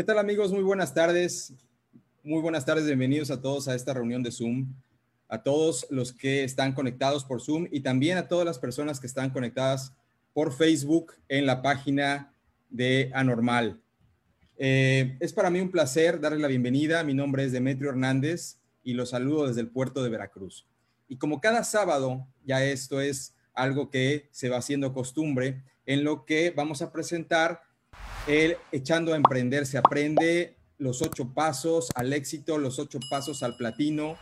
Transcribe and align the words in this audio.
¿Qué 0.00 0.04
tal 0.04 0.18
amigos? 0.18 0.50
Muy 0.50 0.62
buenas 0.62 0.94
tardes. 0.94 1.52
Muy 2.24 2.40
buenas 2.40 2.64
tardes, 2.64 2.86
bienvenidos 2.86 3.30
a 3.30 3.42
todos 3.42 3.68
a 3.68 3.74
esta 3.74 3.92
reunión 3.92 4.22
de 4.22 4.32
Zoom, 4.32 4.72
a 5.28 5.42
todos 5.42 5.86
los 5.90 6.14
que 6.14 6.42
están 6.42 6.72
conectados 6.72 7.22
por 7.22 7.42
Zoom 7.42 7.66
y 7.70 7.80
también 7.80 8.16
a 8.16 8.26
todas 8.26 8.46
las 8.46 8.58
personas 8.58 8.98
que 8.98 9.06
están 9.06 9.28
conectadas 9.28 9.92
por 10.32 10.54
Facebook 10.54 11.12
en 11.28 11.44
la 11.44 11.60
página 11.60 12.32
de 12.70 13.10
Anormal. 13.12 13.78
Eh, 14.56 15.18
es 15.20 15.34
para 15.34 15.50
mí 15.50 15.60
un 15.60 15.70
placer 15.70 16.18
darle 16.18 16.38
la 16.38 16.48
bienvenida. 16.48 17.04
Mi 17.04 17.12
nombre 17.12 17.44
es 17.44 17.52
Demetrio 17.52 17.90
Hernández 17.90 18.56
y 18.82 18.94
los 18.94 19.10
saludo 19.10 19.48
desde 19.48 19.60
el 19.60 19.68
puerto 19.68 20.02
de 20.02 20.08
Veracruz. 20.08 20.66
Y 21.08 21.18
como 21.18 21.42
cada 21.42 21.62
sábado, 21.62 22.26
ya 22.46 22.64
esto 22.64 23.02
es 23.02 23.34
algo 23.52 23.90
que 23.90 24.30
se 24.30 24.48
va 24.48 24.56
haciendo 24.56 24.94
costumbre, 24.94 25.62
en 25.84 26.04
lo 26.04 26.24
que 26.24 26.52
vamos 26.56 26.80
a 26.80 26.90
presentar 26.90 27.60
el 28.26 28.56
Echando 28.72 29.12
a 29.12 29.16
Emprender 29.16 29.66
se 29.66 29.78
aprende 29.78 30.54
los 30.78 31.02
ocho 31.02 31.32
pasos 31.34 31.90
al 31.94 32.12
éxito, 32.12 32.58
los 32.58 32.78
ocho 32.78 32.98
pasos 33.10 33.42
al 33.42 33.56
platino, 33.56 34.16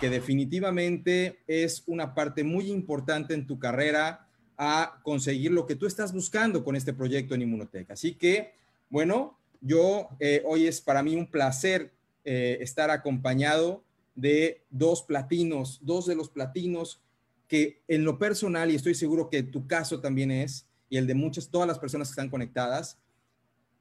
que 0.00 0.10
definitivamente 0.10 1.40
es 1.46 1.82
una 1.86 2.14
parte 2.14 2.44
muy 2.44 2.70
importante 2.70 3.34
en 3.34 3.46
tu 3.46 3.58
carrera 3.58 4.28
a 4.56 5.00
conseguir 5.02 5.50
lo 5.50 5.66
que 5.66 5.74
tú 5.74 5.86
estás 5.86 6.12
buscando 6.12 6.62
con 6.62 6.76
este 6.76 6.92
proyecto 6.92 7.34
en 7.34 7.42
Inmunotech. 7.42 7.90
Así 7.90 8.14
que, 8.14 8.54
bueno, 8.90 9.36
yo 9.60 10.08
eh, 10.20 10.42
hoy 10.44 10.66
es 10.66 10.80
para 10.80 11.02
mí 11.02 11.16
un 11.16 11.26
placer 11.26 11.92
eh, 12.24 12.58
estar 12.60 12.90
acompañado 12.90 13.82
de 14.14 14.62
dos 14.70 15.02
platinos, 15.02 15.80
dos 15.82 16.06
de 16.06 16.14
los 16.14 16.28
platinos 16.28 17.00
que 17.48 17.82
en 17.88 18.04
lo 18.04 18.18
personal, 18.18 18.70
y 18.70 18.76
estoy 18.76 18.94
seguro 18.94 19.28
que 19.28 19.42
tu 19.42 19.66
caso 19.66 20.00
también 20.00 20.30
es, 20.30 20.66
y 20.88 20.96
el 20.96 21.06
de 21.06 21.14
muchas, 21.14 21.48
todas 21.48 21.66
las 21.66 21.78
personas 21.78 22.08
que 22.08 22.12
están 22.12 22.30
conectadas, 22.30 22.98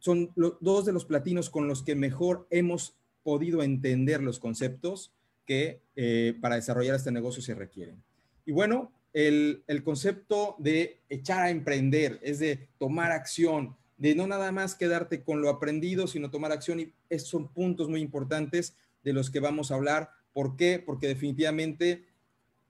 son 0.04 0.34
dos 0.36 0.86
de 0.86 0.92
los 0.92 1.06
platinos 1.06 1.50
con 1.50 1.70
los 1.70 1.82
que 1.82 1.96
mejor 1.96 2.46
hemos 2.50 2.98
podido 3.24 3.64
entender 3.64 4.22
los 4.22 4.38
conceptos 4.38 5.14
que 5.46 5.82
eh, 5.96 6.38
para 6.42 6.56
desarrollar 6.56 6.98
este 6.98 7.14
negocio 7.14 7.42
se 7.42 7.56
requieren. 7.56 8.04
Y 8.46 8.52
bueno, 8.52 8.92
el, 9.14 9.64
concepto 9.86 10.58
de 10.60 11.00
echar 11.08 11.44
a 11.44 11.52
emprender 11.52 12.20
es 12.22 12.40
de 12.40 12.68
tomar 12.80 13.14
acción, 13.14 13.78
de 13.96 14.14
no 14.14 14.28
nada 14.28 14.52
más 14.52 14.76
quedarte 14.76 15.24
con 15.24 15.42
lo 15.42 15.48
aprendido, 15.48 16.06
sino 16.08 16.30
tomar 16.30 16.52
acción. 16.52 16.82
Y 16.82 16.94
esos 17.10 17.30
son 17.30 17.48
puntos 17.48 17.88
muy 17.88 18.02
importantes 18.02 18.76
de 19.06 19.14
los 19.14 19.30
que 19.30 19.40
vamos 19.40 19.72
a 19.72 19.76
hablar. 19.76 20.10
¿Por 20.34 20.58
qué? 20.58 20.84
Porque 20.86 21.08
definitivamente 21.08 22.08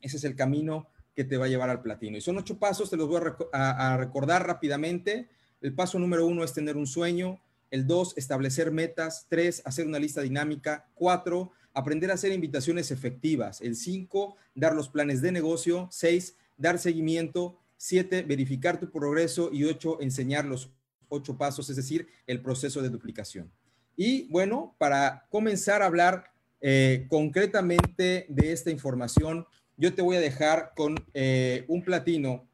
ese 0.02 0.17
es 0.17 0.23
el 0.23 0.36
camino 0.36 0.88
que 1.15 1.23
te 1.23 1.38
va 1.38 1.45
a 1.45 1.49
llevar 1.49 1.71
al 1.71 1.81
platino. 1.81 2.15
Y 2.15 2.21
son 2.21 2.38
ocho 2.38 2.59
pasos, 2.59 2.91
te 2.91 2.97
los 2.97 3.08
voy 3.08 3.21
a 3.53 3.97
recordar 3.97 4.45
rápidamente. 4.45 5.30
El 5.64 5.73
paso 5.73 5.97
número 5.97 6.28
uno 6.28 6.44
es 6.44 6.53
tener 6.53 6.75
un 6.75 6.86
sueño. 6.86 7.39
El 7.72 7.88
dos, 7.88 8.14
establecer 8.17 8.69
metas. 8.69 9.28
Tres, 9.30 9.61
hacer 9.64 9.88
una 9.88 9.97
lista 9.97 10.22
dinámica. 10.22 10.89
Cuatro, 10.94 11.52
aprender 11.73 12.11
a 12.11 12.16
hacer 12.16 12.33
invitaciones 12.33 12.92
efectivas. 12.92 13.61
El 13.61 13.78
cinco, 13.78 14.36
dar 14.53 14.75
los 14.75 14.89
planes 14.89 15.22
de 15.22 15.31
negocio. 15.31 15.88
Seis, 15.89 16.36
dar 16.58 16.78
seguimiento. 16.78 17.58
Siete, 17.78 18.23
verificar 18.23 18.78
tu 18.78 18.92
progreso. 18.92 19.50
Y 19.53 19.64
ocho, 19.64 20.02
enseñar 20.02 20.44
los 20.44 20.70
ocho 21.08 21.38
pasos, 21.38 21.70
es 21.70 21.77
decir, 21.77 22.08
el 22.27 22.42
proceso 22.42 22.81
de 22.81 22.89
duplicación. 22.89 23.50
Y 23.95 24.27
bueno, 24.30 24.75
para 24.77 25.27
comenzar 25.30 25.81
a 25.81 25.86
hablar 25.86 26.25
eh, 26.59 27.05
concretamente 27.09 28.25
de 28.27 28.52
esta 28.52 28.70
información, 28.70 29.45
yo 29.77 29.94
te 29.94 30.02
voy 30.02 30.17
a 30.17 30.20
dejar 30.20 30.73
con 30.75 30.95
eh, 31.14 31.64
un 31.70 31.83
platino 31.83 32.48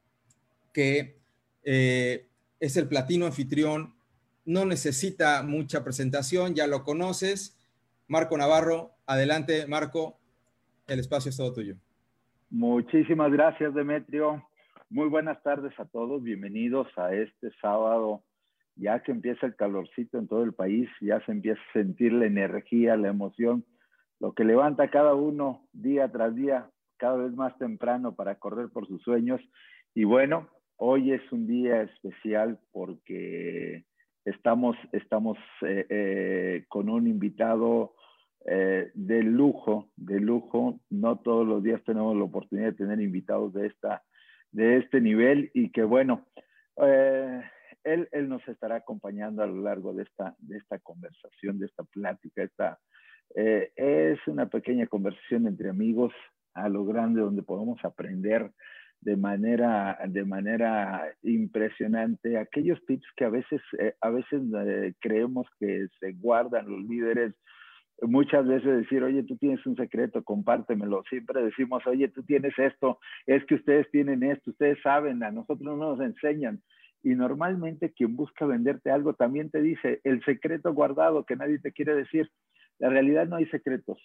que 0.73 1.18
eh, 1.64 2.29
es 2.60 2.78
el 2.78 2.88
platino 2.88 3.26
anfitrión, 3.26 3.94
no 4.46 4.66
necesita 4.66 5.44
mucha 5.44 5.84
presentación, 5.84 6.56
ya 6.56 6.68
lo 6.68 6.84
conoces. 6.84 7.58
Marco 8.08 8.38
Navarro, 8.38 8.92
adelante 9.06 9.68
Marco, 9.68 10.18
el 10.88 11.00
espacio 11.00 11.30
es 11.30 11.38
todo 11.38 11.54
tuyo. 11.54 11.76
Muchísimas 12.50 13.32
gracias 13.32 13.73
Demetrio. 13.73 14.44
Muy 14.89 15.08
buenas 15.08 15.42
tardes 15.44 15.72
a 15.80 15.86
todos, 15.86 16.23
bienvenidos 16.23 16.88
a 16.98 17.14
este 17.14 17.52
sábado, 17.61 18.23
ya 18.76 19.04
que 19.04 19.12
empieza 19.12 19.45
el 19.45 19.56
calorcito 19.56 20.17
en 20.17 20.28
todo 20.28 20.44
el 20.44 20.54
país, 20.54 20.89
ya 21.00 21.23
se 21.26 21.32
empieza 21.32 21.62
a 21.70 21.73
sentir 21.73 22.12
la 22.12 22.26
energía, 22.26 22.98
la 22.98 23.10
emoción, 23.10 23.64
lo 24.20 24.33
que 24.33 24.44
levanta 24.44 24.89
cada 24.89 25.14
uno 25.14 25.67
día 25.73 26.12
tras 26.12 26.36
día, 26.36 26.72
cada 26.98 27.17
vez 27.17 27.33
más 27.33 27.56
temprano 27.60 28.16
para 28.16 28.39
correr 28.39 28.70
por 28.70 28.88
sus 28.88 29.02
sueños. 29.04 29.39
Y 29.94 30.06
bueno, 30.06 30.50
Hoy 30.82 31.12
es 31.12 31.22
un 31.34 31.45
día 31.45 31.82
especial 31.82 32.58
porque 32.72 33.84
estamos, 34.23 34.78
estamos 34.94 35.38
eh, 35.62 35.86
eh, 35.90 36.66
con 36.70 36.88
un 36.88 37.06
invitado 37.06 37.95
eh, 38.45 38.89
de 38.94 39.22
lujo, 39.23 39.89
de 39.98 40.22
lujo. 40.22 40.80
No 40.89 41.20
todos 41.20 41.45
los 41.45 41.62
días 41.62 41.84
tenemos 41.84 42.16
la 42.16 42.23
oportunidad 42.23 42.68
de 42.68 42.78
tener 42.78 43.02
invitados 43.02 43.52
de, 43.52 43.68
esta, 43.68 44.04
de 44.54 44.78
este 44.78 45.02
nivel 45.02 45.52
y 45.54 45.70
que 45.70 45.84
bueno, 45.84 46.26
él, 46.78 48.08
él, 48.14 48.30
nos 48.30 48.48
estará 48.48 48.78
acompañando 48.78 49.44
a 49.44 49.48
lo 49.48 49.62
largo 49.62 49.94
de 49.94 50.04
esta, 50.04 50.34
de 50.38 50.60
esta 50.60 50.80
conversación, 50.80 51.60
de 51.60 51.66
esta 51.66 51.84
plática. 51.84 52.42
Esta, 52.42 52.80
es 53.36 54.20
una 54.28 54.48
pequeña 54.48 54.88
conversación 54.88 55.45
entre 55.45 55.68
amigos 55.68 56.14
a 56.54 56.70
lo 56.70 56.86
grande 56.86 57.20
donde 57.20 57.44
podemos 57.44 57.84
aprender 57.84 58.50
de 59.02 59.15
manera, 59.15 59.98
de 60.08 60.26
manera 60.26 61.04
impresionante 61.23 62.37
aquellos 62.37 62.83
tips 62.86 63.08
que 63.15 63.26
a 63.26 63.30
veces, 63.30 63.61
eh, 63.80 63.93
a 64.02 64.10
veces 64.10 64.42
eh, 64.65 64.93
creemos 64.99 65.48
que 65.60 65.87
se 65.99 66.14
guardan 66.14 66.70
los 66.70 66.83
líderes. 66.83 67.33
Muchas 68.02 68.48
veces 68.48 68.77
decir, 68.77 69.04
oye, 69.04 69.23
tú 69.23 69.38
tienes 69.38 69.65
un 69.65 69.76
secreto, 69.76 70.23
compártemelo. 70.23 71.04
Siempre 71.09 71.43
decimos, 71.43 71.86
oye, 71.86 72.08
tú 72.09 72.23
tienes 72.23 72.58
esto, 72.58 72.99
es 73.26 73.45
que 73.45 73.55
ustedes 73.55 73.89
tienen 73.92 74.23
esto, 74.23 74.52
ustedes 74.52 74.82
saben, 74.82 75.21
a 75.23 75.32
nosotros 75.32 75.61
no 75.61 75.76
nos 75.76 75.99
enseñan. 75.99 76.61
Y 77.04 77.09
normalmente 77.09 77.93
quien 77.93 78.15
busca 78.15 78.45
venderte 78.45 78.92
algo 78.92 79.14
también 79.14 79.49
te 79.49 79.61
dice 79.61 80.02
el 80.04 80.23
secreto 80.23 80.73
guardado 80.73 81.26
que 81.26 81.36
nadie 81.36 81.59
te 81.59 81.71
quiere 81.71 81.95
decir. 81.95 82.30
La 82.77 82.89
realidad 82.89 83.27
no 83.27 83.38
hay 83.38 83.45
secretos 83.48 83.98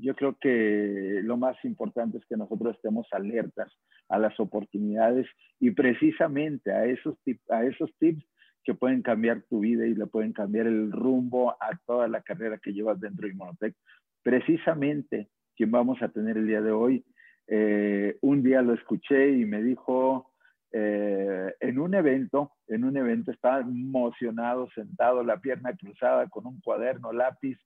yo 0.00 0.14
creo 0.14 0.36
que 0.40 1.20
lo 1.22 1.36
más 1.36 1.56
importante 1.64 2.18
es 2.18 2.26
que 2.26 2.36
nosotros 2.36 2.76
estemos 2.76 3.06
alertas 3.12 3.72
a 4.08 4.18
las 4.18 4.38
oportunidades 4.40 5.26
y 5.60 5.70
precisamente 5.72 6.72
a 6.72 6.86
esos, 6.86 7.16
a 7.50 7.64
esos 7.64 7.90
tips 7.98 8.24
que 8.64 8.74
pueden 8.74 9.02
cambiar 9.02 9.42
tu 9.48 9.60
vida 9.60 9.86
y 9.86 9.94
le 9.94 10.06
pueden 10.06 10.32
cambiar 10.32 10.66
el 10.66 10.92
rumbo 10.92 11.50
a 11.52 11.78
toda 11.86 12.06
la 12.06 12.22
carrera 12.22 12.58
que 12.58 12.72
llevas 12.72 13.00
dentro 13.00 13.26
de 13.26 13.32
Inmunotech. 13.32 13.74
Precisamente 14.22 15.28
quien 15.56 15.70
vamos 15.70 16.00
a 16.02 16.08
tener 16.08 16.36
el 16.36 16.46
día 16.46 16.60
de 16.60 16.70
hoy, 16.70 17.04
eh, 17.48 18.16
un 18.20 18.42
día 18.42 18.62
lo 18.62 18.74
escuché 18.74 19.30
y 19.30 19.44
me 19.44 19.62
dijo, 19.62 20.32
eh, 20.70 21.54
en 21.60 21.78
un 21.78 21.94
evento, 21.94 22.52
en 22.66 22.84
un 22.84 22.96
evento 22.96 23.32
estaba 23.32 23.60
emocionado, 23.60 24.68
sentado, 24.74 25.24
la 25.24 25.40
pierna 25.40 25.74
cruzada 25.74 26.28
con 26.28 26.46
un 26.46 26.60
cuaderno, 26.60 27.12
lápiz, 27.12 27.58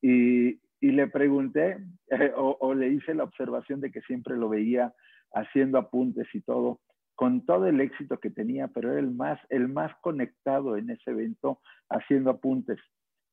y, 0.00 0.60
y 0.84 0.92
le 0.92 1.06
pregunté 1.06 1.78
eh, 2.10 2.30
o, 2.36 2.74
le 2.74 2.88
hice 2.88 3.14
la 3.14 3.24
observación 3.24 3.80
de 3.80 3.90
que 3.90 4.02
siempre 4.02 4.36
lo 4.36 4.50
veía 4.50 4.92
haciendo 5.32 5.78
apuntes 5.78 6.26
y 6.34 6.42
todo, 6.42 6.78
con 7.14 7.46
todo 7.46 7.66
el 7.68 7.80
éxito 7.80 8.20
que 8.20 8.28
tenía, 8.28 8.68
pero 8.68 8.90
era 8.90 9.00
el 9.00 9.10
más, 9.10 9.40
el 9.48 9.68
más 9.68 9.96
conectado 10.02 10.76
en 10.76 10.90
ese 10.90 11.12
evento 11.12 11.58
haciendo 11.88 12.28
apuntes. 12.28 12.78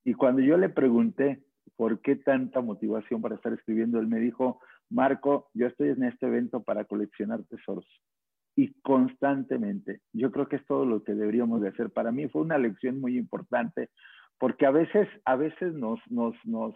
Y 0.06 0.14
cuando 0.14 0.42
yo 0.42 0.58
le 0.58 0.70
pregunté 0.70 1.44
por 1.76 2.00
qué 2.00 2.16
tanta 2.16 2.62
motivación 2.62 3.22
para 3.22 3.36
estar 3.36 3.52
escribiendo, 3.52 4.00
él 4.00 4.08
me 4.08 4.22
dijo, 4.22 4.62
Marco, 4.90 5.50
yo 5.54 5.68
estoy 5.68 5.90
en 5.90 6.06
este 6.06 6.28
evento 6.28 6.64
para 6.64 6.86
coleccionar 6.86 7.44
tesoros. 7.50 7.86
Y 8.56 8.80
constantemente, 8.82 10.00
yo 10.14 10.32
creo 10.32 10.48
que 10.48 10.56
es 10.56 10.66
todo 10.66 10.86
lo 10.86 11.04
que 11.04 11.16
deberíamos 11.16 11.60
de 11.62 11.68
hacer. 11.68 11.90
Para 11.90 12.14
mí 12.14 12.30
fue 12.30 12.44
una 12.44 12.58
lección 12.58 13.02
muy 13.02 13.18
importante, 13.18 13.90
porque 14.40 14.66
a 14.66 14.72
veces, 14.72 15.10
a 15.26 15.36
veces 15.36 15.74
nos, 15.74 16.00
nos, 16.10 16.34
nos, 16.46 16.76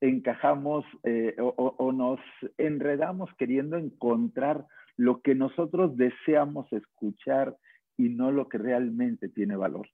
encajamos 0.00 0.84
eh, 1.02 1.34
o, 1.38 1.92
nos 1.92 2.20
enredamos 2.56 3.30
queriendo 3.38 3.76
encontrar 3.76 4.66
lo 4.96 5.20
que 5.20 5.34
nosotros 5.34 5.96
deseamos 5.96 6.72
escuchar 6.72 7.56
y 7.96 8.08
no 8.08 8.30
lo 8.30 8.48
que 8.48 8.58
realmente 8.58 9.28
tiene 9.28 9.56
valor. 9.56 9.88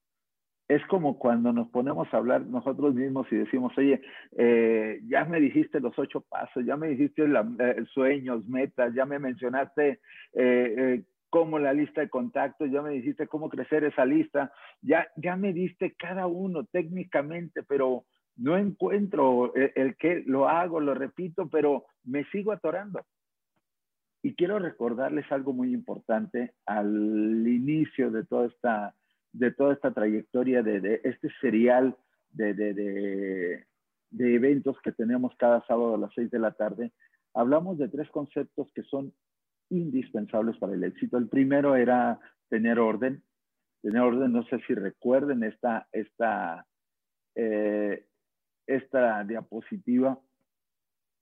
Es 0.67 0.85
como 0.87 1.19
cuando 1.19 1.53
nos 1.53 1.69
ponemos 1.69 2.13
a 2.13 2.17
hablar 2.17 2.47
nosotros 2.47 2.95
mismos 2.95 3.27
y 3.31 3.37
decimos, 3.37 3.77
oye, 3.77 4.01
eh, 4.39 5.01
ya 5.07 5.25
me 5.27 5.41
dijiste 5.41 5.81
los 5.81 5.99
ocho 5.99 6.23
pasos, 6.23 6.65
ya 6.65 6.77
me 6.77 6.89
dijiste 6.89 7.25
eh, 7.25 7.85
sueños, 7.93 8.47
metas, 8.49 8.95
ya 8.95 9.05
me 9.05 9.19
mencionaste 9.19 10.01
cómo 11.29 11.59
la 11.59 11.73
lista 11.73 12.01
de 12.01 12.09
contactos, 12.09 12.71
ya 12.71 12.81
me 12.81 12.91
dijiste 12.91 13.27
cómo 13.27 13.49
crecer 13.49 13.85
esa 13.85 14.07
lista, 14.07 14.53
ya, 14.81 15.09
ya 15.17 15.37
me 15.37 15.53
diste 15.53 15.95
cada 15.99 16.29
uno 16.29 16.65
técnicamente, 16.65 17.65
pero 17.65 18.05
no 18.37 18.57
encuentro 18.59 19.55
el, 19.55 19.97
que 19.97 20.23
lo 20.27 20.49
hago, 20.49 20.81
lo 20.81 20.95
repito, 20.95 21.49
pero 21.49 21.85
me 22.05 22.25
sigo 22.27 22.53
atorando. 22.53 23.01
Y 24.23 24.35
quiero 24.35 24.59
recordarles 24.59 25.31
algo 25.31 25.53
muy 25.53 25.73
importante 25.73 26.55
al 26.67 27.47
inicio 27.47 28.11
de 28.11 28.25
toda 28.25 28.47
esta, 28.47 28.95
de 29.33 29.51
toda 29.51 29.75
esta 29.75 29.93
trayectoria 29.93 30.63
de, 30.63 31.01
este 31.05 31.29
serial 31.41 31.97
de, 32.31 33.65
eventos 34.19 34.81
que 34.83 34.93
tenemos 34.93 35.35
cada 35.37 35.65
sábado 35.67 35.95
a 35.95 35.99
las 35.99 36.13
6 36.15 36.31
de 36.31 36.39
la 36.39 36.53
tarde, 36.53 36.93
hablamos 37.35 37.79
de 37.79 37.89
tres 37.89 38.09
conceptos 38.11 38.71
que 38.75 38.83
son 38.85 39.13
indispensables 39.71 40.57
para 40.59 40.75
el 40.75 40.85
éxito. 40.85 41.19
El 41.19 41.29
primero 41.29 41.77
era 41.77 42.19
tener 42.49 42.79
orden. 42.79 43.23
Tener 43.83 44.01
orden, 44.01 44.33
no 44.33 44.45
sé 44.45 44.59
si 44.67 44.75
recuerden 44.75 45.43
esta, 45.43 45.87
esta, 45.93 46.67
eh, 47.35 47.64
esta 48.95 49.25
diapositiva. 49.25 50.19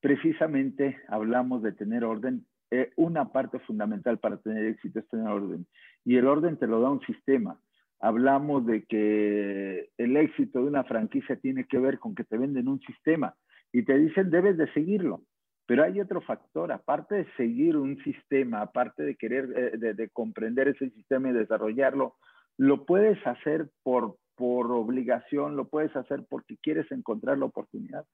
Precisamente 0.01 0.99
hablamos 1.09 1.63
de 1.63 1.73
tener 1.73 2.05
orden. 2.05 2.45
Eh, 2.71 2.91
una 2.97 3.33
parte 3.33 3.59
fundamental 3.61 4.19
para 4.19 4.37
tener 4.39 4.65
éxito 4.67 4.99
es 4.99 5.09
tener 5.09 5.29
orden. 5.29 5.67
Y 6.05 6.17
el 6.17 6.27
orden 6.27 6.59
te 6.59 6.67
lo 6.67 6.81
da 6.81 6.91
un 6.91 7.01
sistema. 7.01 7.59
Hablamos 8.01 8.67
de 8.67 8.85
que 8.85 9.91
el 9.97 10.17
éxito 10.17 10.61
de 10.61 10.67
una 10.67 10.85
franquicia 10.85 11.37
tiene 11.37 11.65
que 11.65 11.79
ver 11.79 11.99
con 11.99 12.15
que 12.15 12.25
te 12.25 12.37
venden 12.37 12.69
un 12.69 12.81
sistema 12.81 13.35
y 13.73 13.85
te 13.85 13.97
dicen 13.97 14.31
debes 14.31 14.59
de 14.59 14.71
seguirlo. 14.73 15.23
Pero 15.67 15.85
hay 15.85 16.01
otro 16.01 16.21
factor, 16.21 16.73
aparte 16.73 17.15
de 17.15 17.27
seguir 17.37 17.77
un 17.77 17.97
sistema, 18.03 18.63
aparte 18.63 19.05
de 19.05 19.15
querer, 19.15 19.49
eh, 19.57 19.95
de, 19.95 20.09
comprender 20.11 20.69
ese 20.69 20.91
sistema 20.91 21.31
y 21.31 21.33
desarrollarlo, 21.33 22.17
lo 22.59 22.85
puedes 22.85 23.25
hacer 23.25 23.71
por, 23.85 24.17
por 24.37 24.71
obligación, 24.71 25.57
lo 25.57 25.69
puedes 25.69 25.95
hacer 25.97 26.25
porque 26.29 26.57
quieres 26.57 26.91
encontrar 26.91 27.39
la 27.39 27.47
oportunidad. 27.47 28.07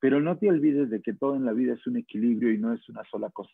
Pero 0.00 0.20
no 0.20 0.36
te 0.38 0.48
olvides 0.48 0.90
de 0.90 1.00
que 1.00 1.12
todo 1.12 1.36
en 1.36 1.44
la 1.44 1.52
vida 1.52 1.74
es 1.74 1.86
un 1.86 1.96
equilibrio 1.96 2.52
y 2.52 2.58
no 2.58 2.72
es 2.72 2.88
una 2.88 3.04
sola 3.04 3.30
cosa. 3.30 3.52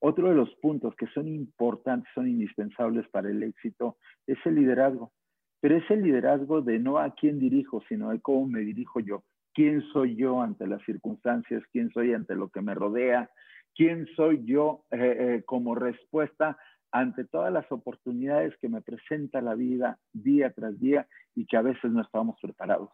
Otro 0.00 0.28
de 0.28 0.34
los 0.34 0.54
puntos 0.56 0.94
que 0.96 1.06
son 1.08 1.28
importantes, 1.28 2.10
son 2.14 2.28
indispensables 2.28 3.08
para 3.08 3.30
el 3.30 3.42
éxito, 3.42 3.96
es 4.26 4.38
el 4.44 4.54
liderazgo. 4.54 5.12
Pero 5.60 5.76
es 5.76 5.90
el 5.90 6.02
liderazgo 6.02 6.62
de 6.62 6.78
no 6.78 6.98
a 6.98 7.14
quién 7.14 7.38
dirijo, 7.38 7.82
sino 7.88 8.10
de 8.10 8.20
cómo 8.20 8.46
me 8.46 8.60
dirijo 8.60 9.00
yo 9.00 9.24
quién 9.58 9.82
soy 9.92 10.14
yo 10.14 10.40
ante 10.40 10.68
las 10.68 10.80
circunstancias, 10.84 11.64
quién 11.72 11.90
soy 11.90 12.14
ante 12.14 12.36
lo 12.36 12.48
que 12.48 12.60
me 12.60 12.76
rodea, 12.76 13.28
quién 13.74 14.06
soy 14.14 14.44
yo 14.44 14.84
eh, 14.92 15.16
eh, 15.18 15.42
como 15.44 15.74
respuesta 15.74 16.56
ante 16.92 17.24
todas 17.24 17.52
las 17.52 17.70
oportunidades 17.70 18.56
que 18.58 18.68
me 18.68 18.80
presenta 18.80 19.40
la 19.40 19.54
vida 19.54 19.98
día 20.12 20.52
tras 20.52 20.78
día 20.78 21.06
y 21.34 21.46
que 21.46 21.56
a 21.56 21.62
veces 21.62 21.90
no 21.90 22.02
estamos 22.02 22.36
preparados. 22.40 22.90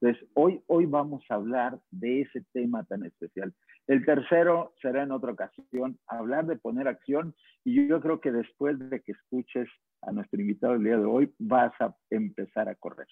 Entonces, 0.00 0.28
hoy, 0.34 0.62
hoy 0.66 0.86
vamos 0.86 1.24
a 1.28 1.34
hablar 1.34 1.78
de 1.90 2.22
ese 2.22 2.44
tema 2.52 2.84
tan 2.84 3.04
especial. 3.04 3.52
El 3.86 4.04
tercero 4.04 4.74
será 4.80 5.02
en 5.02 5.12
otra 5.12 5.32
ocasión, 5.32 5.98
hablar 6.06 6.46
de 6.46 6.56
poner 6.56 6.86
acción 6.86 7.34
y 7.64 7.88
yo 7.88 8.00
creo 8.00 8.20
que 8.20 8.30
después 8.30 8.78
de 8.78 9.00
que 9.00 9.12
escuches 9.12 9.68
a 10.02 10.12
nuestro 10.12 10.40
invitado 10.40 10.74
el 10.74 10.84
día 10.84 10.98
de 10.98 11.04
hoy, 11.04 11.34
vas 11.38 11.72
a 11.80 11.96
empezar 12.10 12.68
a 12.68 12.76
correr. 12.76 13.08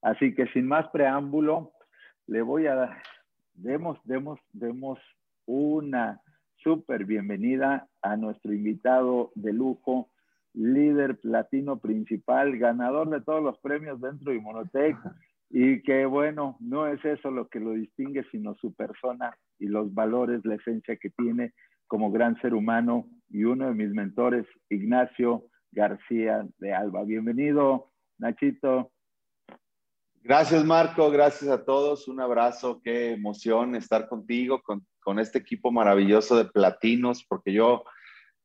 Así 0.00 0.34
que 0.34 0.46
sin 0.48 0.66
más 0.66 0.88
preámbulo, 0.88 1.72
le 2.26 2.40
voy 2.40 2.66
a 2.66 2.74
dar, 2.74 3.02
demos, 3.54 3.98
demos, 4.04 4.40
demos 4.52 4.98
una 5.46 6.20
súper 6.62 7.04
bienvenida 7.04 7.88
a 8.02 8.16
nuestro 8.16 8.52
invitado 8.52 9.32
de 9.34 9.52
lujo, 9.52 10.10
líder 10.54 11.18
platino 11.18 11.78
principal, 11.78 12.56
ganador 12.58 13.10
de 13.10 13.20
todos 13.20 13.42
los 13.42 13.58
premios 13.58 14.00
dentro 14.00 14.32
de 14.32 14.40
Monotec. 14.40 14.96
Y 15.50 15.82
que 15.82 16.06
bueno, 16.06 16.56
no 16.60 16.86
es 16.86 17.04
eso 17.04 17.30
lo 17.30 17.48
que 17.48 17.60
lo 17.60 17.72
distingue, 17.72 18.24
sino 18.30 18.54
su 18.54 18.74
persona 18.74 19.36
y 19.58 19.66
los 19.66 19.92
valores, 19.92 20.44
la 20.44 20.54
esencia 20.54 20.96
que 20.96 21.10
tiene 21.10 21.52
como 21.86 22.10
gran 22.10 22.40
ser 22.40 22.54
humano 22.54 23.06
y 23.28 23.44
uno 23.44 23.66
de 23.66 23.74
mis 23.74 23.90
mentores, 23.90 24.46
Ignacio 24.70 25.44
García 25.72 26.46
de 26.58 26.72
Alba. 26.72 27.04
Bienvenido, 27.04 27.90
Nachito. 28.18 28.92
Gracias, 30.24 30.64
Marco. 30.64 31.10
Gracias 31.10 31.50
a 31.50 31.64
todos. 31.64 32.06
Un 32.06 32.20
abrazo. 32.20 32.80
Qué 32.84 33.10
emoción 33.10 33.74
estar 33.74 34.08
contigo, 34.08 34.62
con, 34.62 35.18
este 35.18 35.38
equipo 35.38 35.72
maravilloso 35.72 36.36
de 36.36 36.44
platinos, 36.44 37.24
porque 37.28 37.52
yo 37.52 37.82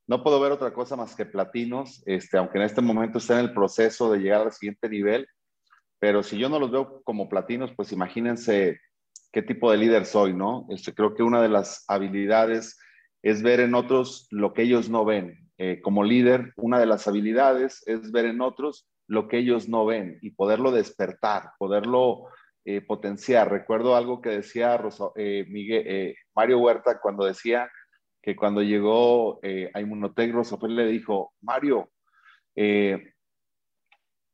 no 0.08 0.24
puedo 0.24 0.40
ver 0.40 0.52
otra 0.52 0.74
cosa 0.74 0.96
más 0.96 1.16
que 1.16 1.28
platinos, 1.28 2.02
este, 2.08 2.40
aunque 2.40 2.58
en 2.58 2.64
este 2.64 2.82
momento 2.82 3.20
está 3.20 3.36
en 3.36 3.46
el 3.46 3.54
proceso 3.54 4.12
de 4.12 4.18
llegar 4.18 4.42
al 4.42 4.54
siguiente 4.54 4.90
nivel. 4.90 5.28
Pero 6.00 6.24
si 6.24 6.40
yo 6.40 6.50
no 6.50 6.58
los 6.58 6.72
veo 6.72 7.04
como 7.04 7.30
platinos, 7.30 7.72
pues 7.76 7.92
imagínense 7.92 8.80
qué 9.32 9.44
tipo 9.44 9.72
de 9.72 9.78
líder 9.78 10.08
soy, 10.08 10.34
¿no? 10.34 10.66
Este, 10.72 10.96
creo 10.96 11.14
que 11.14 11.22
una 11.22 11.44
de 11.44 11.50
las 11.50 11.86
habilidades 11.88 12.80
es 13.22 13.44
ver 13.44 13.60
en 13.60 13.76
otros 13.76 14.28
lo 14.32 14.54
que 14.54 14.64
ellos 14.64 14.90
no 14.90 15.06
ven. 15.06 15.48
Eh, 15.60 15.80
como 15.84 16.04
líder, 16.04 16.54
una 16.56 16.80
de 16.80 16.88
las 16.88 17.08
habilidades 17.08 17.84
es 17.86 18.12
ver 18.12 18.26
en 18.26 18.42
otros 18.42 18.88
lo 19.08 19.28
que 19.28 19.38
ellos 19.38 19.70
no 19.70 19.86
ven 19.86 20.20
y 20.22 20.32
poderlo 20.32 20.72
despertar, 20.72 21.52
poderlo 21.58 22.28
eh, 22.70 22.82
potenciar. 22.82 23.50
Recuerdo 23.50 23.96
algo 23.96 24.22
que 24.22 24.30
decía 24.30 24.78
eh, 25.16 25.46
Miguel, 25.48 25.84
eh, 25.88 26.16
Mario 26.36 26.60
Huerta 26.60 27.00
cuando 27.00 27.24
decía 27.24 27.72
que 28.22 28.36
cuando 28.36 28.62
llegó 28.62 29.40
a 29.74 29.80
Inmunotech, 29.80 30.34
Rosofel 30.34 30.76
le 30.76 30.88
dijo, 30.88 31.34
Mario, 31.40 31.90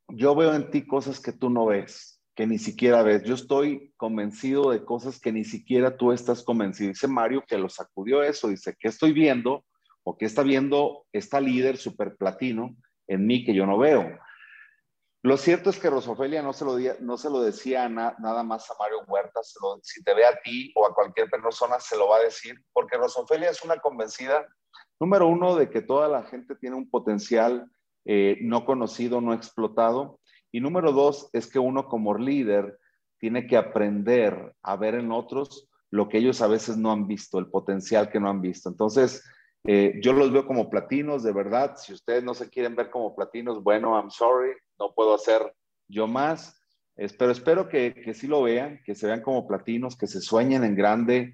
yo 0.07 0.35
veo 0.35 0.55
en 0.55 0.71
ti 0.71 0.87
cosas 0.87 1.19
que 1.19 1.31
tú 1.31 1.51
no 1.51 1.67
ves, 1.67 2.19
que 2.33 2.47
ni 2.47 2.57
siquiera 2.57 3.03
ves. 3.03 3.23
Yo 3.23 3.35
estoy 3.35 3.93
convencido 3.97 4.71
de 4.71 4.83
cosas 4.83 5.19
que 5.19 5.31
ni 5.31 5.43
siquiera 5.43 5.95
tú 5.95 6.11
estás 6.11 6.41
convencido. 6.41 6.89
Dice 6.89 7.07
Mario 7.07 7.43
que 7.47 7.59
lo 7.59 7.69
sacudió 7.69 8.23
eso. 8.23 8.47
Dice, 8.47 8.75
¿qué 8.79 8.87
estoy 8.87 9.13
viendo? 9.13 9.63
¿O 10.01 10.17
qué 10.17 10.25
está 10.25 10.41
viendo 10.41 11.05
esta 11.13 11.39
líder 11.39 11.77
super 11.77 12.15
platino 12.15 12.75
en 13.07 13.27
mí 13.27 13.45
que 13.45 13.53
yo 13.53 13.67
no 13.67 13.77
veo? 13.77 14.17
Lo 15.25 15.37
cierto 15.37 15.69
es 15.69 15.79
que 15.79 15.89
Rosofelia 15.89 16.41
no 16.41 16.51
se 16.51 16.65
lo, 16.65 16.77
no 16.99 17.17
se 17.17 17.29
lo 17.29 17.41
decía 17.41 17.87
nada 17.87 18.43
más 18.43 18.69
a 18.69 18.75
Mario 18.77 19.03
Huerta, 19.07 19.39
si 19.81 20.03
te 20.03 20.13
ve 20.13 20.25
a 20.25 20.37
ti 20.43 20.73
o 20.75 20.85
a 20.85 20.93
cualquier 20.93 21.29
persona 21.29 21.79
se 21.79 21.97
lo 21.97 22.09
va 22.09 22.17
a 22.17 22.23
decir, 22.23 22.61
porque 22.73 22.97
Rosofelia 22.97 23.49
es 23.49 23.63
una 23.63 23.77
convencida, 23.77 24.45
número 24.99 25.27
uno, 25.27 25.55
de 25.55 25.69
que 25.69 25.81
toda 25.81 26.09
la 26.09 26.23
gente 26.23 26.55
tiene 26.55 26.75
un 26.75 26.89
potencial 26.89 27.71
eh, 28.03 28.37
no 28.41 28.65
conocido, 28.65 29.21
no 29.21 29.33
explotado, 29.33 30.19
y 30.51 30.59
número 30.59 30.91
dos, 30.91 31.29
es 31.31 31.49
que 31.49 31.57
uno 31.57 31.87
como 31.87 32.17
líder 32.17 32.77
tiene 33.17 33.47
que 33.47 33.55
aprender 33.55 34.53
a 34.61 34.75
ver 34.75 34.95
en 34.95 35.13
otros 35.13 35.69
lo 35.89 36.09
que 36.09 36.17
ellos 36.17 36.41
a 36.41 36.47
veces 36.47 36.75
no 36.75 36.91
han 36.91 37.07
visto, 37.07 37.39
el 37.39 37.47
potencial 37.47 38.09
que 38.09 38.19
no 38.19 38.29
han 38.29 38.41
visto. 38.41 38.67
Entonces, 38.67 39.23
eh, 39.65 39.99
yo 40.01 40.13
los 40.13 40.31
veo 40.31 40.45
como 40.45 40.69
platinos, 40.69 41.23
de 41.23 41.31
verdad. 41.31 41.75
Si 41.77 41.93
ustedes 41.93 42.23
no 42.23 42.33
se 42.33 42.49
quieren 42.49 42.75
ver 42.75 42.89
como 42.89 43.15
platinos, 43.15 43.63
bueno, 43.63 43.95
I'm 43.95 44.11
sorry, 44.11 44.51
no 44.79 44.93
puedo 44.93 45.15
hacer 45.15 45.53
yo 45.87 46.07
más. 46.07 46.59
pero 47.17 47.31
espero 47.31 47.69
que, 47.69 47.93
que 47.93 48.13
sí 48.13 48.27
lo 48.27 48.43
vean, 48.43 48.81
que 48.85 48.95
se 48.95 49.07
vean 49.07 49.21
como 49.21 49.47
platinos, 49.47 49.97
que 49.97 50.07
se 50.07 50.21
sueñen 50.21 50.63
en 50.63 50.75
grande, 50.75 51.33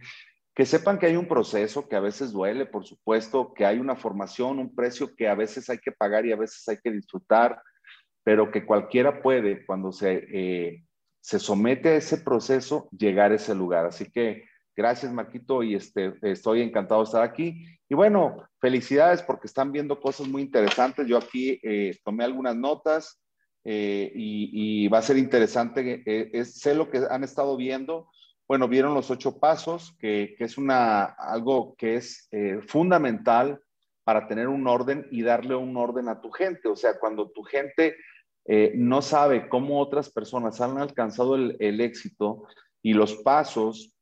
que 0.54 0.66
sepan 0.66 1.00
que 1.00 1.06
hay 1.06 1.16
un 1.16 1.28
proceso 1.28 1.88
que 1.88 1.96
a 1.96 2.02
veces 2.02 2.32
duele, 2.32 2.66
por 2.66 2.86
supuesto, 2.86 3.54
que 3.54 3.66
hay 3.66 3.80
una 3.80 3.96
formación, 3.96 4.60
un 4.60 4.76
precio 4.76 5.16
que 5.16 5.28
a 5.28 5.36
veces 5.36 5.70
hay 5.70 5.80
que 5.80 5.92
pagar 5.92 6.26
y 6.26 6.32
a 6.32 6.36
veces 6.36 6.68
hay 6.68 6.78
que 6.84 6.92
disfrutar, 6.92 7.62
pero 8.24 8.52
que 8.52 8.66
cualquiera 8.66 9.22
puede, 9.22 9.66
cuando 9.66 9.92
se, 9.92 10.28
eh, 10.32 10.84
se 11.22 11.40
somete 11.40 11.90
a 11.90 11.96
ese 11.96 12.18
proceso, 12.18 12.90
llegar 12.92 13.32
a 13.32 13.36
ese 13.36 13.56
lugar. 13.56 13.86
Así 13.86 14.12
que 14.12 14.49
gracias, 14.80 15.12
Marquito, 15.12 15.62
y 15.62 15.76
este, 15.76 16.14
estoy 16.22 16.62
encantado 16.62 17.02
de 17.02 17.06
estar 17.06 17.22
aquí. 17.22 17.66
Y 17.90 17.96
bueno, 17.96 18.48
felicidades 18.62 19.22
porque 19.22 19.48
están 19.48 19.74
viendo 19.74 20.00
cosas 20.00 20.30
muy 20.30 20.42
interesantes. 20.42 21.06
Yo 21.06 21.18
aquí 21.18 21.60
eh, 21.64 21.98
tomé 22.06 22.24
algunas 22.24 22.56
notas 22.56 23.22
eh, 23.66 24.10
y, 24.16 24.88
va 24.88 25.00
a 25.00 25.02
ser 25.02 25.18
interesante. 25.18 26.02
Eh, 26.06 26.46
sé 26.46 26.76
lo 26.76 26.90
que 26.90 27.02
han 27.10 27.26
estado 27.26 27.58
viendo. 27.58 28.10
Bueno, 28.48 28.70
vieron 28.70 28.94
los 28.94 29.12
ocho 29.12 29.38
pasos, 29.38 29.98
que, 30.00 30.34
que 30.38 30.46
es 30.46 30.58
una, 30.58 31.04
algo 31.04 31.76
que 31.78 31.96
es 31.96 32.30
fundamental 32.68 33.60
para 34.06 34.30
tener 34.30 34.48
un 34.48 34.66
orden 34.66 35.06
y 35.12 35.24
darle 35.24 35.56
un 35.56 35.76
orden 35.76 36.08
a 36.08 36.22
tu 36.22 36.32
gente. 36.32 36.70
O 36.70 36.78
sea, 36.78 36.98
cuando 37.00 37.30
tu 37.32 37.44
gente 37.44 37.98
no 38.76 39.02
sabe 39.02 39.50
cómo 39.50 39.80
otras 39.82 40.10
personas 40.10 40.62
han 40.62 40.78
alcanzado 40.78 41.36
el, 41.36 41.58
el 41.60 41.82
éxito 41.82 42.48
y 42.82 42.94
los 42.94 43.16
pasos 43.18 43.94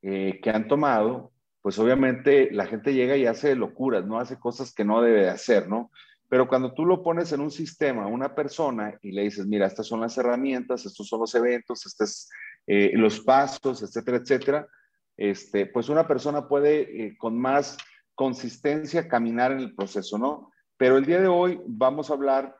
que 0.00 0.50
han 0.52 0.68
tomado, 0.68 1.32
pues 1.60 1.78
obviamente 1.78 2.50
la 2.52 2.66
gente 2.66 2.94
llega 2.94 3.16
y 3.16 3.26
hace 3.26 3.54
locuras, 3.54 4.06
¿no? 4.06 4.18
Hace 4.18 4.38
cosas 4.38 4.72
que 4.72 4.84
no 4.84 5.02
debe 5.02 5.22
de 5.22 5.30
hacer, 5.30 5.68
¿no? 5.68 5.90
Pero 6.28 6.46
cuando 6.46 6.74
tú 6.74 6.84
lo 6.84 7.02
pones 7.02 7.32
en 7.32 7.40
un 7.40 7.50
sistema, 7.50 8.06
una 8.06 8.34
persona, 8.34 8.98
y 9.02 9.12
le 9.12 9.22
dices, 9.22 9.46
mira, 9.46 9.66
estas 9.66 9.86
son 9.86 10.00
las 10.00 10.16
herramientas, 10.18 10.84
estos 10.84 11.08
son 11.08 11.20
los 11.20 11.34
eventos, 11.34 11.86
estos 11.86 12.28
eh, 12.66 12.92
los 12.94 13.20
pasos, 13.20 13.82
etcétera, 13.82 14.18
etcétera, 14.18 14.68
este, 15.16 15.64
pues 15.64 15.88
una 15.88 16.06
persona 16.06 16.46
puede 16.46 17.06
eh, 17.06 17.16
con 17.16 17.38
más 17.38 17.78
consistencia 18.14 19.08
caminar 19.08 19.52
en 19.52 19.60
el 19.60 19.74
proceso, 19.74 20.18
¿no? 20.18 20.52
Pero 20.76 20.98
el 20.98 21.06
día 21.06 21.20
de 21.20 21.28
hoy 21.28 21.60
vamos 21.66 22.10
a 22.10 22.14
hablar 22.14 22.56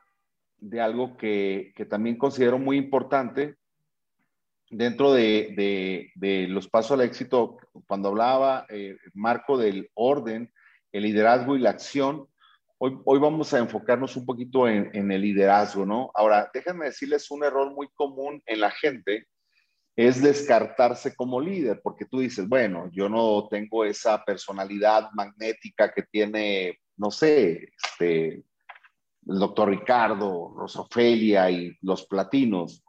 de 0.57 0.81
algo 0.81 1.15
que, 1.15 1.73
que 1.75 1.85
también 1.85 2.17
considero 2.17 2.57
muy 2.57 2.77
importante, 2.77 3.57
dentro 4.69 5.13
de, 5.13 6.11
los 6.49 6.67
pasos 6.67 6.91
al 6.91 7.01
éxito, 7.01 7.57
cuando 7.87 8.09
hablaba 8.09 8.65
eh, 8.69 8.97
Marco 9.13 9.57
del 9.57 9.89
orden, 9.93 10.51
el 10.91 11.03
liderazgo 11.03 11.55
y 11.55 11.59
la 11.59 11.71
acción, 11.71 12.27
hoy, 12.77 12.97
hoy 13.05 13.19
vamos 13.19 13.53
a 13.53 13.59
enfocarnos 13.59 14.15
un 14.15 14.25
poquito 14.25 14.67
en, 14.67 15.11
el 15.11 15.21
liderazgo, 15.21 15.85
¿no? 15.85 16.11
Ahora, 16.13 16.49
déjenme 16.53 16.85
decirles 16.85 17.29
un 17.31 17.43
error 17.43 17.71
muy 17.73 17.87
común 17.93 18.41
en 18.45 18.61
la 18.61 18.71
gente, 18.71 19.27
es 19.95 20.21
descartarse 20.21 21.15
como 21.15 21.41
líder, 21.41 21.81
porque 21.83 22.05
tú 22.05 22.19
dices, 22.19 22.47
bueno, 22.47 22.89
yo 22.93 23.09
no 23.09 23.47
tengo 23.49 23.83
esa 23.83 24.23
personalidad 24.23 25.09
magnética 25.13 25.91
que 25.91 26.03
tiene, 26.03 26.79
no 26.95 27.11
sé, 27.11 27.73
este, 27.83 28.43
el 29.27 29.39
doctor 29.39 29.69
Ricardo, 29.69 30.53
Rosofelia 30.55 31.51
y 31.51 31.77
los 31.81 32.05
platinos, 32.05 32.81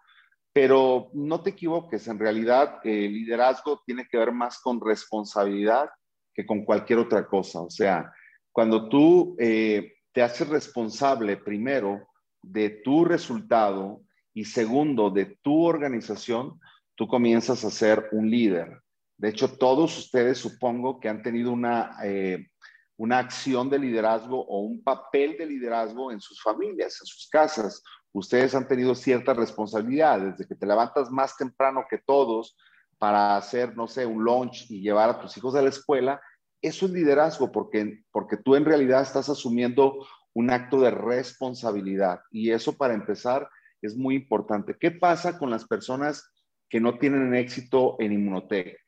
pero 0.52 1.10
no 1.14 1.42
te 1.42 1.50
equivoques, 1.50 2.08
en 2.08 2.18
realidad 2.18 2.80
el 2.84 3.12
liderazgo 3.12 3.82
tiene 3.86 4.06
que 4.10 4.18
ver 4.18 4.32
más 4.32 4.58
con 4.60 4.80
responsabilidad 4.80 5.88
que 6.34 6.44
con 6.44 6.64
cualquier 6.64 6.98
otra 6.98 7.26
cosa. 7.26 7.60
O 7.60 7.70
sea, 7.70 8.12
cuando 8.52 8.88
tú 8.88 9.36
eh, 9.38 9.92
te 10.12 10.22
haces 10.22 10.48
responsable 10.48 11.36
primero 11.36 12.08
de 12.42 12.70
tu 12.70 13.04
resultado 13.04 14.02
y 14.34 14.44
segundo 14.44 15.10
de 15.10 15.38
tu 15.42 15.64
organización, 15.64 16.58
tú 16.94 17.06
comienzas 17.06 17.64
a 17.64 17.70
ser 17.70 18.08
un 18.12 18.30
líder. 18.30 18.80
De 19.16 19.28
hecho, 19.28 19.56
todos 19.56 19.98
ustedes 19.98 20.38
supongo 20.38 20.98
que 20.98 21.08
han 21.08 21.22
tenido 21.22 21.52
una, 21.52 21.96
eh, 22.04 22.48
una 22.96 23.18
acción 23.18 23.68
de 23.70 23.78
liderazgo 23.78 24.44
o 24.46 24.60
un 24.60 24.82
papel 24.82 25.36
de 25.36 25.46
liderazgo 25.46 26.10
en 26.10 26.20
sus 26.20 26.42
familias, 26.42 26.98
en 27.00 27.06
sus 27.06 27.28
casas. 27.28 27.82
Ustedes 28.12 28.54
han 28.54 28.66
tenido 28.66 28.94
cierta 28.94 29.34
responsabilidad, 29.34 30.20
desde 30.20 30.46
que 30.46 30.54
te 30.54 30.66
levantas 30.66 31.10
más 31.10 31.36
temprano 31.36 31.84
que 31.88 31.98
todos 31.98 32.56
para 32.98 33.36
hacer, 33.36 33.76
no 33.76 33.86
sé, 33.86 34.04
un 34.04 34.24
lunch 34.24 34.70
y 34.70 34.80
llevar 34.80 35.10
a 35.10 35.20
tus 35.20 35.36
hijos 35.36 35.54
a 35.54 35.62
la 35.62 35.68
escuela. 35.68 36.20
Eso 36.60 36.86
es 36.86 36.92
liderazgo 36.92 37.50
porque, 37.50 38.02
porque 38.10 38.36
tú 38.36 38.56
en 38.56 38.64
realidad 38.64 39.02
estás 39.02 39.28
asumiendo 39.28 40.06
un 40.34 40.50
acto 40.50 40.80
de 40.80 40.90
responsabilidad. 40.90 42.20
Y 42.30 42.50
eso 42.50 42.76
para 42.76 42.94
empezar 42.94 43.48
es 43.80 43.96
muy 43.96 44.16
importante. 44.16 44.76
¿Qué 44.78 44.90
pasa 44.90 45.38
con 45.38 45.50
las 45.50 45.64
personas 45.66 46.30
que 46.68 46.80
no 46.80 46.98
tienen 46.98 47.34
éxito 47.34 47.96
en 48.00 48.12
Inmunotech? 48.12 48.79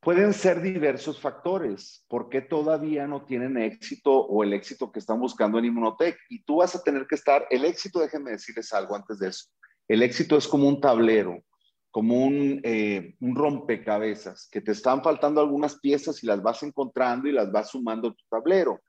Pueden 0.00 0.32
ser 0.32 0.62
diversos 0.62 1.20
factores. 1.20 2.04
¿Por 2.08 2.28
qué 2.28 2.40
todavía 2.40 3.06
no 3.06 3.24
tienen 3.24 3.56
éxito 3.58 4.12
o 4.12 4.44
el 4.44 4.52
éxito 4.52 4.92
que 4.92 5.00
están 5.00 5.20
buscando 5.20 5.58
en 5.58 5.66
Inmunotech? 5.66 6.16
Y 6.28 6.42
tú 6.44 6.56
vas 6.56 6.74
a 6.74 6.82
tener 6.82 7.06
que 7.06 7.16
estar, 7.16 7.46
el 7.50 7.64
éxito, 7.64 8.00
déjenme 8.00 8.32
decirles 8.32 8.72
algo 8.72 8.94
antes 8.94 9.18
de 9.18 9.28
eso. 9.28 9.46
El 9.88 10.02
éxito 10.02 10.36
es 10.36 10.46
como 10.46 10.68
un 10.68 10.80
tablero, 10.80 11.42
como 11.90 12.24
un, 12.24 12.60
eh, 12.62 13.16
rompecabezas, 13.20 14.48
que 14.50 14.60
te 14.60 14.72
están 14.72 15.02
faltando 15.02 15.40
algunas 15.40 15.78
piezas 15.80 16.22
y 16.22 16.26
las 16.26 16.42
vas 16.42 16.62
encontrando 16.62 17.28
y 17.28 17.32
las 17.32 17.50
vas 17.50 17.70
sumando 17.70 18.08
a 18.08 18.14
tu 18.14 18.24
tablero 18.30 18.80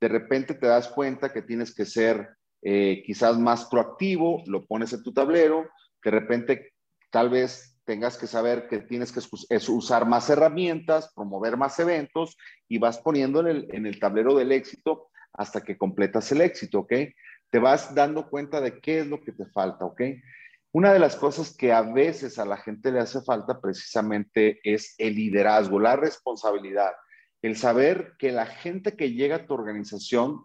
de 0.00 0.08
repente 0.08 0.54
te 0.54 0.66
das 0.66 0.88
cuenta 0.88 1.32
que 1.32 1.42
tienes 1.42 1.74
que 1.74 1.84
ser 1.84 2.28
eh, 2.62 3.02
quizás 3.04 3.38
más 3.38 3.66
proactivo, 3.66 4.42
lo 4.46 4.66
pones 4.66 4.92
en 4.92 5.02
tu 5.02 5.12
tablero, 5.12 5.68
de 6.04 6.10
repente 6.10 6.72
tal 7.10 7.30
vez 7.30 7.77
tengas 7.88 8.18
que 8.18 8.26
saber 8.26 8.68
que 8.68 8.80
tienes 8.80 9.12
que 9.12 9.20
usar 9.70 10.06
más 10.06 10.28
herramientas, 10.28 11.10
promover 11.14 11.56
más 11.56 11.80
eventos 11.80 12.36
y 12.68 12.76
vas 12.76 12.98
poniendo 12.98 13.40
en 13.40 13.86
el, 13.86 13.98
tablero 13.98 14.34
del 14.34 14.52
éxito 14.52 15.08
hasta 15.32 15.62
que 15.62 15.78
completas 15.78 16.30
el 16.32 16.42
éxito, 16.42 16.80
¿ok? 16.80 16.92
Te 17.48 17.58
vas 17.58 17.94
dando 17.94 18.28
cuenta 18.28 18.60
de 18.60 18.78
qué 18.78 18.98
es 18.98 19.06
lo 19.06 19.22
que 19.22 19.32
te 19.32 19.46
falta, 19.46 19.86
¿ok? 19.86 20.02
Una 20.72 20.92
de 20.92 20.98
las 20.98 21.16
cosas 21.16 21.56
que 21.56 21.72
a 21.72 21.80
veces 21.80 22.38
a 22.38 22.44
la 22.44 22.58
gente 22.58 22.92
le 22.92 23.00
hace 23.00 23.22
falta 23.22 23.58
precisamente 23.58 24.60
es 24.64 24.94
el 24.98 25.14
liderazgo, 25.14 25.80
la 25.80 25.96
responsabilidad 25.96 26.92
el 27.40 27.56
saber 27.56 28.16
que 28.18 28.32
la 28.32 28.44
gente 28.44 28.96
que 28.96 29.12
llega 29.12 29.36
a 29.36 29.46
tu 29.46 29.54
organización, 29.54 30.44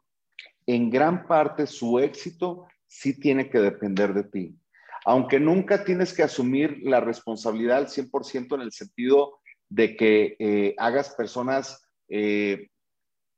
en 0.65 0.89
gran 0.89 1.27
parte 1.27 1.67
su 1.67 1.99
éxito 1.99 2.67
sí 2.87 3.19
tiene 3.19 3.49
que 3.49 3.59
depender 3.59 4.13
de 4.13 4.23
ti. 4.23 4.59
Aunque 5.05 5.39
nunca 5.39 5.83
tienes 5.83 6.13
que 6.13 6.23
asumir 6.23 6.79
la 6.83 6.99
responsabilidad 6.99 7.77
al 7.77 7.87
100% 7.87 8.55
en 8.55 8.61
el 8.61 8.71
sentido 8.71 9.39
de 9.69 9.95
que 9.95 10.35
eh, 10.39 10.75
hagas 10.77 11.13
personas 11.15 11.81
eh, 12.07 12.69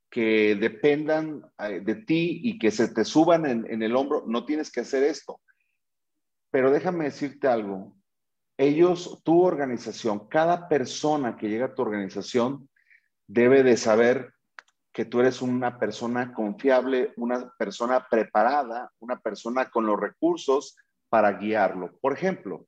que 0.10 0.56
dependan 0.56 1.44
eh, 1.60 1.80
de 1.80 1.96
ti 1.96 2.42
y 2.44 2.60
que 2.60 2.72
se 2.72 2.90
te 2.90 3.04
suban 3.04 3.46
en, 3.46 3.66
en 3.70 3.82
el 3.84 3.96
hombro, 3.96 4.24
no 4.28 4.46
tienes 4.46 4.72
que 4.72 4.82
hacer 4.82 5.04
esto. 5.04 5.42
Pero 6.52 6.72
déjame 6.72 7.06
decirte 7.06 7.48
algo. 7.48 7.96
Ellos, 8.58 9.22
tu 9.24 9.44
organización, 9.44 10.28
cada 10.28 10.70
persona 10.70 11.36
que 11.36 11.50
llega 11.50 11.66
a 11.66 11.74
tu 11.74 11.82
organización, 11.82 12.70
debe 13.28 13.64
de 13.64 13.76
saber 13.76 14.34
que 14.94 15.04
tú 15.04 15.20
eres 15.20 15.42
una 15.42 15.78
persona 15.78 16.34
confiable, 16.34 17.12
una 17.18 17.52
persona 17.58 18.08
preparada, 18.10 18.92
una 19.00 19.20
persona 19.20 19.70
con 19.70 19.86
los 19.86 20.00
recursos 20.00 20.78
para 21.16 21.32
guiarlo. 21.32 21.98
Por 22.02 22.12
ejemplo, 22.12 22.68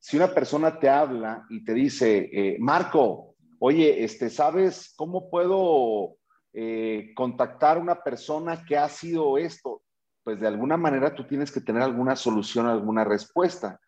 si 0.00 0.16
una 0.16 0.34
persona 0.34 0.80
te 0.80 0.88
habla 0.88 1.46
y 1.48 1.64
te 1.64 1.72
dice, 1.72 2.28
eh, 2.32 2.56
Marco, 2.58 3.36
oye, 3.60 4.02
este, 4.02 4.28
¿sabes 4.28 4.92
cómo 4.96 5.30
puedo 5.30 6.16
eh, 6.52 7.12
contactar 7.14 7.76
a 7.76 7.80
una 7.80 8.02
persona 8.02 8.64
que 8.64 8.76
ha 8.76 8.88
sido 8.88 9.38
esto? 9.38 9.82
Pues 10.24 10.40
de 10.40 10.48
alguna 10.48 10.76
manera 10.76 11.14
tú 11.14 11.28
tienes 11.28 11.52
que 11.52 11.60
tener 11.60 11.80
alguna 11.80 12.16
solución, 12.16 12.66
alguna 12.66 13.04
respuesta. 13.04 13.78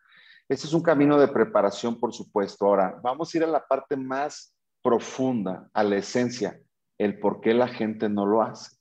Este 0.47 0.67
es 0.67 0.71
un 0.71 0.81
camino 0.81 1.19
de 1.19 1.27
preparación, 1.27 1.99
por 1.99 2.13
supuesto. 2.13 2.67
Ahora, 2.67 2.97
vamos 3.03 3.33
a 3.33 3.37
ir 3.37 3.43
a 3.43 3.47
la 3.47 3.67
parte 3.67 3.97
más 3.97 4.55
profunda, 4.81 5.69
a 5.73 5.83
la 5.83 5.97
esencia, 5.97 6.57
el 6.97 7.19
por 7.19 7.41
qué 7.41 7.53
la 7.53 7.67
gente 7.67 8.07
no 8.07 8.25
lo 8.25 8.43
hace. 8.43 8.77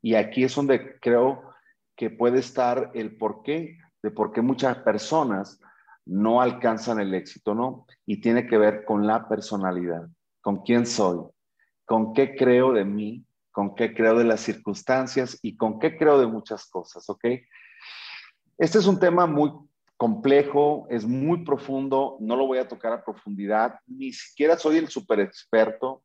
Y 0.00 0.14
aquí 0.14 0.42
es 0.42 0.54
donde 0.54 0.98
creo 1.00 1.52
que 1.96 2.08
puede 2.08 2.38
estar 2.38 2.92
el 2.94 3.18
por 3.18 3.42
qué, 3.42 3.76
de 4.04 4.10
por 4.10 4.32
qué 4.32 4.42
muchas 4.42 4.76
personas 4.80 5.58
no 6.04 6.42
alcanzan 6.42 7.00
el 7.00 7.14
éxito, 7.14 7.54
¿no? 7.54 7.86
Y 8.04 8.20
tiene 8.20 8.46
que 8.46 8.58
ver 8.58 8.84
con 8.84 9.06
la 9.06 9.26
personalidad, 9.26 10.06
con 10.42 10.58
quién 10.62 10.84
soy, 10.84 11.20
con 11.86 12.12
qué 12.12 12.36
creo 12.36 12.74
de 12.74 12.84
mí, 12.84 13.24
con 13.50 13.74
qué 13.74 13.94
creo 13.94 14.18
de 14.18 14.24
las 14.24 14.40
circunstancias 14.40 15.38
y 15.40 15.56
con 15.56 15.78
qué 15.78 15.96
creo 15.96 16.18
de 16.18 16.26
muchas 16.26 16.66
cosas, 16.66 17.08
¿ok? 17.08 17.24
Este 18.58 18.78
es 18.78 18.86
un 18.86 19.00
tema 19.00 19.24
muy 19.24 19.50
complejo, 19.96 20.86
es 20.90 21.06
muy 21.06 21.42
profundo, 21.42 22.18
no 22.20 22.36
lo 22.36 22.46
voy 22.46 22.58
a 22.58 22.68
tocar 22.68 22.92
a 22.92 23.02
profundidad, 23.02 23.76
ni 23.86 24.12
siquiera 24.12 24.58
soy 24.58 24.76
el 24.76 24.88
super 24.88 25.18
experto. 25.18 26.02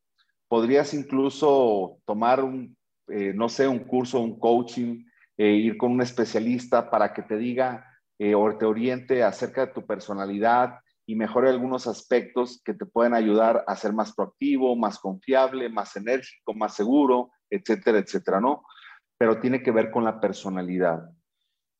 Podrías 0.48 0.94
incluso 0.94 1.98
tomar 2.06 2.42
un, 2.42 2.74
eh, 3.08 3.34
no 3.34 3.50
sé, 3.50 3.68
un 3.68 3.80
curso, 3.80 4.20
un 4.20 4.38
coaching, 4.38 5.04
e 5.36 5.52
ir 5.52 5.78
con 5.78 5.92
un 5.92 6.02
especialista 6.02 6.90
para 6.90 7.14
que 7.14 7.22
te 7.22 7.38
diga 7.38 7.89
eh, 8.20 8.34
o 8.34 8.54
te 8.58 8.66
oriente 8.66 9.22
acerca 9.22 9.64
de 9.64 9.72
tu 9.72 9.86
personalidad 9.86 10.80
y 11.06 11.14
mejore 11.14 11.48
algunos 11.48 11.86
aspectos 11.86 12.60
que 12.62 12.74
te 12.74 12.84
pueden 12.84 13.14
ayudar 13.14 13.64
a 13.66 13.74
ser 13.76 13.94
más 13.94 14.12
proactivo, 14.14 14.76
más 14.76 14.98
confiable, 14.98 15.70
más 15.70 15.96
enérgico, 15.96 16.52
más 16.52 16.74
seguro, 16.74 17.30
etcétera, 17.48 17.98
etcétera, 17.98 18.38
¿no? 18.38 18.62
Pero 19.16 19.40
tiene 19.40 19.62
que 19.62 19.70
ver 19.70 19.90
con 19.90 20.04
la 20.04 20.20
personalidad. 20.20 21.08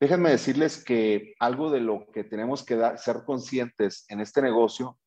Déjenme 0.01 0.31
decirles 0.31 0.83
que 0.83 1.35
algo 1.41 1.71
de 1.71 1.81
lo 1.81 2.07
que 2.11 2.25
tenemos 2.25 2.65
que 2.65 2.81
ser 2.97 3.23
conscientes 3.27 4.07
en 4.09 4.21
este 4.21 4.41
negocio 4.41 4.99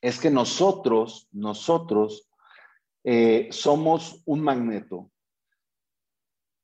es 0.00 0.18
que 0.18 0.30
nosotros, 0.30 1.28
nosotros 1.30 2.30
eh, 3.04 3.48
somos 3.50 4.22
un 4.24 4.40
magneto. 4.40 5.10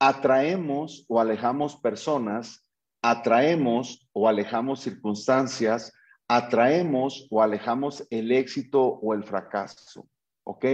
Atraemos 0.00 1.05
o 1.09 1.21
alejamos 1.21 1.76
personas, 1.76 2.65
atraemos 3.10 4.08
o 4.12 4.28
alejamos 4.28 4.80
circunstancias, 4.80 5.92
atraemos 6.28 7.28
o 7.30 7.42
alejamos 7.42 8.06
el 8.10 8.32
éxito 8.32 8.82
o 8.82 9.14
el 9.14 9.25
fracaso. 9.25 10.08
¿Ok? 10.44 10.64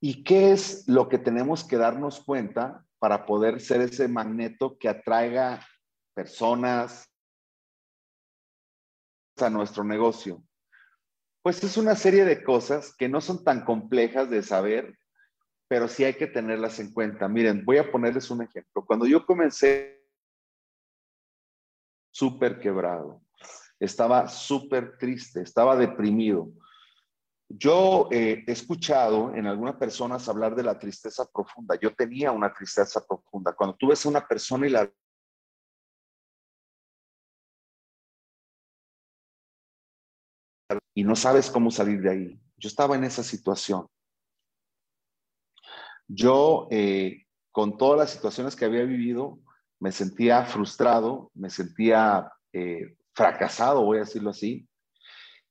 ¿Y 0.00 0.24
qué 0.24 0.52
es 0.52 0.86
lo 0.88 1.08
que 1.08 1.18
tenemos 1.18 1.64
que 1.64 1.76
darnos 1.76 2.22
cuenta 2.24 2.84
para 2.98 3.26
poder 3.26 3.60
ser 3.60 3.80
ese 3.80 4.08
magneto 4.08 4.78
que 4.78 4.88
atraiga 4.88 5.66
personas 6.14 7.10
a 9.38 9.50
nuestro 9.50 9.84
negocio? 9.84 10.42
Pues 11.42 11.62
es 11.62 11.76
una 11.76 11.94
serie 11.94 12.24
de 12.24 12.42
cosas 12.42 12.94
que 12.96 13.08
no 13.08 13.20
son 13.20 13.44
tan 13.44 13.64
complejas 13.64 14.30
de 14.30 14.42
saber, 14.42 14.98
pero 15.68 15.88
sí 15.88 16.04
hay 16.04 16.14
que 16.14 16.26
tenerlas 16.26 16.78
en 16.80 16.92
cuenta. 16.92 17.28
Miren, 17.28 17.64
voy 17.64 17.78
a 17.78 17.90
ponerles 17.90 18.30
un 18.30 18.42
ejemplo. 18.42 18.84
Cuando 18.84 19.06
yo 19.06 19.24
comencé, 19.24 19.95
súper 22.16 22.58
quebrado, 22.58 23.20
estaba 23.78 24.26
súper 24.28 24.96
triste, 24.96 25.42
estaba 25.42 25.76
deprimido. 25.76 26.50
Yo 27.48 28.08
eh, 28.10 28.42
he 28.46 28.52
escuchado 28.52 29.34
en 29.34 29.46
algunas 29.46 29.76
personas 29.76 30.26
hablar 30.28 30.56
de 30.56 30.62
la 30.62 30.78
tristeza 30.78 31.26
profunda. 31.30 31.78
Yo 31.78 31.94
tenía 31.94 32.32
una 32.32 32.52
tristeza 32.52 33.04
profunda. 33.06 33.54
Cuando 33.54 33.76
tú 33.76 33.88
ves 33.88 34.04
a 34.04 34.08
una 34.08 34.26
persona 34.26 34.66
y 34.66 34.70
la 34.70 34.90
y 40.94 41.04
no 41.04 41.14
sabes 41.14 41.50
cómo 41.50 41.70
salir 41.70 42.00
de 42.00 42.10
ahí. 42.10 42.40
Yo 42.56 42.68
estaba 42.68 42.96
en 42.96 43.04
esa 43.04 43.22
situación. 43.22 43.86
Yo, 46.08 46.66
eh, 46.70 47.26
con 47.52 47.76
todas 47.76 47.98
las 47.98 48.10
situaciones 48.10 48.56
que 48.56 48.64
había 48.64 48.84
vivido, 48.84 49.38
me 49.80 49.92
sentía 49.92 50.44
frustrado, 50.44 51.30
me 51.34 51.50
sentía 51.50 52.32
eh, 52.52 52.96
fracasado, 53.14 53.84
voy 53.84 53.98
a 53.98 54.00
decirlo 54.00 54.30
así. 54.30 54.68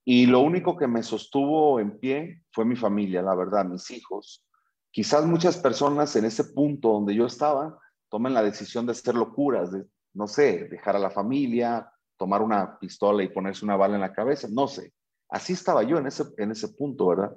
Y 0.04 0.28
lo 0.28 0.42
único 0.42 0.78
que 0.78 0.88
me 0.88 1.04
sostuvo 1.04 1.80
en 1.80 2.00
pie 2.00 2.44
fue 2.52 2.66
mi 2.66 2.76
familia, 2.76 3.22
la 3.22 3.36
verdad, 3.36 3.66
mis 3.66 3.90
hijos. 3.92 4.46
Quizás 4.92 5.26
muchas 5.26 5.58
personas 5.58 6.16
en 6.16 6.26
ese 6.26 6.44
punto 6.46 6.90
donde 6.90 7.16
yo 7.16 7.26
estaba 7.26 7.80
tomen 8.10 8.34
la 8.34 8.44
decisión 8.44 8.86
de 8.86 8.94
hacer 8.94 9.16
locuras, 9.16 9.72
de, 9.72 9.84
no 10.14 10.28
sé, 10.28 10.68
dejar 10.70 10.96
a 10.96 11.00
la 11.00 11.10
familia, 11.10 11.92
tomar 12.18 12.42
una 12.42 12.80
pistola 12.80 13.24
y 13.24 13.30
ponerse 13.30 13.66
una 13.66 13.76
bala 13.76 13.96
en 13.96 14.02
la 14.02 14.14
cabeza, 14.14 14.48
no 14.50 14.68
sé. 14.68 14.94
Así 15.30 15.54
estaba 15.54 15.84
yo 15.84 15.98
en 15.98 16.08
ese, 16.08 16.24
en 16.38 16.52
ese 16.52 16.70
punto, 16.70 17.08
¿verdad? 17.08 17.36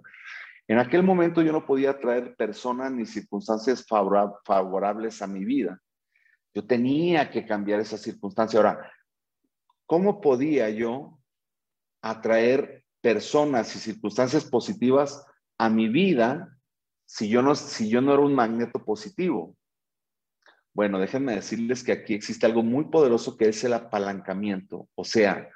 En 0.69 0.79
aquel 0.79 1.03
momento 1.03 1.41
yo 1.43 1.53
no 1.53 1.65
podía 1.65 1.99
traer 1.99 2.37
personas 2.37 2.93
ni 2.93 3.07
circunstancias 3.07 3.85
favorables 3.87 5.23
a 5.23 5.27
mi 5.27 5.45
vida. 5.45 5.81
Yo 6.59 6.67
tenía 6.67 7.31
que 7.31 7.47
cambiar 7.47 7.79
esa 7.79 7.97
circunstancia. 7.97 8.59
Ahora, 8.59 8.93
¿cómo 9.87 10.21
podía 10.21 10.69
yo 10.71 11.21
atraer 12.03 12.85
personas 13.01 13.77
y 13.77 13.79
circunstancias 13.79 14.45
positivas 14.45 15.25
a 15.57 15.69
mi 15.69 15.89
vida 15.89 16.59
si 17.07 17.29
yo 17.29 17.43
no, 17.43 17.55
si 17.55 17.89
yo 17.89 18.01
no 18.01 18.13
era 18.13 18.23
un 18.23 18.35
magneto 18.35 18.85
positivo? 18.85 19.57
Bueno, 20.75 20.99
déjenme 20.99 21.37
decirles 21.37 21.85
que 21.85 21.93
aquí 21.93 22.15
existe 22.15 22.45
algo 22.45 22.65
muy 22.65 22.87
poderoso 22.87 23.37
que 23.37 23.51
es 23.51 23.63
el 23.63 23.75
apalancamiento. 23.75 24.89
O 24.97 25.05
sea, 25.05 25.49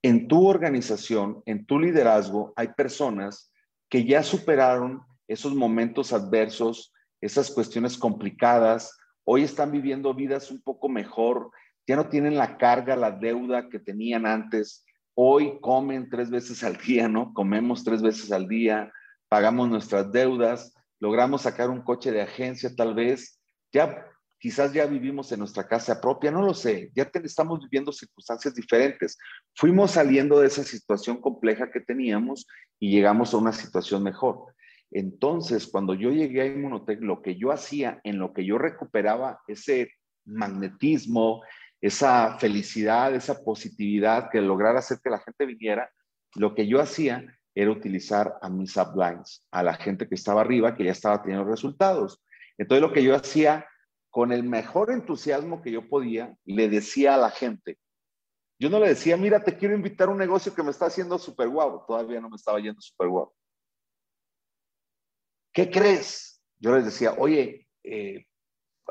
en 0.00 0.26
tu 0.26 0.48
organización, 0.48 1.42
en 1.44 1.66
tu 1.66 1.78
liderazgo, 1.78 2.54
hay 2.56 2.68
personas 2.68 3.52
que 3.90 4.06
ya 4.06 4.22
superaron 4.22 5.02
esos 5.28 5.54
momentos 5.54 6.14
adversos, 6.14 6.94
esas 7.20 7.50
cuestiones 7.50 7.98
complicadas, 7.98 8.96
hoy 9.24 9.42
están 9.42 9.72
viviendo 9.72 10.14
vidas 10.14 10.50
un 10.50 10.62
poco 10.62 10.88
mejor, 10.88 11.50
ya 11.86 11.96
no 11.96 12.08
tienen 12.08 12.36
la 12.36 12.56
carga, 12.56 12.96
la 12.96 13.10
deuda 13.10 13.68
que 13.68 13.78
tenían 13.78 14.26
antes, 14.26 14.84
hoy 15.14 15.58
comen 15.60 16.08
tres 16.08 16.30
veces 16.30 16.62
al 16.64 16.76
día, 16.76 17.08
¿no? 17.08 17.32
Comemos 17.34 17.84
tres 17.84 18.02
veces 18.02 18.32
al 18.32 18.48
día, 18.48 18.92
pagamos 19.28 19.68
nuestras 19.68 20.10
deudas, 20.12 20.74
logramos 20.98 21.42
sacar 21.42 21.70
un 21.70 21.82
coche 21.82 22.12
de 22.12 22.22
agencia 22.22 22.74
tal 22.74 22.94
vez, 22.94 23.40
ya 23.72 24.06
quizás 24.38 24.72
ya 24.72 24.86
vivimos 24.86 25.30
en 25.32 25.40
nuestra 25.40 25.68
casa 25.68 26.00
propia, 26.00 26.30
no 26.30 26.42
lo 26.42 26.54
sé, 26.54 26.90
ya 26.94 27.10
estamos 27.22 27.60
viviendo 27.60 27.92
circunstancias 27.92 28.54
diferentes. 28.54 29.18
Fuimos 29.54 29.92
saliendo 29.92 30.40
de 30.40 30.46
esa 30.46 30.64
situación 30.64 31.20
compleja 31.20 31.70
que 31.70 31.80
teníamos 31.80 32.46
y 32.78 32.90
llegamos 32.90 33.34
a 33.34 33.36
una 33.36 33.52
situación 33.52 34.02
mejor. 34.02 34.54
Entonces, 34.90 35.66
cuando 35.66 35.94
yo 35.94 36.10
llegué 36.10 36.42
a 36.42 36.46
Inmunotech, 36.46 37.00
lo 37.00 37.22
que 37.22 37.36
yo 37.36 37.52
hacía, 37.52 38.00
en 38.04 38.18
lo 38.18 38.32
que 38.32 38.44
yo 38.44 38.58
recuperaba 38.58 39.40
ese 39.46 39.90
magnetismo, 40.24 41.42
esa 41.80 42.38
felicidad, 42.38 43.14
esa 43.14 43.42
positividad 43.42 44.28
que 44.30 44.40
lograra 44.40 44.80
hacer 44.80 44.98
que 45.02 45.10
la 45.10 45.20
gente 45.20 45.46
viniera, 45.46 45.90
lo 46.34 46.54
que 46.54 46.66
yo 46.66 46.80
hacía 46.80 47.24
era 47.54 47.70
utilizar 47.70 48.34
a 48.42 48.48
mis 48.48 48.76
uplines, 48.76 49.44
a 49.50 49.62
la 49.62 49.74
gente 49.74 50.08
que 50.08 50.14
estaba 50.14 50.40
arriba, 50.40 50.74
que 50.74 50.84
ya 50.84 50.92
estaba 50.92 51.22
teniendo 51.22 51.48
resultados. 51.48 52.22
Entonces, 52.58 52.82
lo 52.82 52.92
que 52.92 53.02
yo 53.02 53.14
hacía 53.14 53.66
con 54.10 54.32
el 54.32 54.42
mejor 54.42 54.90
entusiasmo 54.90 55.62
que 55.62 55.70
yo 55.70 55.88
podía, 55.88 56.34
le 56.44 56.68
decía 56.68 57.14
a 57.14 57.18
la 57.18 57.30
gente, 57.30 57.78
yo 58.58 58.68
no 58.68 58.78
le 58.78 58.88
decía, 58.88 59.16
mira, 59.16 59.42
te 59.42 59.56
quiero 59.56 59.74
invitar 59.74 60.08
a 60.08 60.10
un 60.10 60.18
negocio 60.18 60.54
que 60.54 60.62
me 60.62 60.70
está 60.70 60.86
haciendo 60.86 61.18
súper 61.18 61.48
guau, 61.48 61.84
todavía 61.86 62.20
no 62.20 62.28
me 62.28 62.36
estaba 62.36 62.60
yendo 62.60 62.80
súper 62.80 63.08
guau. 63.08 63.32
¿Qué 65.52 65.70
crees? 65.70 66.42
Yo 66.58 66.74
les 66.74 66.84
decía, 66.84 67.14
oye, 67.18 67.66
eh, 67.82 68.26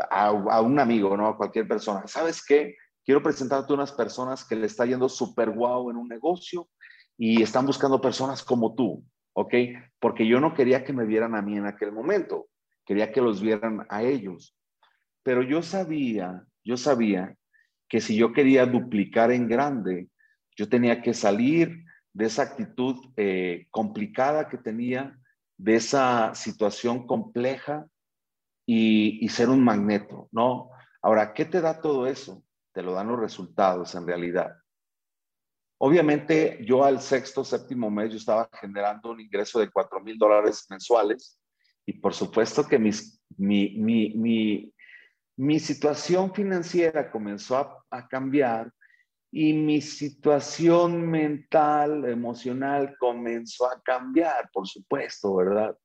a, 0.10 0.62
un 0.62 0.80
amigo, 0.80 1.16
¿no? 1.16 1.28
A 1.28 1.38
cualquier 1.38 1.68
persona, 1.68 2.08
¿sabes 2.08 2.44
qué? 2.46 2.75
Quiero 3.04 3.24
presentarte 3.24 3.74
unas 3.74 3.92
personas 3.92 4.46
que 4.46 4.56
le 4.56 4.66
está 4.66 4.86
yendo 4.86 5.10
súper 5.10 5.50
guau 5.51 5.89
en 5.89 5.98
un 5.98 6.08
negocio 6.08 6.70
y 7.18 7.42
están 7.42 7.66
buscando 7.66 8.00
personas 8.00 8.44
como 8.44 8.76
tú, 8.76 9.04
¿ok? 9.34 9.54
Porque 10.00 10.28
yo 10.28 10.39
no 10.39 10.54
quería 10.54 10.84
que 10.84 10.93
me 10.93 11.06
vieran 11.06 11.36
a 11.36 11.41
mí 11.41 11.58
en 11.58 11.65
aquel 11.65 11.91
momento, 11.91 12.48
quería 12.86 13.12
que 13.12 13.22
los 13.22 13.41
vieran 13.41 13.86
a 13.89 14.04
ellos. 14.04 14.56
Pero 15.24 15.41
yo 15.41 15.62
sabía, 15.62 16.45
yo 16.63 16.78
sabía 16.78 17.36
que 17.89 18.00
si 18.02 18.15
yo 18.15 18.32
quería 18.32 18.65
duplicar 18.65 19.32
en 19.32 19.48
grande, 19.48 20.10
yo 20.56 20.69
tenía 20.69 21.02
que 21.02 21.13
salir 21.13 21.84
de 22.13 22.26
esa 22.26 22.43
actitud 22.43 22.95
eh, 23.17 23.67
complicada 23.72 24.48
que 24.48 24.58
tenía, 24.58 25.18
de 25.60 25.76
esa 25.76 26.34
situación 26.36 27.06
compleja 27.06 27.86
y, 28.65 29.28
ser 29.30 29.50
un 29.50 29.63
magneto, 29.63 30.30
¿no? 30.32 30.69
Ahora, 31.02 31.34
¿qué 31.34 31.45
te 31.45 31.60
da 31.60 31.82
todo 31.82 32.08
eso? 32.08 32.43
Te 32.74 32.82
lo 32.82 32.93
dan 32.93 33.08
los 33.08 33.19
resultados 33.19 33.93
en 33.95 34.08
realidad. 34.08 34.56
Obviamente, 35.80 36.63
yo 36.65 36.84
al 36.84 37.02
sexto, 37.02 37.43
séptimo 37.43 37.89
mes, 37.89 38.12
yo 38.12 38.17
estaba 38.17 38.50
generando 38.60 39.12
un 39.12 39.19
ingreso 39.19 39.60
de 39.60 39.69
cuatro 39.69 40.00
mil 40.00 40.17
dólares 40.17 40.65
mensuales 40.69 41.39
y 41.86 41.93
por 41.93 42.13
supuesto 42.13 42.65
que 42.65 42.80
mi, 42.80 42.91
mi, 43.38 43.78
mi, 43.78 44.74
mi 45.36 45.60
situación 45.60 46.34
financiera 46.34 47.12
comenzó 47.12 47.86
a, 47.89 48.08
cambiar 48.08 48.72
y 49.32 49.54
mi 49.54 49.82
situación 49.82 51.10
mental, 51.10 52.06
emocional 52.06 52.96
comenzó 53.00 53.70
a 53.70 53.82
cambiar, 53.82 54.50
por 54.52 54.68
supuesto, 54.68 55.36
¿verdad? 55.36 55.78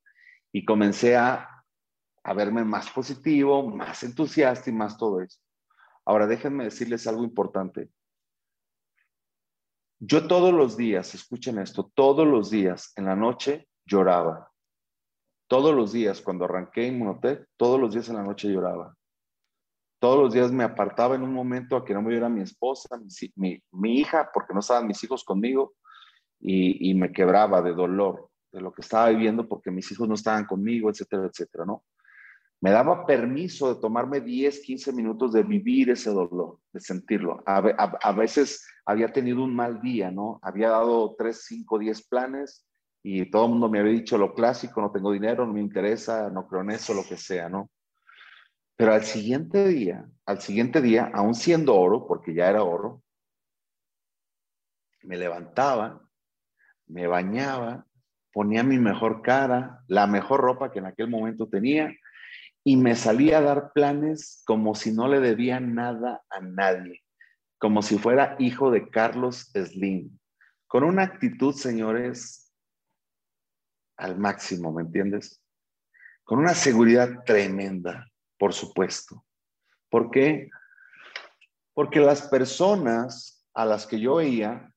Y 0.52 0.64
comencé 0.64 1.16
a, 1.16 1.48
a 2.22 2.32
verme 2.32 2.64
más 2.64 2.90
positivo, 2.90 3.68
más 3.68 4.02
entusiasta 4.02 4.70
y 4.70 4.72
más 4.72 4.96
todo 4.96 5.20
eso. 5.20 5.38
Ahora, 6.06 6.26
déjenme 6.26 6.64
decirles 6.64 7.06
algo 7.06 7.24
importante. 7.24 7.90
Yo 10.00 10.26
todos 10.26 10.52
los 10.52 10.76
días, 10.76 11.14
escuchen 11.14 11.58
esto, 11.58 11.90
todos 11.94 12.26
los 12.26 12.50
días 12.50 12.92
en 12.96 13.06
la 13.06 13.16
noche 13.16 13.68
lloraba. 13.84 14.50
Todos 15.46 15.74
los 15.74 15.92
días, 15.92 16.22
cuando 16.22 16.46
arranqué 16.46 16.86
Inmunotech, 16.86 17.46
todos 17.56 17.78
los 17.78 17.92
días 17.92 18.08
en 18.08 18.16
la 18.16 18.22
noche 18.22 18.48
lloraba 18.48 18.96
todos 20.04 20.22
los 20.22 20.34
días 20.34 20.52
me 20.52 20.64
apartaba 20.64 21.14
en 21.14 21.22
un 21.22 21.32
momento 21.32 21.76
a 21.76 21.82
que 21.82 21.94
no 21.94 22.02
me 22.02 22.10
viera 22.10 22.28
mi 22.28 22.42
esposa, 22.42 23.00
mi, 23.36 23.58
mi, 23.72 24.00
hija, 24.00 24.28
porque 24.34 24.52
no 24.52 24.60
estaban 24.60 24.86
mis 24.86 25.02
hijos 25.02 25.24
conmigo, 25.24 25.76
y, 26.38 26.90
y, 26.90 26.92
me 26.92 27.10
quebraba 27.10 27.62
de 27.62 27.72
dolor 27.72 28.28
de 28.52 28.60
lo 28.60 28.70
que 28.70 28.82
estaba 28.82 29.08
viviendo 29.08 29.48
porque 29.48 29.70
mis 29.70 29.90
hijos 29.90 30.06
no 30.06 30.12
estaban 30.12 30.44
conmigo, 30.44 30.90
etcétera, 30.90 31.24
etcétera, 31.24 31.64
¿no? 31.64 31.84
Me 32.60 32.70
daba 32.70 33.06
permiso 33.06 33.74
de 33.74 33.80
tomarme 33.80 34.20
10, 34.20 34.60
15 34.60 34.92
minutos 34.92 35.32
de 35.32 35.42
vivir 35.42 35.88
ese 35.88 36.10
dolor, 36.10 36.58
de 36.70 36.80
sentirlo. 36.80 37.42
A, 37.46 37.60
a, 37.60 37.98
a 38.02 38.12
veces 38.12 38.62
había 38.84 39.10
tenido 39.10 39.42
un 39.42 39.56
mal 39.56 39.80
día, 39.80 40.10
¿no? 40.10 40.38
Había 40.42 40.68
dado 40.68 41.14
3, 41.16 41.44
5, 41.46 41.78
10 41.78 42.08
planes 42.08 42.66
y 43.02 43.30
todo 43.30 43.46
el 43.46 43.52
mundo 43.52 43.70
me 43.70 43.80
había 43.80 43.92
dicho 43.92 44.18
lo 44.18 44.34
clásico, 44.34 44.82
no 44.82 44.92
tengo 44.92 45.12
dinero, 45.12 45.46
no 45.46 45.54
me 45.54 45.62
interesa, 45.62 46.28
no 46.28 46.46
creo 46.46 46.60
en 46.60 46.72
eso, 46.72 46.92
lo 46.92 47.04
que 47.04 47.16
sea, 47.16 47.48
¿no? 47.48 47.70
Pero 48.76 48.92
al 48.92 49.04
siguiente 49.04 49.68
día, 49.68 50.08
al 50.26 50.40
siguiente 50.40 50.80
día, 50.80 51.10
aún 51.12 51.34
siendo 51.34 51.76
oro, 51.76 52.06
porque 52.06 52.34
ya 52.34 52.50
era 52.50 52.64
oro, 52.64 53.02
me 55.02 55.16
levantaba, 55.16 56.08
me 56.86 57.06
bañaba, 57.06 57.86
ponía 58.32 58.64
mi 58.64 58.78
mejor 58.78 59.22
cara, 59.22 59.84
la 59.86 60.06
mejor 60.06 60.40
ropa 60.40 60.72
que 60.72 60.80
en 60.80 60.86
aquel 60.86 61.08
momento 61.08 61.48
tenía, 61.48 61.94
y 62.64 62.76
me 62.76 62.96
salía 62.96 63.38
a 63.38 63.42
dar 63.42 63.72
planes 63.72 64.42
como 64.46 64.74
si 64.74 64.92
no 64.92 65.06
le 65.06 65.20
debía 65.20 65.60
nada 65.60 66.22
a 66.30 66.40
nadie, 66.40 67.04
como 67.58 67.82
si 67.82 67.98
fuera 67.98 68.34
hijo 68.38 68.70
de 68.70 68.88
Carlos 68.88 69.52
Slim, 69.54 70.18
con 70.66 70.82
una 70.82 71.04
actitud, 71.04 71.54
señores, 71.54 72.52
al 73.96 74.18
máximo, 74.18 74.72
¿me 74.72 74.82
entiendes? 74.82 75.40
Con 76.24 76.38
una 76.40 76.54
seguridad 76.54 77.22
tremenda 77.24 78.10
por 78.44 78.52
supuesto. 78.52 79.24
¿Por 79.88 80.10
qué? 80.10 80.50
Porque 81.72 81.98
las 81.98 82.28
personas 82.28 83.42
a 83.54 83.64
las 83.64 83.86
que 83.86 83.98
yo 83.98 84.16
veía, 84.16 84.70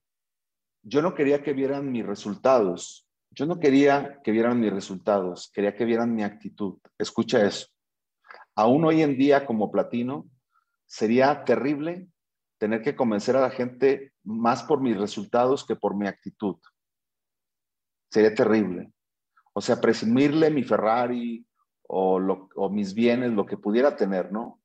yo 0.83 1.01
no 1.01 1.13
quería 1.13 1.43
que 1.43 1.51
vieran 1.51 1.91
mis 1.91 2.05
resultados. 2.05 3.09
Yo 3.29 3.45
no 3.45 3.59
quería 3.59 4.21
que 4.23 4.31
vieran 4.31 4.61
mis 4.61 4.71
resultados, 4.71 5.51
quería 5.53 5.75
que 5.75 5.83
vieran 5.83 6.15
mi 6.15 6.23
actitud. 6.23 6.79
Escucha 6.97 7.45
eso. 7.45 7.67
Aún 8.55 8.85
hoy 8.85 9.01
en 9.01 9.17
día 9.17 9.45
como 9.45 9.69
platino, 9.69 10.29
sería 10.85 11.43
terrible 11.43 12.07
tener 12.57 12.81
que 12.81 12.95
convencer 12.95 13.35
a 13.35 13.41
la 13.41 13.49
gente 13.49 14.13
más 14.23 14.63
por 14.63 14.79
mis 14.79 14.95
resultados 14.95 15.65
que 15.65 15.75
por 15.75 15.93
mi 15.93 16.07
actitud. 16.07 16.55
Sería 18.09 18.33
terrible. 18.33 18.93
O 19.51 19.59
sea, 19.59 19.81
presumirle 19.81 20.51
mi 20.51 20.63
Ferrari, 20.63 21.45
o, 21.87 22.69
mis 22.69 22.93
bienes, 22.93 23.31
lo 23.31 23.45
que 23.45 23.57
pudiera 23.57 23.95
tener, 23.95 24.31
¿no? 24.31 24.61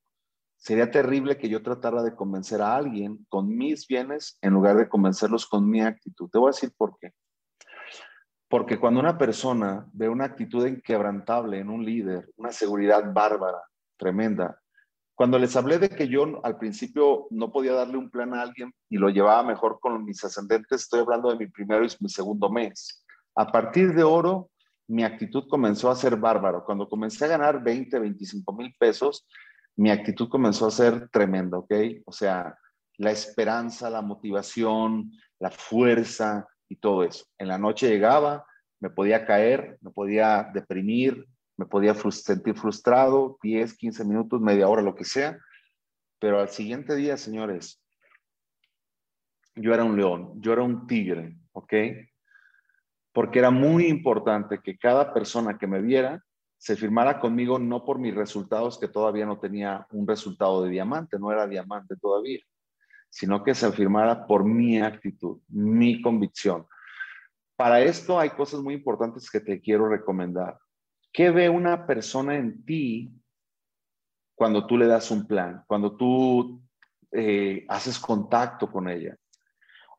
Sería 0.57 0.91
terrible 0.91 1.37
que 1.37 1.49
yo 1.49 1.61
tratara 1.61 2.03
de 2.03 2.15
convencer 2.15 2.61
a 2.61 2.75
alguien 2.75 3.25
con 3.29 3.55
mis 3.55 3.87
bienes 3.87 4.37
en 4.41 4.53
lugar 4.53 4.77
de 4.77 4.87
convencerlos 4.87 5.45
con 5.45 5.69
mi 5.69 5.81
actitud. 5.81 6.29
Te 6.29 6.37
voy 6.37 6.49
a 6.49 6.51
decir 6.51 6.71
por 6.77 6.97
qué. 6.99 7.11
Porque 8.47 8.79
cuando 8.79 8.99
una 8.99 9.17
persona 9.17 9.89
ve 9.93 10.07
una 10.07 10.25
actitud 10.25 10.65
inquebrantable 10.65 11.59
en 11.59 11.69
un 11.69 11.83
líder, 11.83 12.29
una 12.37 12.51
seguridad 12.51 13.11
bárbara, 13.13 13.61
tremenda, 13.97 14.59
Cuando 15.15 15.37
les 15.37 15.55
hablé 15.55 15.77
de 15.77 15.89
que 15.89 16.07
yo 16.07 16.43
al 16.43 16.57
principio 16.57 17.27
no 17.29 17.51
podía 17.51 17.73
darle 17.73 17.97
un 17.97 18.09
plan 18.09 18.33
a 18.33 18.41
alguien 18.41 18.73
y 18.89 18.97
lo 18.97 19.09
llevaba 19.09 19.43
mejor 19.43 19.79
con 19.79 20.03
mis 20.03 20.23
ascendentes, 20.23 20.81
estoy 20.81 21.01
hablando 21.01 21.29
de 21.29 21.37
mi 21.37 21.47
primero 21.47 21.85
y 21.85 21.89
mi 21.99 22.09
segundo 22.09 22.49
mes. 22.49 23.05
A 23.35 23.51
partir 23.51 23.93
de 23.93 24.03
oro, 24.03 24.49
mi 24.87 25.03
actitud 25.03 25.47
comenzó 25.47 25.89
a 25.89 25.95
ser 25.95 26.17
bárbaro. 26.17 26.63
Cuando 26.65 26.87
comencé 26.87 27.25
a 27.25 27.29
ganar 27.29 27.63
20, 27.63 27.99
25 27.99 28.53
mil 28.53 28.73
pesos, 28.77 29.27
mi 29.75 29.89
actitud 29.89 30.29
comenzó 30.29 30.67
a 30.67 30.71
ser 30.71 31.09
tremenda, 31.09 31.57
¿ok? 31.57 31.73
O 32.05 32.11
sea, 32.11 32.57
la 32.97 33.11
esperanza, 33.11 33.89
la 33.89 34.01
motivación, 34.01 35.11
la 35.39 35.49
fuerza 35.49 36.47
y 36.69 36.75
todo 36.75 37.03
eso. 37.03 37.25
En 37.37 37.47
la 37.47 37.57
noche 37.57 37.89
llegaba, 37.89 38.45
me 38.79 38.89
podía 38.89 39.25
caer, 39.25 39.77
me 39.81 39.91
podía 39.91 40.49
deprimir, 40.53 41.25
me 41.57 41.65
podía 41.65 41.95
sentir 41.95 42.55
frustrado, 42.55 43.37
10, 43.41 43.77
15 43.77 44.05
minutos, 44.05 44.41
media 44.41 44.67
hora, 44.67 44.81
lo 44.81 44.95
que 44.95 45.05
sea, 45.05 45.39
pero 46.19 46.39
al 46.39 46.49
siguiente 46.49 46.95
día, 46.95 47.17
señores, 47.17 47.81
yo 49.55 49.73
era 49.73 49.83
un 49.83 49.95
león, 49.95 50.41
yo 50.41 50.53
era 50.53 50.63
un 50.63 50.87
tigre, 50.87 51.37
¿ok? 51.51 51.73
Porque 53.13 53.39
era 53.39 53.51
muy 53.51 53.87
importante 53.87 54.59
que 54.59 54.77
cada 54.77 55.13
persona 55.13 55.57
que 55.57 55.67
me 55.67 55.81
viera 55.81 56.21
se 56.57 56.75
firmara 56.75 57.19
conmigo 57.19 57.59
no 57.59 57.83
por 57.83 57.99
mis 57.99 58.15
resultados, 58.15 58.79
que 58.79 58.87
todavía 58.87 59.25
no 59.25 59.37
tenía 59.37 59.85
un 59.91 60.07
resultado 60.07 60.63
de 60.63 60.69
diamante, 60.69 61.19
no 61.19 61.31
era 61.31 61.45
diamante 61.45 61.95
todavía, 61.97 62.39
sino 63.09 63.43
que 63.43 63.53
se 63.53 63.69
firmara 63.73 64.25
por 64.25 64.45
mi 64.45 64.81
actitud, 64.81 65.41
mi 65.49 66.01
convicción. 66.01 66.65
Para 67.57 67.81
esto 67.81 68.19
hay 68.19 68.29
cosas 68.29 68.61
muy 68.61 68.75
importantes 68.75 69.29
que 69.29 69.39
te 69.39 69.61
quiero 69.61 69.89
recomendar. 69.89 70.57
¿Qué 71.11 71.29
ve 71.29 71.49
una 71.49 71.85
persona 71.85 72.35
en 72.35 72.65
ti 72.65 73.13
cuando 74.33 74.65
tú 74.65 74.77
le 74.77 74.87
das 74.87 75.11
un 75.11 75.27
plan, 75.27 75.63
cuando 75.67 75.95
tú 75.95 76.63
eh, 77.11 77.65
haces 77.67 77.99
contacto 77.99 78.71
con 78.71 78.89
ella? 78.89 79.15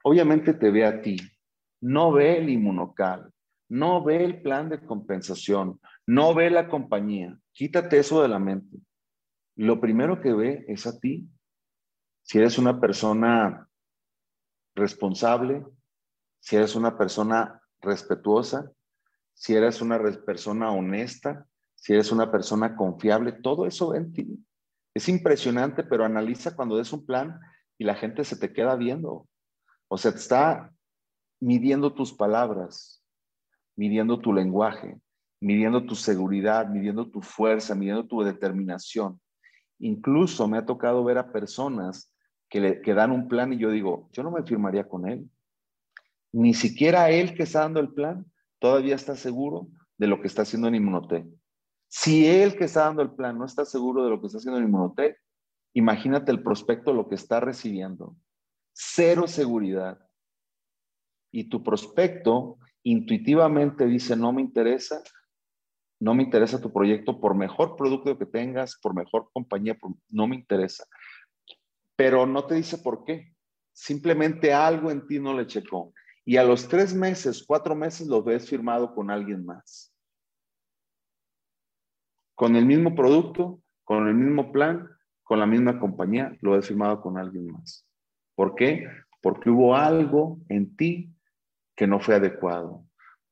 Obviamente 0.03 0.55
te 0.55 0.71
ve 0.71 0.85
a 0.85 1.01
ti, 1.01 1.19
no 1.85 2.13
ve 2.13 2.39
el 2.39 2.49
inmunocal, 2.49 3.31
no 3.69 4.03
ve 4.03 4.25
el 4.25 4.41
plan 4.41 4.71
de 4.71 4.81
compensación, 4.87 5.79
no 6.07 6.35
ve 6.35 6.49
la 6.49 6.67
compañía. 6.67 7.39
Quítate 7.53 7.99
eso 7.99 8.23
de 8.23 8.29
la 8.29 8.39
mente. 8.39 8.79
Lo 9.55 9.83
primero 9.83 10.19
que 10.23 10.33
ve 10.33 10.65
es 10.67 10.87
a 10.87 10.99
ti. 10.99 11.29
Si 12.23 12.39
eres 12.39 12.57
una 12.57 12.81
persona 12.81 13.69
responsable, 14.75 15.63
si 16.41 16.57
eres 16.57 16.75
una 16.75 16.97
persona 16.97 17.61
respetuosa, 17.83 18.73
si 19.35 19.55
eres 19.55 19.83
una 19.83 20.03
persona 20.25 20.71
honesta, 20.71 21.47
si 21.75 21.93
eres 21.93 22.11
una 22.11 22.33
persona 22.33 22.77
confiable, 22.77 23.33
todo 23.33 23.67
eso 23.67 23.95
en 23.95 24.11
ti. 24.15 24.43
Es 24.95 25.11
impresionante, 25.11 25.85
pero 25.85 26.07
analiza 26.07 26.57
cuando 26.57 26.79
des 26.79 26.95
un 26.95 27.05
plan 27.05 27.39
y 27.77 27.85
la 27.85 27.95
gente 27.95 28.25
se 28.25 28.37
te 28.37 28.55
queda 28.55 28.75
viendo. 28.75 29.29
O 29.89 29.99
sea, 29.99 30.13
está 30.13 30.71
midiendo 31.45 31.93
tus 31.93 32.11
palabras, 32.15 33.05
midiendo 33.77 34.19
tu 34.19 34.33
lenguaje, 34.33 34.99
midiendo 35.43 35.85
tu 35.85 35.95
seguridad, 35.95 36.67
midiendo 36.69 37.11
tu 37.11 37.21
fuerza, 37.21 37.75
midiendo 37.75 38.07
tu 38.07 38.23
determinación. 38.23 39.21
Incluso 39.79 40.49
me 40.49 40.57
ha 40.57 40.65
tocado 40.65 41.05
ver 41.05 41.19
a 41.19 41.31
personas 41.33 42.11
que, 42.49 42.61
le, 42.61 42.95
dan 42.95 43.11
un 43.11 43.29
plan 43.29 43.53
y 43.53 43.59
yo 43.59 43.71
digo, 43.71 44.09
yo 44.13 44.23
no 44.23 44.31
me 44.31 44.43
firmaría 44.43 44.89
con 44.89 45.07
él. 45.07 45.29
Ni 46.33 46.55
siquiera 46.55 47.11
él 47.11 47.35
que 47.35 47.43
está 47.43 47.61
dando 47.61 47.81
el 47.81 47.93
plan 47.93 48.25
todavía 48.59 48.95
está 48.95 49.15
seguro 49.15 49.69
de 49.99 50.07
lo 50.07 50.23
que 50.23 50.29
está 50.29 50.43
haciendo 50.43 50.69
en 50.69 50.77
Inmunotech. 50.77 51.27
Si 51.89 52.27
él 52.27 52.57
que 52.57 52.65
está 52.65 52.87
dando 52.87 53.03
el 53.03 53.11
plan 53.11 53.37
no 53.37 53.45
está 53.45 53.67
seguro 53.67 54.03
de 54.03 54.09
lo 54.09 54.19
que 54.19 54.29
está 54.29 54.39
haciendo 54.39 54.59
en 54.59 54.65
Inmunotech, 54.65 55.19
imagínate 55.75 56.33
el 56.33 56.43
prospecto 56.43 56.95
lo 56.95 57.07
que 57.07 57.17
está 57.17 57.39
recibiendo. 57.41 58.17
Cero 58.73 59.27
seguridad. 59.27 60.04
Y 61.35 61.49
tu 61.49 61.65
prospecto 61.65 62.59
intuitivamente 62.85 63.87
dice, 63.87 64.15
no 64.15 64.33
me 64.33 64.41
interesa, 64.41 65.03
no 65.99 66.15
me 66.15 66.23
interesa 66.23 66.61
tu 66.61 66.73
proyecto 66.73 67.21
por 67.21 67.35
mejor 67.35 67.75
producto 67.75 68.17
que 68.17 68.25
tengas, 68.25 68.79
por 68.81 68.95
mejor 68.95 69.31
compañía, 69.33 69.77
no 70.11 70.29
me 70.29 70.37
interesa. 70.37 70.85
Pero 71.97 72.25
no 72.25 72.45
te 72.45 72.55
dice 72.55 72.79
por 72.79 73.05
qué. 73.05 73.35
Simplemente 73.73 74.53
algo 74.53 74.93
en 74.93 75.09
ti 75.09 75.19
no 75.19 75.35
le 75.35 75.49
checó 75.49 75.93
y 76.25 76.37
a 76.37 76.45
los 76.45 76.69
tres 76.69 76.95
meses, 76.95 77.45
cuatro 77.45 77.75
meses 77.75 78.07
lo 78.07 78.23
ves 78.23 78.49
firmado 78.49 78.95
con 78.95 79.11
alguien 79.11 79.45
más. 79.45 79.93
Con 82.37 82.55
el 82.55 82.65
mismo 82.65 82.95
producto, 82.95 83.61
con 83.83 84.07
el 84.07 84.15
mismo 84.15 84.53
plan, 84.53 84.89
con 85.25 85.41
la 85.41 85.47
misma 85.47 85.81
compañía, 85.81 86.39
lo 86.43 86.53
ves 86.53 86.69
firmado 86.69 87.01
con 87.01 87.19
alguien 87.19 87.49
más. 87.49 87.89
¿Por 88.37 88.55
qué? 88.55 88.87
Porque 89.21 89.51
hubo 89.51 89.75
algo 89.75 90.39
en 90.49 90.77
ti 90.77 91.14
que 91.77 91.87
no 91.87 92.01
fue 92.01 92.17
adecuado. 92.17 92.85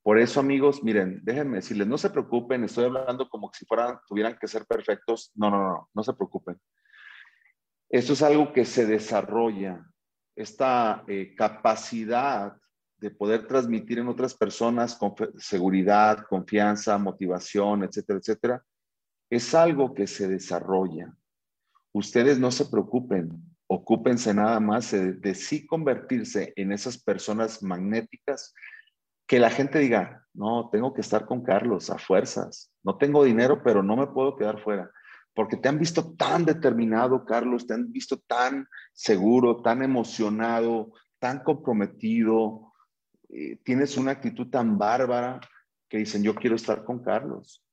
Por 0.03 0.19
eso, 0.19 0.41
amigos, 0.41 0.83
miren, 0.83 1.21
déjenme 1.23 1.57
decirles, 1.57 1.87
no 1.87 1.97
se 1.97 2.11
preocupen, 2.11 2.65
estoy 2.65 2.87
hablando 2.87 3.29
como 3.29 3.51
si 3.53 3.65
fueran, 3.65 3.99
tuvieran 4.09 4.37
que 4.41 4.49
ser 4.49 4.67
perfectos. 4.67 5.31
No, 5.35 5.51
no, 5.51 5.59
no, 5.63 5.89
no 5.95 6.03
se 6.03 6.13
preocupen. 6.13 6.61
Esto 7.89 8.15
es 8.15 8.23
algo 8.23 8.53
que 8.53 8.65
se 8.65 8.87
desarrolla, 8.87 9.85
esta 10.35 11.05
eh, 11.07 11.35
capacidad 11.37 12.57
de 12.97 13.11
poder 13.11 13.47
transmitir 13.47 13.99
en 13.99 14.09
otras 14.09 14.35
personas 14.35 14.97
con 14.97 15.15
seguridad, 15.37 16.25
confianza, 16.29 16.97
motivación, 16.99 17.85
etcétera, 17.85 18.19
etcétera, 18.19 18.65
es 19.29 19.55
algo 19.55 19.93
que 19.93 20.07
se 20.07 20.29
desarrolla. 20.29 21.15
Ustedes 21.93 22.39
no 22.39 22.51
se 22.51 22.65
preocupen, 22.67 23.52
ocúpense 23.75 24.35
nada 24.35 24.61
más 24.61 24.91
de, 24.91 25.35
sí 25.35 25.67
convertirse 25.67 26.53
en 26.57 26.73
esas 26.73 26.99
personas 26.99 27.63
magnéticas 27.63 28.55
que 29.27 29.39
la 29.39 29.49
gente 29.49 29.79
diga, 29.79 30.27
no, 30.35 30.69
tengo 30.71 30.93
que 30.93 31.01
estar 31.01 31.25
con 31.25 31.43
Carlos 31.43 31.89
a 31.89 31.97
fuerzas, 31.97 32.71
no 32.83 32.99
tengo 32.99 33.25
dinero, 33.25 33.63
pero 33.63 33.83
no 33.83 33.97
me 33.97 34.09
puedo 34.09 34.37
quedar 34.37 34.61
fuera, 34.61 34.91
porque 35.35 35.57
te 35.57 35.71
han 35.71 35.79
visto 35.79 36.15
tan 36.17 36.45
determinado, 36.45 37.25
Carlos, 37.25 37.67
te 37.67 37.73
han 37.73 37.91
visto 37.91 38.19
tan 38.27 38.69
seguro, 38.93 39.63
tan 39.63 39.83
emocionado, 39.83 40.93
tan 41.19 41.43
comprometido, 41.43 42.75
eh, 43.31 43.57
tienes 43.65 43.97
una 43.97 44.11
actitud 44.11 44.51
tan 44.51 44.77
bárbara 44.77 45.41
que 45.89 45.99
dicen, 45.99 46.23
yo 46.23 46.35
quiero 46.35 46.57
estar 46.57 46.85
con 46.85 47.03
Carlos. 47.03 47.65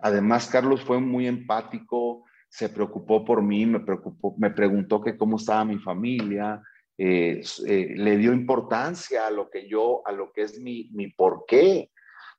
Además, 0.00 0.46
Carlos 0.46 0.82
fue 0.82 0.98
muy 1.00 1.26
empático, 1.26 2.24
se 2.48 2.68
preocupó 2.68 3.24
por 3.24 3.42
mí, 3.42 3.66
me, 3.66 3.80
preocupó, 3.80 4.34
me 4.38 4.50
preguntó 4.50 5.00
que 5.00 5.16
cómo 5.16 5.36
estaba 5.36 5.64
mi 5.64 5.78
familia, 5.78 6.62
eh, 6.96 7.42
eh, 7.66 7.94
le 7.94 8.16
dio 8.16 8.32
importancia 8.32 9.26
a 9.26 9.30
lo 9.30 9.48
que 9.50 9.68
yo, 9.68 10.02
a 10.04 10.12
lo 10.12 10.32
que 10.32 10.42
es 10.42 10.58
mi, 10.60 10.90
mi 10.92 11.08
por 11.08 11.44
qué. 11.46 11.90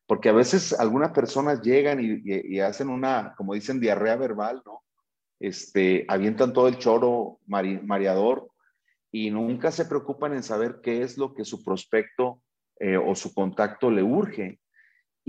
Porque 0.06 0.30
a 0.30 0.34
veces 0.34 0.78
algunas 0.78 1.12
personas 1.12 1.62
llegan 1.62 2.00
y, 2.02 2.60
hacen 2.60 2.90
una, 2.90 3.36
como 3.38 3.54
dicen, 3.54 3.80
diarrea 3.80 4.16
verbal, 4.16 4.62
¿no? 4.66 4.84
Este, 5.40 6.04
avientan 6.08 6.52
todo 6.52 6.68
el 6.68 6.80
choro 6.80 7.40
mareador 7.46 8.50
y 9.12 9.30
nunca 9.30 9.72
se 9.72 9.86
preocupan 9.86 10.34
en 10.34 10.44
saber 10.44 10.80
qué 10.84 11.04
es 11.04 11.18
lo 11.18 11.34
que 11.34 11.46
su 11.46 11.64
prospecto 11.64 12.42
eh, 12.80 12.98
o 12.98 13.16
su 13.16 13.34
contacto 13.34 13.90
le 13.90 14.04
urge. 14.04 14.60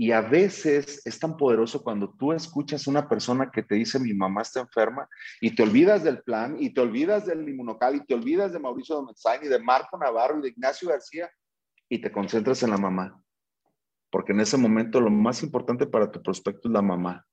Y 0.01 0.13
a 0.13 0.21
veces 0.21 0.99
es 1.05 1.19
tan 1.19 1.37
poderoso 1.37 1.83
cuando 1.83 2.11
tú 2.17 2.33
escuchas 2.33 2.87
una 2.87 3.07
persona 3.07 3.51
que 3.51 3.61
te 3.61 3.75
dice 3.75 3.99
mi 3.99 4.15
mamá 4.15 4.41
está 4.41 4.61
enferma 4.61 5.07
y 5.39 5.53
te 5.53 5.61
olvidas 5.61 6.03
del 6.03 6.23
plan 6.23 6.55
y 6.59 6.73
te 6.73 6.81
olvidas 6.81 7.27
del 7.27 7.47
inmunocal 7.47 7.93
y 7.93 8.05
te 8.07 8.15
olvidas 8.15 8.51
de 8.51 8.57
Mauricio 8.57 8.95
Domenzain 8.95 9.43
y 9.43 9.47
de 9.47 9.59
Marco 9.59 9.99
Navarro 9.99 10.39
y 10.39 10.41
de 10.41 10.47
Ignacio 10.47 10.89
García 10.89 11.29
y 11.87 12.01
te 12.01 12.11
concentras 12.11 12.63
en 12.63 12.71
la 12.71 12.79
mamá. 12.79 13.23
Porque 14.09 14.31
en 14.31 14.39
ese 14.39 14.57
momento 14.57 14.99
lo 14.99 15.11
más 15.11 15.43
importante 15.43 15.85
para 15.85 16.11
tu 16.11 16.19
prospecto 16.23 16.67
es 16.67 16.73
la 16.73 16.81
mamá. 16.81 17.23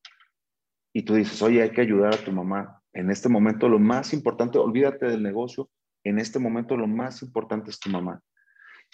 Y 0.92 1.04
tú 1.04 1.14
dices, 1.14 1.40
oye, 1.40 1.62
hay 1.62 1.70
que 1.70 1.81
ayudar 1.81 2.12
a 2.12 2.22
tu 2.22 2.33
mamá. 2.33 2.83
En 2.92 3.11
este 3.11 3.31
momento 3.31 3.70
lo 3.70 3.78
más 3.78 4.12
importante, 4.12 4.59
olvídate 4.59 5.07
del 5.07 5.22
negocio, 5.22 5.70
en 6.04 6.18
este 6.18 6.38
momento 6.38 6.76
lo 6.76 6.87
más 6.87 7.22
importante 7.22 7.70
es 7.70 7.81
tu 7.81 7.88
mamá. 7.88 8.20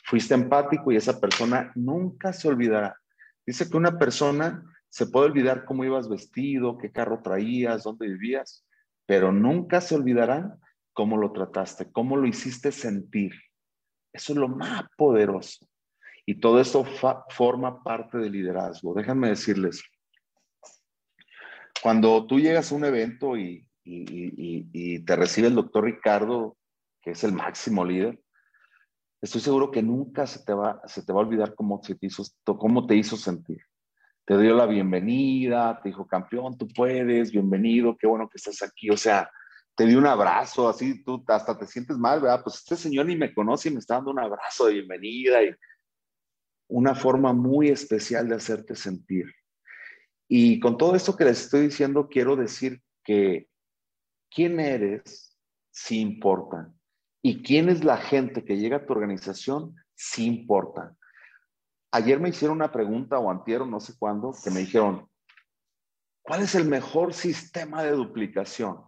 Fuiste 0.05 0.33
empático 0.33 0.93
y 0.93 0.97
esa 0.97 1.21
persona 1.21 1.73
nunca 1.75 2.33
se 2.33 2.47
olvidará. 2.47 3.01
Dice 3.47 3.69
que 3.69 3.77
una 3.77 3.99
persona 3.99 4.65
se 4.89 5.07
puede 5.07 5.27
olvidar 5.27 5.65
cómo 5.65 5.85
ibas 5.85 6.09
vestido, 6.09 6.79
qué 6.79 6.91
carro 6.91 7.21
traías, 7.23 7.83
dónde 7.83 8.09
vivías, 8.09 8.67
pero 9.07 9.33
nunca 9.33 9.81
se 9.81 9.95
olvidará 9.95 10.57
cómo 10.93 11.17
lo 11.17 11.33
trataste, 11.33 11.91
cómo 11.91 12.17
lo 12.17 12.27
hiciste 12.27 12.73
sentir. 12.73 13.33
Eso 14.13 14.33
es 14.33 14.39
lo 14.39 14.49
más 14.49 14.85
poderoso. 14.97 15.67
Y 16.27 16.37
todo 16.41 16.61
eso 16.61 16.87
forma 17.31 17.83
parte 17.83 18.19
del 18.19 18.33
liderazgo. 18.33 18.95
Déjenme 18.95 19.29
decirles, 19.29 19.83
cuando 21.83 22.27
tú 22.27 22.39
llegas 22.39 22.73
a 22.73 22.75
un 22.75 22.85
evento 22.85 23.37
y, 23.37 23.67
y 23.85 25.01
te 25.01 25.17
recibe 25.17 25.49
el 25.49 25.55
doctor 25.55 25.85
Ricardo 25.85 26.57
que 27.05 27.11
es 27.11 27.23
el 27.23 27.33
máximo 27.33 27.85
líder, 27.85 28.19
estoy 29.25 29.41
seguro 29.41 29.71
que 29.71 29.83
nunca 29.83 30.27
se 30.27 30.45
te 30.45 30.53
va, 30.53 30.83
se 30.87 31.03
te 31.03 31.13
va 31.13 31.21
a 31.21 31.25
olvidar 31.25 31.55
cómo, 31.55 31.81
te 31.81 31.97
hizo, 32.01 32.23
cómo 32.45 32.87
te 32.87 32.95
hizo 32.95 33.17
sentir. 33.17 33.63
te 34.27 34.39
dio 34.39 34.55
la 34.55 34.67
bienvenida, 34.67 35.81
te 35.83 35.89
dijo, 35.89 36.07
campeón, 36.07 36.57
tú 36.59 36.69
puedes, 36.69 37.33
bienvenido, 37.33 37.97
qué 37.99 38.07
bueno 38.07 38.29
que 38.29 38.37
estás 38.37 38.63
aquí. 38.63 38.91
O 38.91 38.97
sea, 38.97 39.31
te 39.75 39.87
dio 39.87 39.99
un 39.99 40.07
abrazo, 40.07 40.69
así 40.69 41.03
tú 41.03 41.25
hasta 41.27 41.59
te 41.59 41.67
sientes 41.67 41.97
mal, 41.97 42.21
¿verdad? 42.21 42.43
Pues 42.43 42.57
este 42.57 42.77
señor 42.77 43.07
ni 43.07 43.17
me 43.17 43.33
conoce 43.35 43.69
y 43.69 43.73
me 43.73 43.79
está 43.79 43.95
dando 43.95 44.11
un 44.11 44.21
abrazo 44.21 44.67
de 44.67 44.75
bienvenida 44.75 45.43
y 45.43 45.55
una 46.69 46.95
forma 46.95 47.33
muy 47.33 47.69
especial 47.69 48.29
de 48.29 48.37
hacerte 48.37 48.75
sentir. 48.75 49.27
Y 50.29 50.61
con 50.61 50.77
todo 50.77 50.97
esto 50.97 51.17
que 51.17 51.25
les 51.25 51.45
estoy 51.45 51.63
diciendo, 51.63 52.09
quiero 52.09 52.37
decir 52.37 52.83
que 53.03 53.49
quién 54.31 54.61
eres 54.61 55.39
sí 55.71 56.01
importa. 56.01 56.73
Y 57.27 57.43
quién 57.43 57.71
es 57.71 57.83
la 57.83 57.97
gente 57.97 58.45
que 58.45 58.59
llega 58.59 58.77
a 58.77 58.85
tu 58.85 58.93
organización 58.93 59.75
sí 59.95 60.27
importa. 60.27 60.95
Ayer 61.91 62.21
me 62.21 62.29
hicieron 62.29 62.59
una 62.59 62.71
pregunta 62.71 63.19
o 63.19 63.31
antiero, 63.31 63.65
no 63.65 63.81
sé 63.81 63.95
cuándo, 63.99 64.35
que 64.45 64.51
me 64.51 64.61
dijeron, 64.61 65.09
¿cuál 66.23 66.43
es 66.43 66.55
el 66.55 66.67
mejor 66.67 67.15
sistema 67.15 67.83
de 67.83 67.93
duplicación? 67.93 68.79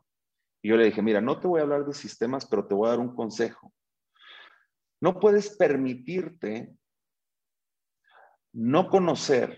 Y 0.60 0.68
yo 0.68 0.76
le 0.76 0.84
dije, 0.84 1.00
mira, 1.00 1.22
no 1.22 1.40
te 1.40 1.46
voy 1.46 1.60
a 1.60 1.62
hablar 1.62 1.86
de 1.86 1.94
sistemas, 1.94 2.44
pero 2.44 2.66
te 2.66 2.74
voy 2.74 2.88
a 2.88 2.90
dar 2.90 3.00
un 3.00 3.16
consejo. 3.16 3.72
No 5.00 5.18
puedes 5.18 5.56
permitirte 5.56 6.76
no 8.52 8.90
conocer 8.90 9.56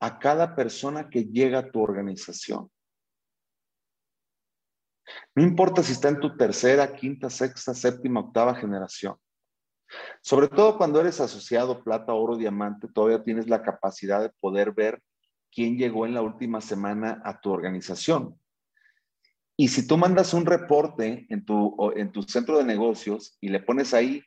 a 0.00 0.18
cada 0.18 0.56
persona 0.56 1.08
que 1.08 1.26
llega 1.26 1.60
a 1.60 1.70
tu 1.70 1.80
organización. 1.80 2.68
No 5.34 5.42
importa 5.42 5.82
si 5.82 5.92
está 5.92 6.08
en 6.08 6.20
tu 6.20 6.36
tercera, 6.36 6.94
quinta, 6.94 7.30
sexta, 7.30 7.74
séptima, 7.74 8.20
octava 8.20 8.54
generación. 8.54 9.16
Sobre 10.22 10.48
todo 10.48 10.78
cuando 10.78 11.00
eres 11.00 11.20
asociado 11.20 11.82
plata, 11.82 12.14
oro, 12.14 12.36
diamante, 12.36 12.88
todavía 12.88 13.22
tienes 13.22 13.48
la 13.48 13.62
capacidad 13.62 14.22
de 14.22 14.30
poder 14.40 14.72
ver 14.72 15.02
quién 15.50 15.76
llegó 15.76 16.06
en 16.06 16.14
la 16.14 16.22
última 16.22 16.60
semana 16.60 17.20
a 17.24 17.40
tu 17.40 17.50
organización. 17.50 18.38
Y 19.56 19.68
si 19.68 19.86
tú 19.86 19.98
mandas 19.98 20.32
un 20.32 20.46
reporte 20.46 21.26
en 21.28 21.44
tu, 21.44 21.76
en 21.94 22.10
tu 22.10 22.22
centro 22.22 22.58
de 22.58 22.64
negocios 22.64 23.36
y 23.40 23.48
le 23.48 23.60
pones 23.60 23.92
ahí 23.92 24.22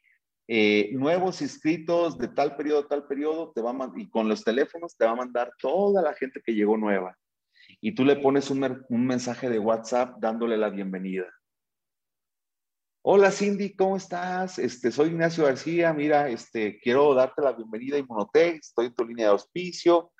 eh, 0.47 0.91
nuevos 0.93 1.41
inscritos 1.41 2.19
de 2.19 2.27
tal 2.27 2.55
periodo, 2.55 2.85
tal 2.85 3.07
periodo, 3.07 3.51
te 3.51 3.61
va 3.61 3.73
y 3.95 4.07
con 4.09 4.29
los 4.29 4.43
teléfonos 4.43 4.95
te 4.95 5.05
va 5.05 5.11
a 5.11 5.15
mandar 5.15 5.51
toda 5.59 6.03
la 6.03 6.13
gente 6.13 6.41
que 6.45 6.53
llegó 6.53 6.77
nueva. 6.77 7.17
Y 7.81 7.93
tú 7.93 8.05
le 8.05 8.15
pones 8.15 8.49
un, 8.49 8.59
mensaje 8.89 9.49
de 9.49 9.59
WhatsApp 9.59 10.17
dándole 10.19 10.57
la 10.57 10.69
bienvenida. 10.69 11.25
Hola 13.03 13.31
Cindy, 13.31 13.75
¿cómo 13.75 13.97
estás? 13.97 14.57
Este, 14.57 14.91
soy 14.91 15.09
Ignacio 15.09 15.45
García. 15.45 15.93
Mira, 15.93 16.29
este, 16.29 16.79
quiero 16.79 17.13
darte 17.13 17.41
la 17.41 17.53
bienvenida 17.53 17.97
a 17.97 17.99
Inmunotech. 17.99 18.55
Estoy 18.55 18.87
en 18.87 18.95
tu 18.95 19.05
línea 19.05 19.27
de 19.27 19.31
auspicio. 19.31 20.11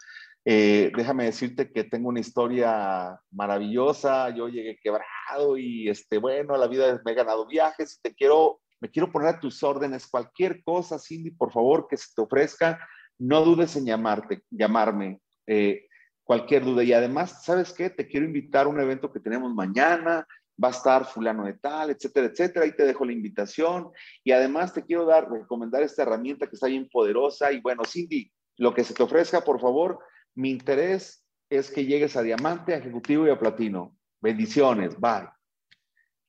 Eh, 0.48 0.92
déjame 0.96 1.26
decirte 1.26 1.72
que 1.72 1.86
tengo 1.86 2.10
una 2.10 2.20
historia 2.20 3.20
maravillosa. 3.32 4.30
Yo 4.30 4.48
llegué 4.48 4.78
quebrado 4.82 5.58
y, 5.58 5.90
este, 5.90 6.20
bueno, 6.20 6.56
la 6.56 6.68
vida 6.68 7.02
me 7.04 7.14
he 7.14 7.16
ganado 7.16 7.48
viajes. 7.48 8.00
Te 8.02 8.14
quiero, 8.14 8.62
me 8.80 8.92
quiero 8.92 9.12
poner 9.12 9.30
a 9.30 9.40
tus 9.40 9.64
órdenes. 9.64 10.06
Cualquier 10.06 10.64
cosa, 10.64 11.00
Cindy, 11.00 11.32
por 11.32 11.52
favor, 11.52 11.88
que 11.90 11.98
se 11.98 12.14
te 12.16 12.22
ofrezca, 12.22 12.80
no 13.18 13.44
dudes 13.44 13.76
en 13.76 13.86
llamarte, 13.86 14.44
llamarme. 14.52 15.20
Eh, 15.48 15.85
cualquier 16.26 16.66
duda. 16.66 16.84
Y 16.84 16.92
además, 16.92 17.46
¿sabes 17.46 17.72
qué? 17.72 17.90
Te 17.90 18.06
quiero 18.08 18.26
invitar 18.26 18.66
a 18.66 18.70
un 18.70 18.80
evento 18.82 19.14
que 19.14 19.22
tenemos 19.22 19.54
mañana. 19.54 20.28
Va 20.62 20.70
a 20.70 20.72
estar 20.72 21.06
fulano 21.06 21.46
de 21.46 21.54
tal, 21.54 21.92
etcétera, 21.92 22.28
etcétera. 22.28 22.66
Ahí 22.66 22.76
te 22.76 22.86
dejo 22.86 23.06
la 23.06 23.14
invitación. 23.14 23.90
Y 24.24 24.32
además 24.32 24.74
te 24.74 24.84
quiero 24.84 25.06
dar, 25.06 25.30
recomendar 25.30 25.84
esta 25.84 26.02
herramienta 26.02 26.48
que 26.48 26.56
está 26.56 26.68
bien 26.68 26.90
poderosa. 26.92 27.52
Y 27.52 27.62
bueno, 27.62 27.84
Cindy, 27.86 28.32
lo 28.58 28.74
que 28.74 28.84
se 28.84 28.94
te 28.94 29.04
ofrezca, 29.04 29.42
por 29.42 29.62
favor, 29.62 30.00
mi 30.34 30.50
interés 30.50 31.24
es 31.50 31.70
que 31.70 31.86
llegues 31.86 32.16
a 32.16 32.22
diamante, 32.22 32.74
a 32.74 32.78
ejecutivo 32.78 33.28
y 33.28 33.30
a 33.30 33.40
platino. 33.40 33.96
Bendiciones, 34.22 35.00
bye. 35.00 35.30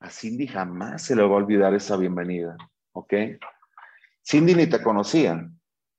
A 0.00 0.10
Cindy 0.10 0.46
jamás 0.46 1.02
se 1.02 1.16
le 1.16 1.22
va 1.22 1.28
a 1.28 1.38
olvidar 1.38 1.74
esa 1.74 1.96
bienvenida, 1.96 2.56
¿ok? 2.92 3.14
Cindy 4.22 4.54
ni 4.54 4.66
te 4.66 4.82
conocía, 4.82 5.48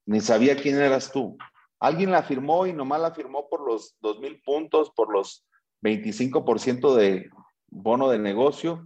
ni 0.06 0.20
sabía 0.20 0.54
quién 0.56 0.76
eras 0.76 1.10
tú. 1.10 1.36
Alguien 1.80 2.10
la 2.10 2.22
firmó 2.22 2.66
y 2.66 2.72
nomás 2.72 3.00
la 3.00 3.12
firmó 3.12 3.48
por 3.48 3.66
los 3.66 3.96
dos 4.00 4.18
mil 4.20 4.40
puntos, 4.42 4.90
por 4.90 5.12
los 5.12 5.46
25% 5.82 6.94
de 6.94 7.30
bono 7.68 8.08
de 8.08 8.18
negocio, 8.18 8.84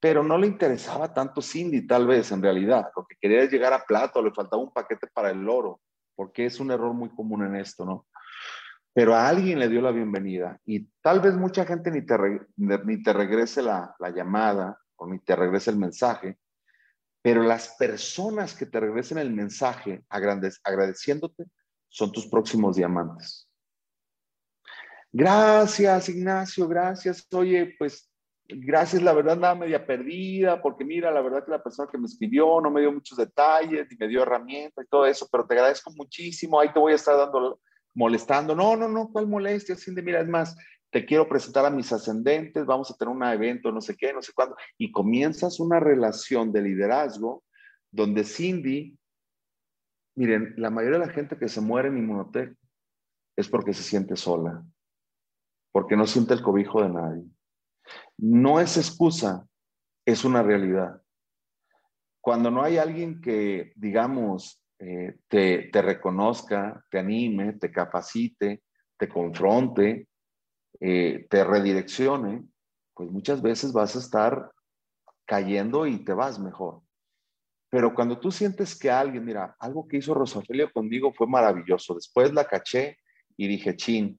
pero 0.00 0.22
no 0.22 0.38
le 0.38 0.46
interesaba 0.46 1.12
tanto 1.12 1.42
Cindy 1.42 1.86
tal 1.86 2.06
vez 2.06 2.30
en 2.30 2.42
realidad. 2.42 2.90
Lo 2.96 3.06
que 3.06 3.16
quería 3.20 3.42
es 3.42 3.50
llegar 3.50 3.72
a 3.72 3.84
plato, 3.84 4.22
le 4.22 4.32
faltaba 4.32 4.62
un 4.62 4.72
paquete 4.72 5.08
para 5.08 5.30
el 5.30 5.48
oro, 5.48 5.80
porque 6.14 6.46
es 6.46 6.60
un 6.60 6.70
error 6.70 6.92
muy 6.94 7.08
común 7.10 7.44
en 7.44 7.56
esto, 7.56 7.84
¿no? 7.84 8.06
pero 8.98 9.14
a 9.14 9.28
alguien 9.28 9.60
le 9.60 9.68
dio 9.68 9.80
la 9.80 9.92
bienvenida 9.92 10.60
y 10.64 10.88
tal 11.00 11.20
vez 11.20 11.34
mucha 11.34 11.64
gente 11.64 11.88
ni 11.88 12.04
te, 12.04 12.16
ni 12.56 13.00
te 13.00 13.12
regrese 13.12 13.62
la, 13.62 13.94
la 14.00 14.10
llamada 14.10 14.76
o 14.96 15.06
ni 15.06 15.20
te 15.20 15.36
regrese 15.36 15.70
el 15.70 15.76
mensaje, 15.76 16.36
pero 17.22 17.44
las 17.44 17.76
personas 17.78 18.54
que 18.54 18.66
te 18.66 18.80
regresen 18.80 19.18
el 19.18 19.32
mensaje 19.32 20.04
agradeciéndote 20.08 21.44
son 21.88 22.12
tus 22.12 22.26
próximos 22.26 22.76
diamantes. 22.76 23.48
Gracias, 25.12 26.08
Ignacio, 26.08 26.68
gracias. 26.68 27.26
Oye, 27.32 27.74
pues 27.78 28.10
gracias, 28.48 29.02
la 29.02 29.12
verdad 29.12 29.34
andaba 29.34 29.54
media 29.54 29.86
perdida, 29.86 30.60
porque 30.60 30.84
mira, 30.84 31.10
la 31.10 31.20
verdad 31.20 31.44
que 31.44 31.50
la 31.50 31.62
persona 31.62 31.88
que 31.90 31.98
me 31.98 32.06
escribió 32.06 32.60
no 32.60 32.70
me 32.70 32.80
dio 32.80 32.92
muchos 32.92 33.18
detalles, 33.18 33.86
ni 33.90 33.96
me 33.96 34.08
dio 34.08 34.22
herramientas 34.22 34.84
y 34.84 34.88
todo 34.88 35.06
eso, 35.06 35.28
pero 35.30 35.46
te 35.46 35.54
agradezco 35.54 35.90
muchísimo, 35.92 36.60
ahí 36.60 36.72
te 36.72 36.78
voy 36.78 36.92
a 36.92 36.96
estar 36.96 37.16
dando 37.16 37.60
molestando. 37.94 38.54
No, 38.54 38.76
no, 38.76 38.88
no, 38.88 39.10
¿cuál 39.12 39.26
molestia? 39.26 39.76
de 39.76 40.02
mira, 40.02 40.20
es 40.20 40.28
más, 40.28 40.56
te 40.90 41.04
quiero 41.04 41.28
presentar 41.28 41.66
a 41.66 41.70
mis 41.70 41.92
ascendentes, 41.92 42.64
vamos 42.64 42.90
a 42.90 42.96
tener 42.96 43.14
un 43.14 43.22
evento, 43.22 43.70
no 43.72 43.80
sé 43.80 43.96
qué, 43.96 44.12
no 44.12 44.22
sé 44.22 44.32
cuándo. 44.32 44.56
Y 44.78 44.90
comienzas 44.90 45.60
una 45.60 45.80
relación 45.80 46.52
de 46.52 46.62
liderazgo 46.62 47.44
donde 47.90 48.24
Cindy, 48.24 48.96
miren, 50.18 50.54
la 50.56 50.68
mayoría 50.68 50.98
de 50.98 51.06
la 51.06 51.12
gente 51.12 51.38
que 51.38 51.48
se 51.48 51.60
muere 51.60 51.88
en 51.88 51.98
Inmunotech 51.98 52.52
es 53.36 53.48
porque 53.48 53.72
se 53.72 53.84
siente 53.84 54.16
sola, 54.16 54.64
porque 55.70 55.96
no 55.96 56.06
siente 56.06 56.34
el 56.34 56.42
cobijo 56.42 56.82
de 56.82 56.88
nadie. 56.88 57.24
No 58.18 58.58
es 58.58 58.76
excusa, 58.76 59.46
es 60.04 60.24
una 60.24 60.42
realidad. 60.42 61.00
Cuando 62.20 62.50
no 62.50 62.64
hay 62.64 62.78
alguien 62.78 63.20
que, 63.20 63.72
digamos, 63.76 64.60
eh, 64.80 65.20
te, 65.28 65.70
reconozca, 65.72 66.84
te 66.90 66.98
anime, 66.98 67.52
te 67.52 67.70
capacite, 67.70 68.64
te 68.98 69.08
confronte, 69.08 70.08
eh, 70.80 71.28
te 71.30 71.44
redireccione, 71.44 72.44
pues 72.92 73.08
muchas 73.08 73.40
veces 73.40 73.72
vas 73.72 73.94
a 73.94 74.00
estar 74.00 74.50
cayendo 75.24 75.86
y 75.86 76.04
te 76.04 76.12
vas 76.12 76.40
mejor. 76.40 76.82
Pero 77.70 77.94
cuando 77.94 78.18
tú 78.18 78.30
sientes 78.30 78.78
que 78.78 78.90
alguien, 78.90 79.24
mira, 79.24 79.56
algo 79.58 79.86
que 79.86 79.98
hizo 79.98 80.14
Rosafelia 80.14 80.70
conmigo 80.70 81.12
fue 81.12 81.26
maravilloso. 81.26 81.94
Después 81.94 82.32
la 82.32 82.46
caché 82.46 82.98
y 83.36 83.46
dije, 83.46 83.76
chin, 83.76 84.18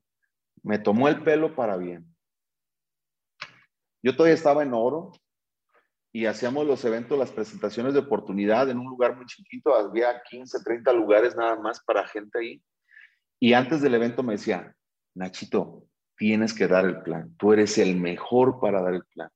me 0.63 0.77
tomó 0.79 1.07
el 1.07 1.23
pelo 1.23 1.55
para 1.55 1.77
bien. 1.77 2.05
Yo 4.03 4.15
todavía 4.15 4.35
estaba 4.35 4.63
en 4.63 4.73
oro, 4.73 5.11
y 6.11 6.25
hacíamos 6.25 6.65
los 6.65 6.83
eventos, 6.85 7.19
las 7.19 7.31
presentaciones 7.31 7.93
de 7.93 7.99
oportunidad 7.99 8.69
en 8.69 8.79
un 8.79 8.87
lugar 8.87 9.15
muy 9.15 9.25
chiquito, 9.25 9.75
había 9.75 10.21
15, 10.27 10.63
30 10.63 10.91
lugares 10.93 11.35
nada 11.35 11.55
más 11.57 11.83
para 11.83 12.07
gente 12.07 12.39
ahí. 12.39 12.63
Y 13.39 13.53
antes 13.53 13.81
del 13.81 13.93
evento 13.93 14.23
me 14.23 14.33
decía, 14.33 14.75
Nachito, 15.15 15.85
tienes 16.17 16.53
que 16.53 16.67
dar 16.67 16.85
el 16.85 17.01
plan, 17.03 17.35
tú 17.37 17.53
eres 17.53 17.77
el 17.77 17.95
mejor 17.95 18.59
para 18.59 18.81
dar 18.81 18.95
el 18.95 19.05
plan. 19.05 19.29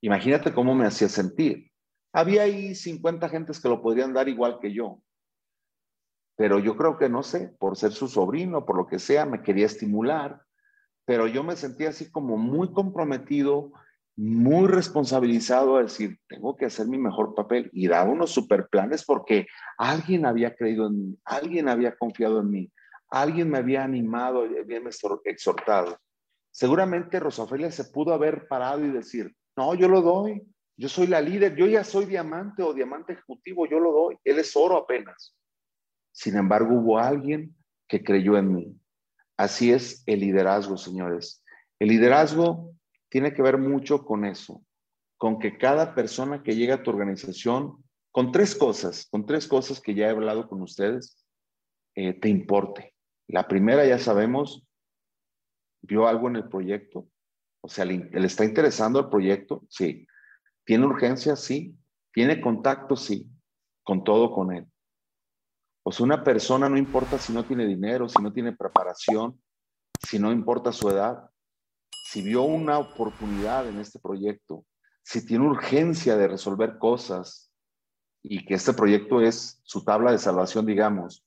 Imagínate 0.00 0.54
cómo 0.54 0.74
me 0.74 0.86
hacía 0.86 1.08
sentir. 1.08 1.67
Había 2.12 2.42
ahí 2.42 2.74
50 2.74 3.28
gentes 3.28 3.60
que 3.60 3.68
lo 3.68 3.82
podrían 3.82 4.12
dar 4.12 4.28
igual 4.28 4.58
que 4.60 4.72
yo, 4.72 5.02
pero 6.36 6.58
yo 6.58 6.76
creo 6.76 6.96
que 6.98 7.08
no 7.08 7.22
sé, 7.22 7.54
por 7.58 7.76
ser 7.76 7.92
su 7.92 8.08
sobrino, 8.08 8.64
por 8.64 8.76
lo 8.76 8.86
que 8.86 8.98
sea, 8.98 9.26
me 9.26 9.42
quería 9.42 9.66
estimular, 9.66 10.42
pero 11.04 11.26
yo 11.26 11.42
me 11.42 11.56
sentía 11.56 11.90
así 11.90 12.10
como 12.10 12.36
muy 12.36 12.72
comprometido 12.72 13.72
muy 14.18 14.66
responsabilizado 14.66 15.76
a 15.76 15.82
decir, 15.82 16.18
tengo 16.28 16.56
que 16.56 16.64
hacer 16.64 16.88
mi 16.88 16.98
mejor 16.98 17.36
papel 17.36 17.70
y 17.72 17.86
dar 17.86 18.08
unos 18.08 18.32
super 18.32 18.66
planes 18.66 19.04
porque 19.04 19.46
alguien 19.78 20.26
había 20.26 20.56
creído 20.56 20.88
en 20.88 21.10
mí, 21.10 21.18
alguien 21.24 21.68
había 21.68 21.94
confiado 21.96 22.40
en 22.40 22.50
mí, 22.50 22.72
alguien 23.10 23.48
me 23.48 23.58
había 23.58 23.84
animado, 23.84 24.42
había 24.42 24.82
exhortado. 25.24 26.00
Seguramente 26.50 27.20
Rosafelia 27.20 27.70
se 27.70 27.84
pudo 27.84 28.12
haber 28.12 28.48
parado 28.48 28.84
y 28.84 28.90
decir, 28.90 29.32
no, 29.56 29.76
yo 29.76 29.86
lo 29.86 30.02
doy, 30.02 30.42
yo 30.78 30.88
soy 30.88 31.08
la 31.08 31.20
líder, 31.20 31.56
yo 31.56 31.66
ya 31.66 31.82
soy 31.82 32.06
diamante 32.06 32.62
o 32.62 32.72
diamante 32.72 33.12
ejecutivo, 33.12 33.66
yo 33.66 33.80
lo 33.80 33.90
doy, 33.92 34.16
él 34.22 34.38
es 34.38 34.56
oro 34.56 34.76
apenas. 34.76 35.34
Sin 36.12 36.36
embargo, 36.36 36.76
hubo 36.76 36.98
alguien 36.98 37.56
que 37.88 38.04
creyó 38.04 38.38
en 38.38 38.54
mí. 38.54 38.80
Así 39.36 39.72
es 39.72 40.04
el 40.06 40.20
liderazgo, 40.20 40.76
señores. 40.76 41.44
El 41.80 41.88
liderazgo 41.88 42.74
tiene 43.08 43.34
que 43.34 43.42
ver 43.42 43.58
mucho 43.58 44.04
con 44.04 44.24
eso, 44.24 44.64
con 45.16 45.40
que 45.40 45.58
cada 45.58 45.96
persona 45.96 46.44
que 46.44 46.54
llega 46.54 46.76
a 46.76 46.82
tu 46.84 46.90
organización, 46.90 47.84
con 48.12 48.30
tres 48.30 48.54
cosas, 48.54 49.08
con 49.10 49.26
tres 49.26 49.48
cosas 49.48 49.80
que 49.80 49.94
ya 49.94 50.06
he 50.06 50.10
hablado 50.10 50.48
con 50.48 50.62
ustedes, 50.62 51.24
eh, 51.96 52.14
te 52.14 52.28
importe. 52.28 52.94
La 53.26 53.48
primera, 53.48 53.84
ya 53.84 53.98
sabemos, 53.98 54.64
vio 55.82 56.06
algo 56.06 56.28
en 56.28 56.36
el 56.36 56.48
proyecto. 56.48 57.08
O 57.62 57.68
sea, 57.68 57.84
¿le, 57.84 57.98
le 58.12 58.26
está 58.26 58.44
interesando 58.44 59.00
el 59.00 59.08
proyecto? 59.08 59.64
Sí. 59.68 60.06
¿Tiene 60.68 60.84
urgencia? 60.84 61.34
Sí. 61.34 61.74
¿Tiene 62.12 62.42
contacto? 62.42 62.94
Sí. 62.94 63.26
Con 63.82 64.04
todo 64.04 64.30
con 64.30 64.52
él. 64.52 64.66
O 65.82 65.90
sea, 65.90 66.04
una 66.04 66.22
persona 66.22 66.68
no 66.68 66.76
importa 66.76 67.16
si 67.16 67.32
no 67.32 67.42
tiene 67.42 67.64
dinero, 67.64 68.06
si 68.06 68.22
no 68.22 68.30
tiene 68.34 68.52
preparación, 68.52 69.40
si 70.06 70.18
no 70.18 70.30
importa 70.30 70.70
su 70.70 70.90
edad, 70.90 71.30
si 72.04 72.20
vio 72.20 72.42
una 72.42 72.76
oportunidad 72.76 73.66
en 73.66 73.78
este 73.78 73.98
proyecto, 73.98 74.66
si 75.02 75.24
tiene 75.24 75.46
urgencia 75.46 76.18
de 76.18 76.28
resolver 76.28 76.76
cosas 76.76 77.50
y 78.22 78.44
que 78.44 78.52
este 78.52 78.74
proyecto 78.74 79.22
es 79.22 79.62
su 79.64 79.84
tabla 79.84 80.12
de 80.12 80.18
salvación, 80.18 80.66
digamos, 80.66 81.24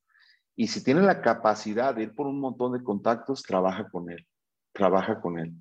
y 0.55 0.67
si 0.67 0.83
tiene 0.83 1.01
la 1.01 1.19
capacidad 1.19 1.95
de 1.95 2.03
ir 2.03 2.13
por 2.13 2.27
un 2.27 2.39
montón 2.39 2.73
de 2.73 2.83
contactos, 2.83 3.41
trabaja 3.41 3.89
con 3.89 4.11
él, 4.11 4.27
trabaja 4.71 5.19
con 5.19 5.39
él. 5.39 5.55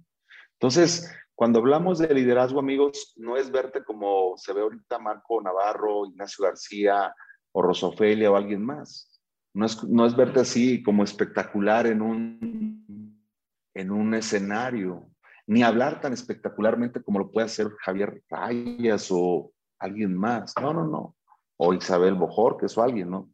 Entonces, 0.59 1.11
cuando 1.41 1.61
hablamos 1.61 1.99
de 1.99 2.13
liderazgo, 2.13 2.61
amigos, 2.61 3.15
no 3.17 3.39
es 3.39 3.51
verte 3.51 3.83
como 3.83 4.37
se 4.37 4.53
ve 4.53 4.61
ahorita 4.61 4.99
Marco 4.99 5.41
Navarro, 5.41 6.05
Ignacio 6.05 6.45
García 6.45 7.15
o 7.53 7.63
Rosofelia 7.63 8.31
o 8.31 8.37
alguien 8.37 8.63
más. 8.63 9.19
No 9.55 9.65
es, 9.65 9.83
no 9.85 10.05
es 10.05 10.15
verte 10.15 10.41
así 10.41 10.83
como 10.83 11.03
espectacular 11.03 11.87
en 11.87 12.03
un, 12.03 13.27
en 13.73 13.91
un 13.91 14.13
escenario, 14.13 15.09
ni 15.47 15.63
hablar 15.63 16.03
tan 16.03 16.13
espectacularmente 16.13 17.03
como 17.03 17.21
lo 17.21 17.31
puede 17.33 17.47
hacer 17.47 17.71
Javier 17.79 18.23
Rayas 18.29 19.09
o 19.11 19.51
alguien 19.79 20.15
más. 20.15 20.53
No, 20.61 20.75
no, 20.75 20.87
no. 20.87 21.17
O 21.57 21.73
Isabel 21.73 22.17
Bojor, 22.17 22.59
que 22.59 22.67
es 22.67 22.77
alguien, 22.77 23.09
¿no? 23.09 23.31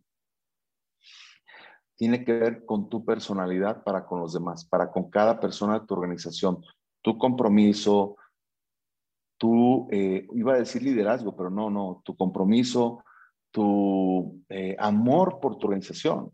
Tiene 1.96 2.24
que 2.24 2.34
ver 2.34 2.64
con 2.64 2.88
tu 2.88 3.04
personalidad 3.04 3.82
para 3.82 4.06
con 4.06 4.20
los 4.20 4.32
demás, 4.32 4.64
para 4.64 4.92
con 4.92 5.10
cada 5.10 5.40
persona 5.40 5.80
de 5.80 5.86
tu 5.88 5.94
organización, 5.94 6.62
tu 7.06 7.16
compromiso, 7.18 8.16
tu, 9.38 9.86
eh, 9.92 10.26
iba 10.32 10.54
a 10.54 10.58
decir 10.58 10.82
liderazgo, 10.82 11.36
pero 11.36 11.50
no, 11.50 11.70
no, 11.70 12.02
tu 12.04 12.16
compromiso, 12.16 13.04
tu 13.52 14.42
eh, 14.48 14.74
amor 14.76 15.38
por 15.40 15.56
tu 15.56 15.68
organización. 15.68 16.32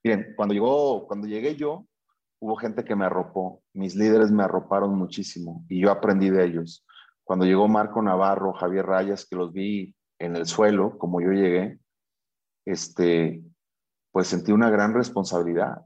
Bien, 0.00 0.32
cuando, 0.36 0.54
llegó, 0.54 1.08
cuando 1.08 1.26
llegué 1.26 1.56
yo, 1.56 1.88
hubo 2.40 2.54
gente 2.54 2.84
que 2.84 2.94
me 2.94 3.04
arropó, 3.04 3.64
mis 3.72 3.96
líderes 3.96 4.30
me 4.30 4.44
arroparon 4.44 4.94
muchísimo 4.94 5.64
y 5.68 5.80
yo 5.80 5.90
aprendí 5.90 6.30
de 6.30 6.44
ellos. 6.44 6.86
Cuando 7.24 7.44
llegó 7.44 7.66
Marco 7.66 8.00
Navarro, 8.00 8.52
Javier 8.52 8.86
Rayas, 8.86 9.26
que 9.26 9.34
los 9.34 9.52
vi 9.52 9.92
en 10.20 10.36
el 10.36 10.46
suelo, 10.46 10.98
como 10.98 11.20
yo 11.20 11.32
llegué, 11.32 11.80
este, 12.64 13.42
pues 14.12 14.28
sentí 14.28 14.52
una 14.52 14.70
gran 14.70 14.94
responsabilidad. 14.94 15.84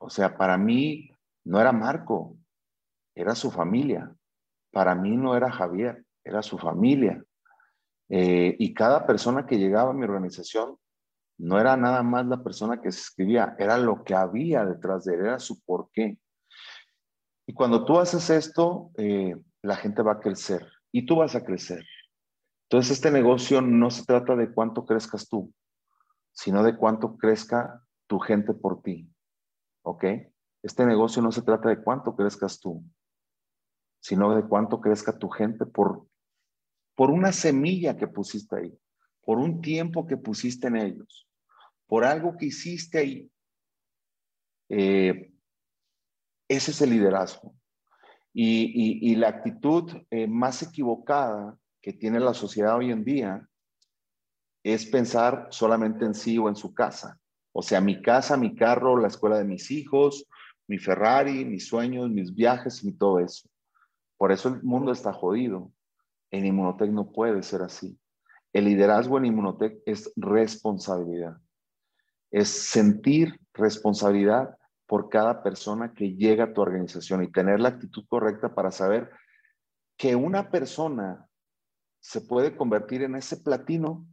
O 0.00 0.10
sea, 0.10 0.36
para 0.36 0.58
mí 0.58 1.08
no 1.44 1.58
era 1.58 1.72
Marco, 1.72 2.36
era 3.16 3.34
su 3.34 3.50
familia. 3.50 4.14
Para 4.70 4.94
mí 4.94 5.16
no 5.16 5.34
era 5.34 5.50
Javier, 5.50 6.04
era 6.22 6.42
su 6.42 6.58
familia. 6.58 7.24
Eh, 8.08 8.54
y 8.58 8.74
cada 8.74 9.06
persona 9.06 9.46
que 9.46 9.58
llegaba 9.58 9.90
a 9.90 9.94
mi 9.94 10.04
organización 10.04 10.76
no 11.38 11.58
era 11.58 11.76
nada 11.76 12.02
más 12.02 12.26
la 12.26 12.42
persona 12.42 12.80
que 12.80 12.92
se 12.92 13.00
escribía, 13.00 13.56
era 13.58 13.78
lo 13.78 14.04
que 14.04 14.14
había 14.14 14.64
detrás 14.64 15.04
de 15.04 15.14
él, 15.14 15.20
era 15.20 15.38
su 15.38 15.60
porqué. 15.64 16.18
Y 17.46 17.54
cuando 17.54 17.84
tú 17.84 17.98
haces 17.98 18.30
esto, 18.30 18.90
eh, 18.96 19.34
la 19.62 19.76
gente 19.76 20.02
va 20.02 20.12
a 20.12 20.20
crecer 20.20 20.66
y 20.92 21.06
tú 21.06 21.16
vas 21.16 21.34
a 21.34 21.44
crecer. 21.44 21.84
Entonces, 22.68 22.92
este 22.92 23.10
negocio 23.10 23.60
no 23.60 23.90
se 23.90 24.04
trata 24.04 24.34
de 24.36 24.52
cuánto 24.52 24.84
crezcas 24.84 25.28
tú, 25.28 25.52
sino 26.32 26.62
de 26.62 26.76
cuánto 26.76 27.16
crezca 27.16 27.82
tu 28.06 28.18
gente 28.18 28.54
por 28.54 28.82
ti. 28.82 29.08
¿Ok? 29.82 30.04
Este 30.62 30.84
negocio 30.84 31.22
no 31.22 31.30
se 31.32 31.42
trata 31.42 31.68
de 31.68 31.82
cuánto 31.82 32.16
crezcas 32.16 32.58
tú, 32.58 32.82
sino 34.00 34.34
de 34.34 34.46
cuánto 34.46 34.80
crezca 34.80 35.18
tu 35.18 35.28
gente 35.28 35.66
por 35.66 36.06
por 36.96 37.10
una 37.10 37.30
semilla 37.30 37.96
que 37.96 38.08
pusiste 38.08 38.56
ahí, 38.56 38.78
por 39.20 39.38
un 39.38 39.60
tiempo 39.60 40.06
que 40.06 40.16
pusiste 40.16 40.66
en 40.66 40.76
ellos, 40.76 41.28
por 41.86 42.04
algo 42.04 42.36
que 42.36 42.46
hiciste 42.46 42.98
ahí. 42.98 43.30
Eh, 44.70 45.30
ese 46.48 46.70
es 46.70 46.80
el 46.80 46.90
liderazgo. 46.90 47.54
Y, 48.32 49.14
la 49.14 49.28
actitud 49.28 49.90
eh, 50.10 50.26
más 50.26 50.62
equivocada 50.62 51.56
que 51.80 51.94
tiene 51.94 52.20
la 52.20 52.34
sociedad 52.34 52.76
hoy 52.76 52.90
en 52.90 53.02
día 53.04 53.48
es 54.62 54.84
pensar 54.84 55.48
solamente 55.50 56.04
en 56.04 56.14
sí 56.14 56.36
o 56.36 56.48
en 56.48 56.56
su 56.56 56.74
casa. 56.74 57.18
O 57.52 57.62
sea, 57.62 57.80
mi 57.80 58.02
casa, 58.02 58.36
mi 58.36 58.54
carro, 58.54 58.98
la 58.98 59.08
escuela 59.08 59.38
de 59.38 59.44
mis 59.44 59.70
hijos, 59.70 60.26
mi 60.66 60.78
Ferrari, 60.78 61.46
mis 61.46 61.66
sueños, 61.68 62.10
mis 62.10 62.34
viajes 62.34 62.84
y 62.84 62.92
todo 62.92 63.20
eso. 63.20 63.48
Por 64.16 64.32
eso 64.32 64.48
el 64.48 64.62
mundo 64.62 64.92
está 64.92 65.12
jodido. 65.12 65.72
En 66.30 66.46
Inmunotech 66.46 66.90
no 66.90 67.10
puede 67.12 67.42
ser 67.42 67.62
así. 67.62 67.98
El 68.52 68.64
liderazgo 68.64 69.18
en 69.18 69.26
Inmunotech 69.26 69.82
es 69.86 70.12
responsabilidad. 70.16 71.38
Es 72.30 72.48
sentir 72.48 73.38
responsabilidad 73.52 74.56
por 74.86 75.08
cada 75.08 75.42
persona 75.42 75.92
que 75.92 76.14
llega 76.14 76.44
a 76.44 76.52
tu 76.52 76.60
organización 76.60 77.22
y 77.22 77.30
tener 77.30 77.60
la 77.60 77.70
actitud 77.70 78.04
correcta 78.08 78.54
para 78.54 78.70
saber 78.70 79.10
que 79.96 80.14
una 80.14 80.50
persona 80.50 81.26
se 82.00 82.20
puede 82.20 82.56
convertir 82.56 83.02
en 83.02 83.16
ese 83.16 83.38
platino 83.38 84.06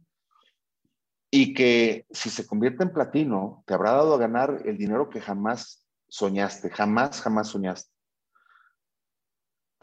y 1.30 1.54
que 1.54 2.06
si 2.10 2.30
se 2.30 2.46
convierte 2.46 2.84
en 2.84 2.92
platino, 2.92 3.62
te 3.66 3.74
habrá 3.74 3.92
dado 3.92 4.14
a 4.14 4.18
ganar 4.18 4.62
el 4.64 4.76
dinero 4.76 5.08
que 5.10 5.20
jamás 5.20 5.86
soñaste, 6.08 6.70
jamás, 6.70 7.20
jamás 7.20 7.48
soñaste 7.48 7.93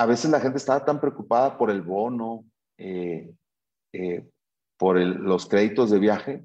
a 0.02 0.06
veces 0.08 0.32
la 0.32 0.40
gente 0.40 0.58
estaba 0.58 0.84
tan 0.84 1.00
preocupada 1.00 1.60
por 1.60 1.70
el 1.70 1.84
bono, 1.84 2.44
eh, 2.80 3.36
eh, 3.94 4.28
por 4.76 5.00
los 5.00 5.46
créditos 5.46 5.92
de 5.92 6.00
viaje, 6.00 6.44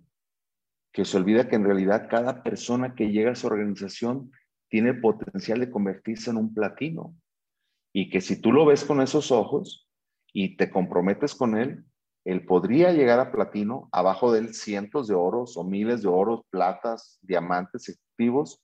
que 0.92 1.06
se 1.06 1.16
olvida 1.16 1.48
que 1.48 1.56
en 1.56 1.64
realidad 1.64 2.06
cada 2.10 2.42
persona 2.42 2.94
que 2.94 3.10
llega 3.10 3.32
a 3.32 3.34
su 3.34 3.46
organización 3.46 4.30
tiene 4.68 4.92
potencial 4.92 5.58
de 5.60 5.70
convertirse 5.70 6.28
en 6.28 6.36
un 6.36 6.52
platino. 6.52 7.16
Y 7.94 8.10
que 8.10 8.20
si 8.20 8.38
tú 8.38 8.52
lo 8.52 8.66
ves 8.66 8.84
con 8.84 9.00
esos 9.00 9.32
ojos 9.32 9.88
y 10.34 10.58
te 10.58 10.68
comprometes 10.68 11.34
con 11.34 11.56
él, 11.56 11.82
él 12.26 12.44
podría 12.44 12.92
llegar 12.92 13.20
a 13.20 13.32
platino, 13.32 13.88
abajo 13.90 14.32
de 14.32 14.40
él 14.40 14.52
cientos 14.52 15.08
de 15.08 15.14
oros 15.14 15.56
o 15.56 15.64
miles 15.64 16.02
de 16.02 16.08
oros, 16.08 16.42
platas, 16.50 17.18
diamantes 17.22 17.88
activos, 17.88 18.62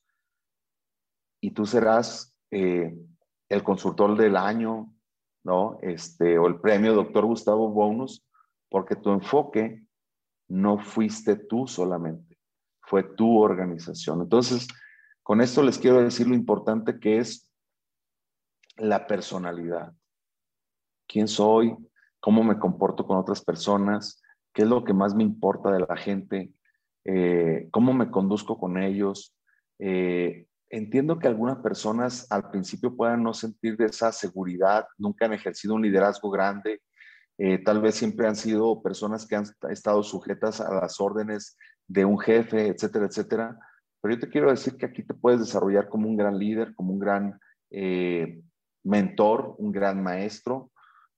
y 1.40 1.52
tú 1.52 1.64
serás 1.64 2.36
eh, 2.50 2.94
el 3.52 3.62
consultor 3.62 4.16
del 4.16 4.36
año, 4.36 4.94
¿no? 5.44 5.78
Este, 5.82 6.38
o 6.38 6.46
el 6.46 6.58
premio 6.58 6.94
doctor 6.94 7.26
Gustavo 7.26 7.68
Bonus, 7.68 8.26
porque 8.70 8.96
tu 8.96 9.10
enfoque 9.10 9.84
no 10.48 10.78
fuiste 10.78 11.36
tú 11.36 11.66
solamente, 11.66 12.38
fue 12.80 13.02
tu 13.02 13.38
organización. 13.38 14.22
Entonces, 14.22 14.66
con 15.22 15.42
esto 15.42 15.62
les 15.62 15.78
quiero 15.78 16.02
decir 16.02 16.26
lo 16.26 16.34
importante 16.34 16.98
que 16.98 17.18
es 17.18 17.50
la 18.76 19.06
personalidad. 19.06 19.92
¿Quién 21.06 21.28
soy? 21.28 21.76
¿Cómo 22.20 22.42
me 22.44 22.58
comporto 22.58 23.06
con 23.06 23.18
otras 23.18 23.44
personas? 23.44 24.22
¿Qué 24.54 24.62
es 24.62 24.68
lo 24.68 24.82
que 24.82 24.94
más 24.94 25.14
me 25.14 25.24
importa 25.24 25.70
de 25.70 25.80
la 25.80 25.96
gente? 25.96 26.54
Eh, 27.04 27.68
¿Cómo 27.70 27.92
me 27.92 28.10
conduzco 28.10 28.58
con 28.58 28.82
ellos? 28.82 29.36
Eh, 29.78 30.46
entiendo 30.72 31.18
que 31.18 31.28
algunas 31.28 31.58
personas 31.58 32.26
al 32.32 32.50
principio 32.50 32.96
puedan 32.96 33.22
no 33.22 33.34
sentir 33.34 33.76
de 33.76 33.86
esa 33.86 34.10
seguridad, 34.10 34.86
nunca 34.96 35.26
han 35.26 35.34
ejercido 35.34 35.74
un 35.74 35.82
liderazgo 35.82 36.30
grande, 36.30 36.80
eh, 37.38 37.62
tal 37.62 37.82
vez 37.82 37.94
siempre 37.94 38.26
han 38.26 38.36
sido 38.36 38.82
personas 38.82 39.26
que 39.26 39.36
han 39.36 39.44
estado 39.70 40.02
sujetas 40.02 40.62
a 40.62 40.72
las 40.74 40.98
órdenes 40.98 41.58
de 41.86 42.06
un 42.06 42.18
jefe, 42.18 42.68
etcétera, 42.68 43.06
etcétera. 43.06 43.58
Pero 44.00 44.14
yo 44.14 44.20
te 44.20 44.28
quiero 44.28 44.50
decir 44.50 44.76
que 44.76 44.86
aquí 44.86 45.02
te 45.02 45.14
puedes 45.14 45.40
desarrollar 45.40 45.88
como 45.88 46.08
un 46.08 46.16
gran 46.16 46.38
líder, 46.38 46.74
como 46.74 46.94
un 46.94 46.98
gran 46.98 47.38
eh, 47.70 48.40
mentor, 48.82 49.54
un 49.58 49.72
gran 49.72 50.02
maestro. 50.02 50.70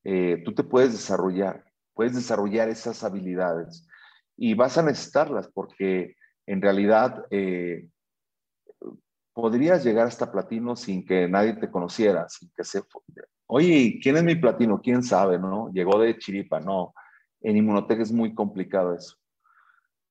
Eh, 0.02 0.42
tú 0.44 0.52
te 0.52 0.64
puedes 0.64 0.92
desarrollar, 0.92 1.64
puedes 1.94 2.14
desarrollar 2.14 2.68
esas 2.68 3.04
habilidades 3.04 3.86
y 4.36 4.54
vas 4.54 4.76
a 4.78 4.82
necesitarlas 4.82 5.48
porque 5.48 6.16
en 6.46 6.60
realidad 6.60 7.24
podrías 9.34 9.84
llegar 9.84 10.06
hasta 10.06 10.30
platino 10.30 10.76
sin 10.76 11.04
que 11.04 11.28
nadie 11.28 11.54
te 11.54 11.70
conociera, 11.70 12.28
sin 12.28 12.50
que 12.56 12.64
se... 12.64 12.82
Oye, 13.46 13.98
¿quién 14.02 14.16
es 14.16 14.22
mi 14.22 14.36
platino? 14.36 14.80
¿Quién 14.80 15.02
sabe, 15.02 15.38
no? 15.38 15.70
Llegó 15.72 15.98
de 15.98 16.16
chiripa, 16.16 16.60
no. 16.60 16.94
En 17.42 17.56
Inmunotech 17.56 18.00
es 18.00 18.12
muy 18.12 18.32
complicado 18.32 18.94
eso. 18.94 19.16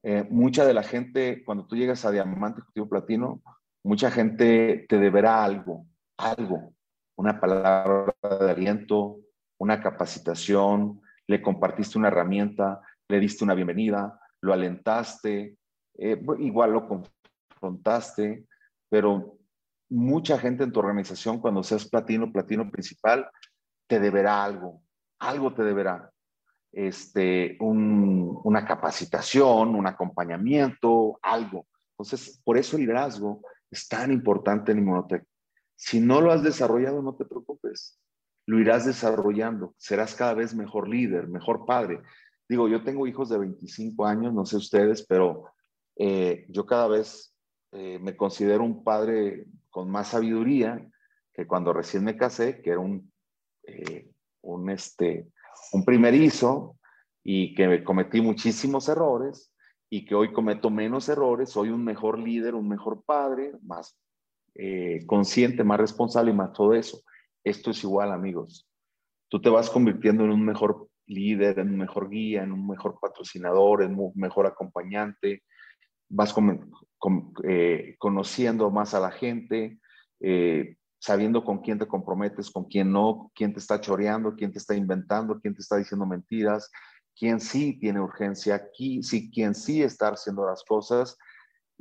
Eh, 0.03 0.28
mucha 0.30 0.65
de 0.65 0.74
la 0.74 0.84
gente, 0.84 1.43
cuando 1.45 1.65
tú 1.65 1.78
llegas 1.78 2.03
a 2.03 2.11
diamante 2.11 2.59
ejecutivo 2.59 2.89
platino, 2.89 3.41
mucha 3.84 4.11
gente 4.11 4.86
te 4.89 4.99
deberá 4.99 5.43
algo, 5.43 5.88
algo, 6.17 6.74
una 7.15 7.39
palabra 7.39 8.13
de 8.21 8.51
aliento, 8.51 9.19
una 9.57 9.82
capacitación, 9.82 11.01
le 11.28 11.41
compartiste 11.41 11.97
una 11.97 12.09
herramienta, 12.09 12.82
le 13.07 13.19
diste 13.19 13.45
una 13.45 13.53
bienvenida, 13.53 14.19
lo 14.41 14.51
alentaste, 14.51 15.57
eh, 15.97 16.21
igual 16.39 16.74
lo 16.74 16.88
confrontaste, 16.88 18.45
pero 18.93 19.39
mucha 19.89 20.37
gente 20.37 20.63
en 20.63 20.71
tu 20.71 20.79
organización, 20.79 21.39
cuando 21.39 21.63
seas 21.63 21.89
platino, 21.89 22.31
platino 22.31 22.69
principal, 22.69 23.27
te 23.87 23.99
deberá 23.99 24.43
algo, 24.43 24.83
algo 25.17 25.51
te 25.51 25.63
deberá. 25.63 26.11
Este, 26.71 27.57
una 27.59 28.67
capacitación, 28.67 29.73
un 29.73 29.87
acompañamiento, 29.87 31.17
algo. 31.23 31.65
Entonces, 31.93 32.39
por 32.43 32.55
eso 32.55 32.75
el 32.75 32.83
liderazgo 32.83 33.41
es 33.71 33.87
tan 33.87 34.11
importante 34.11 34.71
en 34.71 34.77
Inmunotech. 34.77 35.25
Si 35.75 35.99
no 35.99 36.21
lo 36.21 36.31
has 36.31 36.43
desarrollado, 36.43 37.01
no 37.01 37.15
te 37.15 37.25
preocupes. 37.25 37.99
Lo 38.45 38.59
irás 38.59 38.85
desarrollando. 38.85 39.73
Serás 39.79 40.13
cada 40.13 40.35
vez 40.35 40.53
mejor 40.53 40.87
líder, 40.87 41.27
mejor 41.29 41.65
padre. 41.65 41.99
Digo, 42.47 42.67
yo 42.67 42.83
tengo 42.83 43.07
hijos 43.07 43.29
de 43.29 43.39
25 43.39 44.05
años, 44.05 44.35
no 44.35 44.45
sé 44.45 44.57
ustedes, 44.57 45.03
pero 45.03 45.45
eh, 45.95 46.45
yo 46.49 46.67
cada 46.67 46.87
vez 46.87 47.32
eh, 47.74 47.99
me 47.99 48.15
considero 48.15 48.63
un 48.63 48.84
padre 48.84 49.45
con 49.69 49.89
más 49.89 50.09
sabiduría 50.09 50.88
que 51.34 51.47
cuando 51.47 51.74
recién 51.74 52.03
me 52.03 52.15
casé, 52.15 52.61
que 52.61 52.69
era 52.69 52.80
un, 52.80 53.11
eh, 53.63 54.11
un, 54.41 54.69
este, 54.69 55.28
un 55.71 55.84
primerizo 55.84 56.78
y 57.24 57.55
que 57.55 57.84
cometí 57.84 58.21
muchísimos 58.21 58.89
errores 58.89 59.51
y 59.89 60.05
que 60.05 60.15
hoy 60.15 60.32
cometo 60.32 60.69
menos 60.69 61.09
errores, 61.09 61.49
soy 61.49 61.69
un 61.69 61.84
mejor 61.84 62.19
líder, 62.19 62.55
un 62.55 62.67
mejor 62.67 63.03
padre, 63.03 63.53
más 63.63 63.97
eh, 64.55 65.03
consciente, 65.07 65.63
más 65.63 65.80
responsable 65.80 66.32
y 66.32 66.36
más 66.36 66.53
todo 66.53 66.74
eso. 66.74 67.01
Esto 67.43 67.71
es 67.71 67.84
igual, 67.84 68.11
amigos. 68.11 68.67
Tú 69.30 69.41
te 69.41 69.49
vas 69.49 69.69
convirtiendo 69.69 70.24
en 70.26 70.32
un 70.32 70.45
mejor 70.45 70.89
líder, 71.07 71.59
en 71.59 71.69
un 71.69 71.78
mejor 71.78 72.09
guía, 72.09 72.43
en 72.43 72.51
un 72.51 72.67
mejor 72.67 72.99
patrocinador, 72.99 73.84
en 73.84 73.97
un 73.97 74.11
mejor 74.15 74.45
acompañante, 74.45 75.43
vas 76.14 76.34
eh, 77.43 77.95
conociendo 77.97 78.70
más 78.70 78.93
a 78.93 78.99
la 78.99 79.11
gente, 79.11 79.80
eh, 80.20 80.78
sabiendo 80.99 81.43
con 81.43 81.59
quién 81.59 81.80
te 81.80 81.88
comprometes, 81.88 82.51
con 82.51 82.66
quién 82.66 82.91
no, 82.91 83.32
quién 83.36 83.51
te 83.51 83.59
está 83.59 83.82
choreando, 83.82 84.36
quién 84.36 84.51
te 84.51 84.59
está 84.59 84.76
inventando, 84.76 85.39
quién 85.41 85.55
te 85.55 85.61
está 85.61 85.78
diciendo 85.78 86.05
mentiras, 86.05 86.72
quién 87.18 87.39
sí 87.39 87.78
tiene 87.80 87.99
urgencia, 87.99 88.55
aquí, 88.55 89.01
sí, 89.03 89.30
quién 89.32 89.55
sí 89.55 89.82
está 89.82 90.09
haciendo 90.09 90.45
las 90.45 90.64
cosas. 90.64 91.18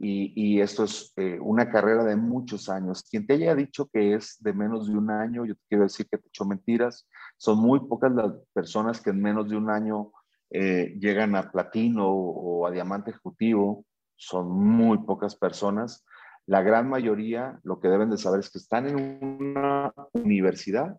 Y, 0.05 0.61
esto 0.61 0.83
es 0.83 1.12
eh, 1.16 1.39
una 1.41 1.70
carrera 1.70 2.03
de 2.03 2.16
muchos 2.16 2.68
años. 2.68 3.05
Quien 3.09 3.24
te 3.24 3.35
haya 3.35 3.55
dicho 3.55 3.89
que 3.93 4.14
es 4.14 4.37
de 4.41 4.53
menos 4.53 4.89
de 4.89 4.97
un 4.97 5.11
año, 5.11 5.45
yo 5.45 5.55
te 5.55 5.62
quiero 5.68 5.85
decir 5.85 6.09
que 6.11 6.18
te 6.18 6.26
echó 6.26 6.45
mentiras. 6.45 7.07
Son 7.37 7.59
muy 7.59 7.78
pocas 7.78 8.11
las 8.11 8.33
personas 8.53 9.01
que 9.01 9.11
en 9.11 9.22
menos 9.22 9.49
de 9.49 9.57
un 9.57 9.70
año 9.70 10.11
llegan 10.51 11.37
a 11.37 11.51
platino 11.51 12.09
o 12.11 12.66
a 12.66 12.70
diamante 12.70 13.11
ejecutivo 13.11 13.87
son 14.22 14.50
muy 14.50 14.98
pocas 14.98 15.34
personas. 15.34 16.04
La 16.46 16.62
gran 16.62 16.88
mayoría 16.88 17.58
lo 17.64 17.80
que 17.80 17.88
deben 17.88 18.10
de 18.10 18.18
saber 18.18 18.40
es 18.40 18.50
que 18.50 18.58
están 18.58 18.88
en 18.88 18.96
una 18.96 19.92
universidad 20.12 20.98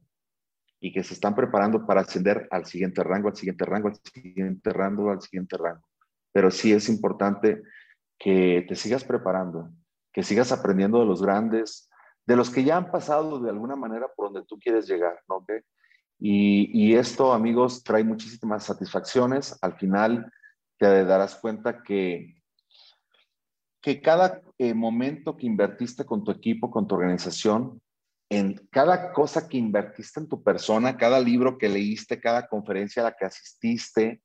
y 0.80 0.92
que 0.92 1.04
se 1.04 1.14
están 1.14 1.34
preparando 1.34 1.86
para 1.86 2.02
ascender 2.02 2.48
al 2.52 2.66
siguiente 2.66 3.02
rango, 3.04 3.30
al 3.30 3.36
siguiente 3.38 3.64
rango, 3.64 3.88
al 3.88 3.96
siguiente 3.96 4.74
rango, 4.74 5.12
al 5.12 5.22
siguiente 5.22 5.58
rango. 5.58 5.88
Pero 6.34 6.52
sí 6.52 6.74
es 6.74 6.90
importante 6.90 7.64
que 8.20 8.66
te 8.68 8.76
sigas 8.76 9.06
preparando, 9.06 9.70
que 10.12 10.24
sigas 10.24 10.52
aprendiendo 10.52 11.00
de 11.00 11.06
los 11.06 11.22
grandes, 11.22 11.90
de 12.26 12.36
los 12.36 12.50
que 12.50 12.66
ya 12.66 12.76
han 12.76 12.92
pasado 12.92 13.40
de 13.40 13.50
alguna 13.50 13.78
manera 13.78 14.08
por 14.16 14.32
donde 14.32 14.46
tú 14.46 14.60
quieres 14.60 14.88
llegar, 14.88 15.22
¿no? 15.30 15.46
Y, 16.20 16.70
y 16.74 16.96
esto, 16.96 17.32
amigos, 17.32 17.84
trae 17.84 18.04
muchísimas 18.04 18.66
satisfacciones. 18.66 19.58
Al 19.62 19.74
final 19.76 20.32
te 20.78 21.06
darás 21.06 21.36
cuenta 21.36 21.84
que 21.84 22.43
que 23.84 24.02
cada 24.02 24.42
eh, 24.58 24.74
momento 24.74 25.36
que 25.36 25.46
invertiste 25.46 26.06
con 26.06 26.24
tu 26.24 26.32
equipo, 26.32 26.72
con 26.72 26.88
tu 26.88 26.96
organización, 26.96 27.82
en 28.30 28.56
cada 28.72 29.12
cosa 29.12 29.50
que 29.50 29.58
invertiste 29.58 30.22
en 30.22 30.30
tu 30.30 30.42
persona, 30.42 30.96
cada 30.96 31.20
libro 31.20 31.58
que 31.58 31.68
leíste, 31.68 32.22
cada 32.22 32.48
conferencia 32.48 33.02
a 33.02 33.10
la 33.10 33.16
que 33.16 33.26
asististe, 33.26 34.24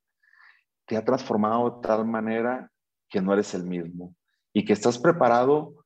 te 0.87 0.97
ha 0.97 1.05
transformado 1.05 1.71
de 1.71 1.89
tal 1.89 2.07
manera 2.07 2.71
que 3.11 3.21
no 3.21 3.33
eres 3.33 3.53
el 3.53 3.65
mismo 3.65 4.15
y 4.53 4.65
que 4.65 4.73
estás 4.73 4.97
preparado 4.97 5.85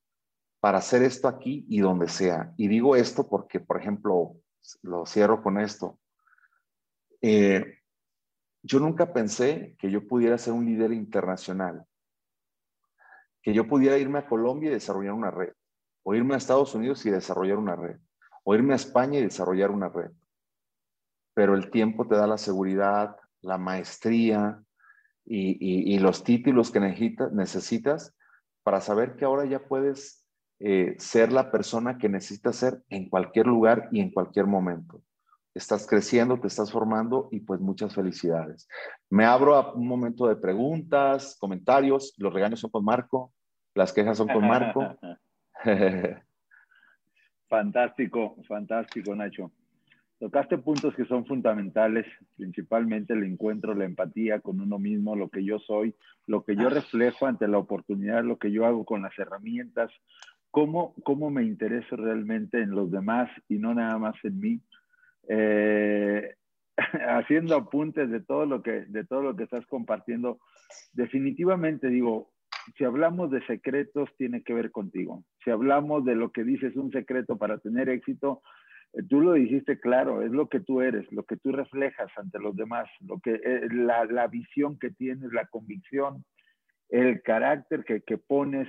para 0.59 0.77
hacer 0.77 1.01
esto 1.01 1.27
aquí 1.27 1.65
y 1.67 1.79
donde 1.79 2.07
sea. 2.09 2.53
Y 2.57 2.67
digo 2.67 2.95
esto 2.95 3.27
porque, 3.27 3.59
por 3.59 3.81
ejemplo, 3.81 4.35
lo 4.83 5.07
cierro 5.07 5.41
con 5.41 5.59
esto. 5.59 5.99
Eh, 7.21 7.79
yo 8.61 8.79
nunca 8.79 9.11
pensé 9.11 9.75
que 9.79 9.89
yo 9.89 10.07
pudiera 10.07 10.37
ser 10.37 10.53
un 10.53 10.63
líder 10.63 10.93
internacional 10.93 11.87
que 13.43 13.53
yo 13.53 13.67
pudiera 13.67 13.97
irme 13.97 14.19
a 14.19 14.25
Colombia 14.25 14.71
y 14.71 14.73
desarrollar 14.73 15.13
una 15.13 15.29
red, 15.29 15.53
o 16.03 16.15
irme 16.15 16.33
a 16.33 16.37
Estados 16.37 16.73
Unidos 16.73 17.05
y 17.05 17.11
desarrollar 17.11 17.57
una 17.57 17.75
red, 17.75 17.97
o 18.43 18.55
irme 18.55 18.73
a 18.73 18.77
España 18.77 19.19
y 19.19 19.23
desarrollar 19.23 19.69
una 19.69 19.89
red. 19.89 20.11
Pero 21.35 21.55
el 21.55 21.69
tiempo 21.69 22.07
te 22.07 22.15
da 22.15 22.25
la 22.25 22.37
seguridad, 22.37 23.17
la 23.41 23.57
maestría 23.57 24.63
y, 25.25 25.99
los 25.99 26.23
títulos 26.23 26.71
que 26.71 26.79
necesitas 26.79 28.15
para 28.63 28.81
saber 28.81 29.15
que 29.15 29.25
ahora 29.25 29.45
ya 29.45 29.59
puedes 29.67 30.25
eh, 30.59 30.95
ser 30.97 31.31
la 31.31 31.51
persona 31.51 31.97
que 31.97 32.09
necesitas 32.09 32.55
ser 32.55 32.81
en 32.89 33.09
cualquier 33.09 33.47
lugar 33.47 33.89
y 33.91 33.99
en 33.99 34.11
cualquier 34.11 34.47
momento 34.47 35.01
estás 35.53 35.85
creciendo, 35.87 36.39
te 36.39 36.47
estás 36.47 36.71
formando 36.71 37.29
y 37.31 37.39
pues 37.41 37.59
muchas 37.59 37.93
felicidades. 37.93 38.67
Me 39.09 39.25
abro 39.25 39.55
a 39.55 39.73
un 39.73 39.87
momento 39.87 40.27
de 40.27 40.35
preguntas, 40.35 41.37
comentarios, 41.39 42.13
los 42.17 42.33
regaños 42.33 42.59
son 42.59 42.71
con 42.71 42.83
Marco, 42.83 43.31
las 43.75 43.93
quejas 43.93 44.17
son 44.17 44.27
con 44.27 44.47
Marco. 44.47 44.97
fantástico, 47.49 48.35
fantástico 48.47 49.15
Nacho. 49.15 49.51
Tocaste 50.19 50.57
puntos 50.57 50.95
que 50.95 51.05
son 51.05 51.25
fundamentales, 51.25 52.05
principalmente 52.37 53.13
el 53.13 53.23
encuentro, 53.23 53.75
la 53.75 53.83
empatía 53.83 54.39
con 54.39 54.61
uno 54.61 54.79
mismo, 54.79 55.15
lo 55.15 55.29
que 55.29 55.43
yo 55.43 55.59
soy, 55.59 55.95
lo 56.27 56.45
que 56.45 56.55
yo 56.55 56.69
reflejo 56.69 57.27
ante 57.27 57.47
la 57.47 57.57
oportunidad, 57.57 58.23
lo 58.23 58.37
que 58.37 58.49
yo 58.49 58.65
hago 58.65 58.85
con 58.85 59.01
las 59.01 59.17
herramientas, 59.19 59.91
cómo, 60.49 60.93
cómo 61.03 61.29
me 61.29 61.43
intereso 61.43 61.97
realmente 61.97 62.61
en 62.61 62.71
los 62.71 62.89
demás 62.89 63.29
y 63.49 63.57
no 63.57 63.73
nada 63.73 63.97
más 63.97 64.15
en 64.23 64.39
mí 64.39 64.61
eh, 65.27 66.35
haciendo 67.07 67.55
apuntes 67.55 68.09
de 68.09 68.21
todo 68.21 68.45
lo 68.45 68.61
que 68.61 68.85
de 68.85 69.03
todo 69.05 69.21
lo 69.21 69.35
que 69.35 69.43
estás 69.43 69.65
compartiendo. 69.67 70.39
Definitivamente 70.93 71.87
digo, 71.89 72.31
si 72.77 72.83
hablamos 72.83 73.31
de 73.31 73.45
secretos 73.45 74.09
tiene 74.17 74.43
que 74.43 74.53
ver 74.53 74.71
contigo. 74.71 75.23
Si 75.43 75.51
hablamos 75.51 76.05
de 76.05 76.15
lo 76.15 76.31
que 76.31 76.43
dices 76.43 76.75
un 76.75 76.91
secreto 76.91 77.37
para 77.37 77.57
tener 77.59 77.89
éxito, 77.89 78.41
eh, 78.93 79.03
tú 79.07 79.21
lo 79.21 79.33
dijiste 79.33 79.79
claro, 79.79 80.21
es 80.21 80.31
lo 80.31 80.47
que 80.47 80.59
tú 80.59 80.81
eres, 80.81 81.09
lo 81.11 81.23
que 81.23 81.37
tú 81.37 81.51
reflejas 81.51 82.11
ante 82.17 82.39
los 82.39 82.55
demás, 82.55 82.89
lo 83.01 83.19
que 83.19 83.33
eh, 83.43 83.67
la, 83.71 84.05
la, 84.05 84.27
visión 84.27 84.79
que 84.79 84.91
tienes, 84.91 85.31
la 85.33 85.45
convicción, 85.47 86.23
el 86.89 87.21
carácter 87.21 87.83
que, 87.83 88.01
que 88.01 88.17
pones 88.17 88.67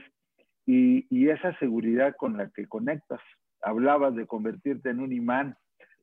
y, 0.67 1.07
y 1.15 1.29
esa 1.29 1.57
seguridad 1.59 2.17
con 2.17 2.37
la 2.37 2.51
que 2.51 2.67
conectas. 2.67 3.21
Hablabas 3.63 4.15
de 4.15 4.27
convertirte 4.27 4.91
en 4.91 5.01
un 5.01 5.13
imán 5.13 5.57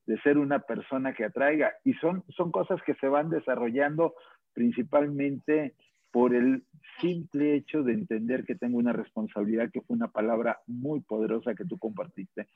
de 0.05 0.19
ser 0.21 0.37
una 0.37 0.59
persona 0.59 1.13
que 1.13 1.25
atraiga. 1.25 1.73
Y 1.83 1.93
son, 1.95 2.23
son 2.29 2.51
cosas 2.51 2.81
que 2.83 2.95
se 2.95 3.07
van 3.07 3.29
desarrollando 3.29 4.15
principalmente 4.53 5.75
por 6.11 6.35
el 6.35 6.63
simple 6.99 7.55
hecho 7.55 7.83
de 7.83 7.93
entender 7.93 8.43
que 8.43 8.55
tengo 8.55 8.77
una 8.77 8.93
responsabilidad, 8.93 9.71
que 9.71 9.81
fue 9.81 9.95
una 9.95 10.09
palabra 10.09 10.59
muy 10.67 10.99
poderosa 11.01 11.55
que 11.55 11.65
tú 11.65 11.77
compartiste 11.77 12.47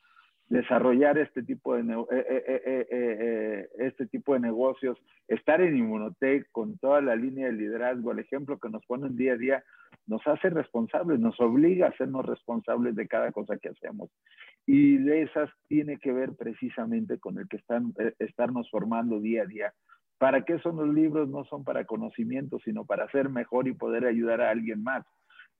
desarrollar 0.49 1.17
este 1.17 1.43
tipo 1.43 1.75
de, 1.75 1.81
eh, 1.81 2.05
eh, 2.11 2.87
eh, 2.91 3.69
este 3.79 4.05
tipo 4.07 4.33
de 4.33 4.39
negocios, 4.39 4.97
estar 5.27 5.61
en 5.61 5.75
Inmunotech 5.75 6.49
con 6.51 6.77
toda 6.77 7.01
la 7.01 7.15
línea 7.15 7.47
de 7.47 7.53
liderazgo, 7.53 8.11
el 8.11 8.19
ejemplo 8.19 8.59
que 8.59 8.69
nos 8.69 8.85
ponen 8.85 9.15
día 9.15 9.33
a 9.33 9.37
día, 9.37 9.63
nos 10.07 10.25
hace 10.27 10.49
responsables, 10.51 11.19
nos 11.19 11.39
obliga 11.39 11.87
a 11.87 11.89
hacernos 11.89 12.25
responsables 12.25 12.95
de 12.95 13.07
cada 13.07 13.31
cosa 13.31 13.57
que 13.57 13.69
hacemos. 13.69 14.11
Y 14.67 14.97
de 14.97 15.23
esas 15.23 15.49
tiene 15.67 15.97
que 15.97 16.11
ver 16.11 16.33
precisamente 16.35 17.17
con 17.17 17.39
el 17.39 17.47
que 17.47 17.57
están, 17.57 17.93
estarnos 18.19 18.69
formando 18.69 19.19
día 19.19 19.43
a 19.43 19.47
día. 19.47 19.73
¿Para 20.19 20.45
qué 20.45 20.59
son 20.59 20.77
los 20.77 20.93
libros? 20.93 21.27
No 21.27 21.43
son 21.45 21.63
para 21.63 21.85
conocimiento, 21.85 22.59
sino 22.63 22.85
para 22.85 23.09
ser 23.09 23.29
mejor 23.29 23.67
y 23.67 23.73
poder 23.73 24.05
ayudar 24.05 24.41
a 24.41 24.51
alguien 24.51 24.83
más. 24.83 25.05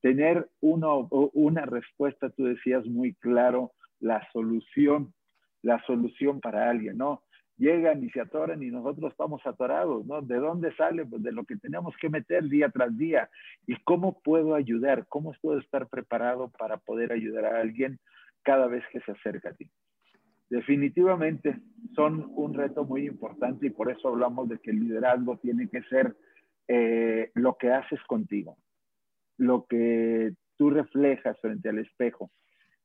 Tener 0.02 0.48
uno, 0.62 1.08
una 1.34 1.66
respuesta, 1.66 2.30
tú 2.30 2.46
decías 2.46 2.86
muy 2.86 3.16
claro, 3.16 3.72
la 4.00 4.28
solución, 4.32 5.14
la 5.62 5.82
solución 5.86 6.39
para 6.41 6.70
alguien, 6.70 6.98
¿no? 6.98 7.24
Llegan 7.58 8.04
y 8.04 8.10
se 8.10 8.20
atoran 8.20 8.62
y 8.62 8.68
nosotros 8.70 9.12
estamos 9.12 9.41
atorados, 9.46 10.06
¿no? 10.06 10.22
¿De 10.22 10.36
dónde 10.36 10.76
sale? 10.76 11.06
Pues 11.06 11.24
de 11.24 11.32
lo 11.32 11.46
que 11.46 11.56
tenemos 11.56 11.96
que 12.02 12.10
meter 12.10 12.43
día 12.50 12.70
tras 12.70 12.96
día. 12.98 13.30
¿Y 13.66 13.76
cómo 13.84 14.20
puedo 14.22 14.56
ayudar? 14.56 15.06
¿Cómo 15.08 15.34
puedo 15.41 15.60
estar 15.60 15.88
preparado 15.88 16.50
para 16.50 16.78
poder 16.78 17.14
ayudar 17.14 17.46
a 17.46 17.62
alguien 17.62 18.00
cada 18.43 18.68
vez 18.68 18.84
que 18.91 19.00
se 19.02 19.12
acerca 19.14 19.50
a 19.50 19.54
ti? 19.54 19.70
Definitivamente 20.50 21.60
son 21.96 22.32
un 22.36 22.54
reto 22.54 22.84
muy 22.84 23.08
importante 23.08 23.68
y 23.68 23.72
por 23.72 23.89
eso 23.89 24.10
hablamos 24.10 24.50
de 24.50 24.60
que 24.60 24.72
el 24.72 24.82
liderazgo 24.82 25.38
tiene 25.38 25.70
que 25.70 25.82
ser 25.84 26.16
eh, 26.68 27.32
lo 27.34 27.58
que 27.58 27.72
haces 27.72 28.00
contigo, 28.04 28.58
lo 29.38 29.66
que 29.66 30.34
tú 30.58 30.70
reflejas 30.70 31.39
frente 31.39 31.70
al 31.70 31.80
espejo 31.80 32.32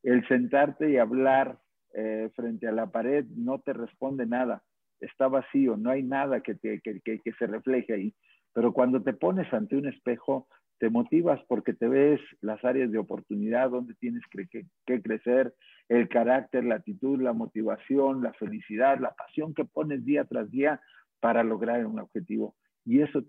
El 0.03 0.27
sentarte 0.29 0.91
y 0.91 0.97
hablar 0.97 1.59
eh, 1.93 2.31
frente 2.35 2.69
a 2.69 2.73
la 2.73 2.91
pared 2.91 3.25
no 3.37 3.59
te 3.61 3.73
responde 3.73 4.27
nada, 4.27 4.63
está 5.01 5.29
vacío, 5.29 5.77
no 5.77 5.91
hay 5.91 6.03
nada 6.03 6.41
que, 6.41 6.57
se 6.57 7.47
refleje 7.47 7.93
ahí. 7.93 8.15
Pero 8.53 8.73
cuando 8.73 9.03
te 9.03 9.13
pones 9.13 9.53
ante 9.53 9.77
un 9.77 9.87
espejo, 9.87 10.49
te 10.79 10.89
motivas 10.89 11.41
porque 11.49 11.73
te 11.73 11.89
ves 11.89 12.21
las 12.41 12.65
áreas 12.65 12.91
de 12.91 12.99
oportunidad 12.99 13.71
donde 13.71 13.95
tienes 13.95 14.23
que, 14.31 15.03
crecer, 15.03 15.55
el 15.89 16.09
carácter, 16.09 16.65
la 16.65 16.77
actitud, 16.77 17.21
la 17.21 17.33
motivación, 17.33 18.23
la 18.23 18.33
felicidad, 18.35 18.99
la 18.99 19.15
pasión 19.15 19.55
que 19.55 19.65
pones 19.65 20.05
día 20.05 20.25
tras 20.25 20.51
día 20.51 20.81
para 21.21 21.43
lograr 21.45 21.85
un 21.87 22.01
objetivo. 22.01 22.55
Y 22.85 23.03
eso 23.03 23.23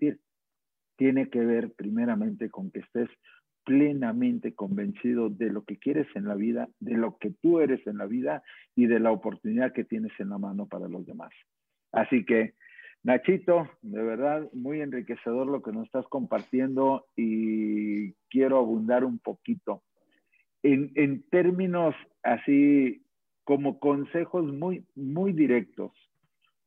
tiene 0.96 1.30
que 1.30 1.40
ver 1.40 1.74
primeramente 1.74 2.50
con 2.50 2.72
que 2.72 2.80
estés 2.80 3.10
plenamente 3.64 4.53
convencido 4.53 5.30
de 5.30 5.49
lo 5.51 5.64
que 5.64 5.78
quieres 5.78 6.07
en 6.16 6.26
la 6.28 6.36
vida, 6.36 6.70
de 6.80 6.95
lo 6.95 7.18
que 7.18 7.32
tú 7.32 7.59
eres 7.59 7.86
en 7.88 7.97
la 7.97 8.05
vida 8.05 8.43
y 8.76 8.88
de 8.88 8.99
la 8.99 9.12
oportunidad 9.12 9.74
que 9.74 9.84
tienes 9.84 10.12
en 10.20 10.30
la 10.30 10.38
mano 10.38 10.68
para 10.68 10.88
los 10.88 11.05
demás. 11.05 11.32
Así 11.91 12.26
que, 12.26 12.53
Nachito, 13.03 13.70
de 13.82 14.03
verdad, 14.03 14.47
muy 14.53 14.82
enriquecedor 14.82 15.47
lo 15.47 15.62
que 15.62 15.72
nos 15.72 15.86
estás 15.86 16.07
compartiendo 16.07 17.07
y 17.16 18.14
quiero 18.30 18.57
abundar 18.57 19.03
un 19.03 19.20
poquito. 19.20 19.84
En, 20.64 20.91
en 20.95 21.24
términos 21.30 21.95
así 22.24 23.03
como 23.43 23.80
consejos 23.80 24.45
muy, 24.45 24.86
muy 24.95 25.34
directos, 25.34 25.91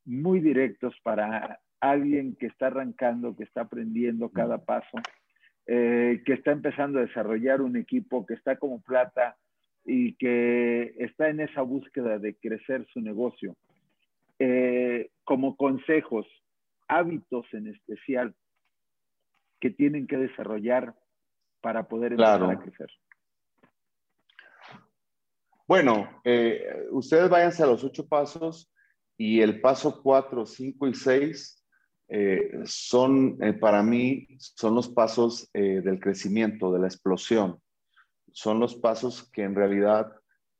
muy 0.04 0.40
directos 0.40 0.94
para 1.02 1.60
alguien 1.80 2.34
que 2.36 2.46
está 2.46 2.66
arrancando, 2.66 3.36
que 3.36 3.44
está 3.44 3.62
aprendiendo 3.62 4.30
cada 4.30 4.64
paso, 4.64 4.98
eh, 5.66 6.22
que 6.26 6.34
está 6.34 6.52
empezando 6.52 6.98
a 6.98 7.06
desarrollar 7.06 7.62
un 7.62 7.76
equipo, 7.76 8.26
que 8.26 8.34
está 8.34 8.56
como 8.56 8.82
plata 8.82 9.36
y 9.84 10.14
que 10.14 10.94
está 10.98 11.28
en 11.28 11.40
esa 11.40 11.62
búsqueda 11.62 12.18
de 12.18 12.34
crecer 12.36 12.86
su 12.92 13.00
negocio. 13.00 13.56
Eh, 14.38 15.10
como 15.24 15.56
consejos, 15.56 16.26
hábitos 16.88 17.46
en 17.52 17.68
especial 17.68 18.34
que 19.60 19.70
tienen 19.70 20.06
que 20.06 20.18
desarrollar 20.18 20.94
para 21.60 21.88
poder 21.88 22.12
empezar 22.12 22.42
a 22.42 22.58
crecer. 22.58 22.90
Bueno, 25.66 26.20
eh, 26.24 26.86
ustedes 26.90 27.30
váyanse 27.30 27.62
a 27.62 27.66
los 27.66 27.82
ocho 27.84 28.06
pasos 28.06 28.70
y 29.16 29.40
el 29.40 29.62
paso 29.62 30.02
cuatro, 30.02 30.44
cinco 30.44 30.86
y 30.86 30.94
seis 30.94 31.63
eh, 32.08 32.62
son, 32.64 33.38
eh, 33.42 33.54
para 33.54 33.82
mí, 33.82 34.26
son 34.38 34.74
los 34.74 34.88
pasos 34.88 35.48
eh, 35.54 35.80
del 35.82 36.00
crecimiento, 36.00 36.72
de 36.72 36.80
la 36.80 36.86
explosión. 36.86 37.58
Son 38.32 38.58
los 38.60 38.74
pasos 38.76 39.30
que 39.30 39.42
en 39.42 39.54
realidad 39.54 40.12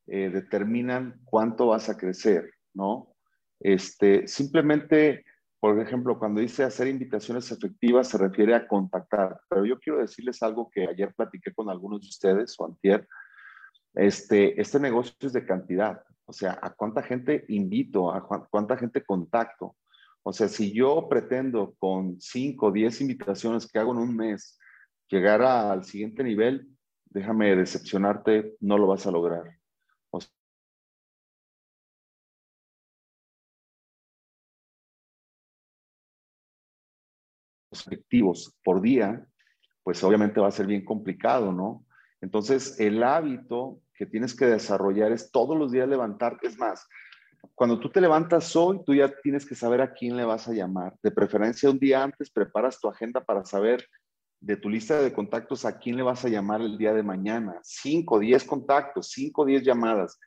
determinan 0.07 1.19
cuánto 1.25 1.69
vas 1.69 1.89
a 1.89 1.97
crecer, 1.97 2.53
¿no? 2.75 3.15
Este, 3.59 4.29
simplemente, 4.29 5.25
por 5.59 5.81
ejemplo, 5.81 6.19
cuando 6.19 6.43
dice 6.43 6.63
hacer 6.63 6.89
invitaciones 6.89 7.51
efectivas, 7.51 8.09
se 8.09 8.19
refiere 8.19 8.55
a 8.55 8.69
contactar. 8.69 9.41
Pero 9.49 9.65
yo 9.65 9.79
quiero 9.79 10.01
decirles 10.01 10.43
algo 10.43 10.71
que 10.71 10.87
ayer 10.87 11.15
platiqué 11.15 11.55
con 11.55 11.71
algunos 11.71 12.03
de 12.03 12.09
ustedes, 12.09 12.55
o 12.59 12.67
antier. 12.67 13.09
Este, 13.95 14.61
este 14.61 14.79
negocio 14.79 15.15
es 15.21 15.33
de 15.33 15.47
cantidad. 15.47 16.03
O 16.27 16.35
sea, 16.35 16.59
¿a 16.61 16.75
cuánta 16.75 17.03
gente 17.03 17.47
invito? 17.49 18.13
¿A 18.13 18.29
cuánta 18.51 18.77
gente 18.77 19.03
contacto? 19.03 19.75
O 20.27 20.33
sea, 20.33 20.49
si 20.49 20.73
yo 20.73 21.07
pretendo 21.09 21.75
con 21.79 22.19
5 22.21 22.67
o 22.67 22.73
10 22.73 23.01
invitaciones 23.03 23.71
que 23.71 23.79
hago 23.79 23.93
en 23.93 23.99
un 23.99 24.17
mes 24.17 24.59
llegar 25.09 25.43
al 25.43 25.85
siguiente 25.85 26.25
nivel, 26.25 26.67
déjame 27.05 27.55
decepcionarte, 27.55 28.57
no 28.61 28.79
lo 28.79 28.87
vas 28.87 29.07
a 29.07 29.11
lograr. 29.11 29.45
O 30.11 30.19
efectivos 37.71 38.57
por 38.65 38.81
día, 38.81 39.27
pues 39.83 40.03
obviamente 40.05 40.41
va 40.41 40.49
a 40.49 40.53
ser 40.53 40.67
bien 40.67 40.85
complicado, 40.85 41.53
¿no? 41.53 41.85
Entonces, 42.21 42.81
el 42.81 43.03
hábito 43.03 43.83
que 43.93 44.07
tienes 44.07 44.35
que 44.35 44.47
desarrollar 44.47 45.13
es 45.13 45.31
todos 45.31 45.59
los 45.59 45.71
días 45.71 45.89
levantarte. 45.89 46.47
Es 46.47 46.57
más, 46.57 46.89
cuando 47.55 47.79
tú 47.81 47.91
te 47.91 48.01
levantas 48.01 48.55
hoy, 48.57 48.81
tú 48.85 48.95
ya 48.95 49.13
tienes 49.23 49.47
que 49.47 49.55
saber 49.55 49.81
a 49.81 49.93
quién 49.93 50.17
le 50.17 50.25
vas 50.25 50.49
a 50.49 50.53
llamar. 50.53 50.97
De 51.03 51.11
preferencia, 51.11 51.71
un 51.71 51.79
día 51.79 52.03
antes 52.03 52.31
preparas 52.31 52.81
tu 52.81 52.89
agenda 52.89 53.25
para 53.25 53.45
saber 53.45 53.87
de 54.41 54.57
tu 54.57 54.69
lista 54.69 55.01
de 55.01 55.13
contactos 55.13 55.65
a 55.65 55.79
quién 55.79 55.97
le 55.97 56.03
vas 56.03 56.25
a 56.25 56.29
llamar 56.29 56.61
el 56.61 56.77
día 56.77 56.93
de 56.93 57.03
mañana. 57.03 57.59
Cinco, 57.63 58.19
diez 58.19 58.45
contactos, 58.45 59.09
cinco, 59.09 59.45
diez 59.45 59.63
llamadas. 59.63 60.19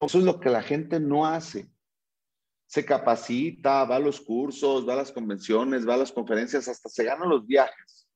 Eso 0.00 0.18
es 0.18 0.24
lo 0.24 0.40
que 0.40 0.50
la 0.50 0.62
gente 0.62 0.98
no 0.98 1.24
hace. 1.24 1.70
Se 2.66 2.84
capacita, 2.84 3.84
va 3.84 3.96
a 3.96 4.00
los 4.00 4.20
cursos, 4.20 4.88
va 4.88 4.94
a 4.94 4.96
las 4.96 5.12
convenciones, 5.12 5.86
va 5.88 5.94
a 5.94 5.98
las 5.98 6.10
conferencias, 6.10 6.66
hasta 6.66 6.88
se 6.88 7.04
ganan 7.04 7.28
los 7.28 7.46
viajes, 7.46 8.08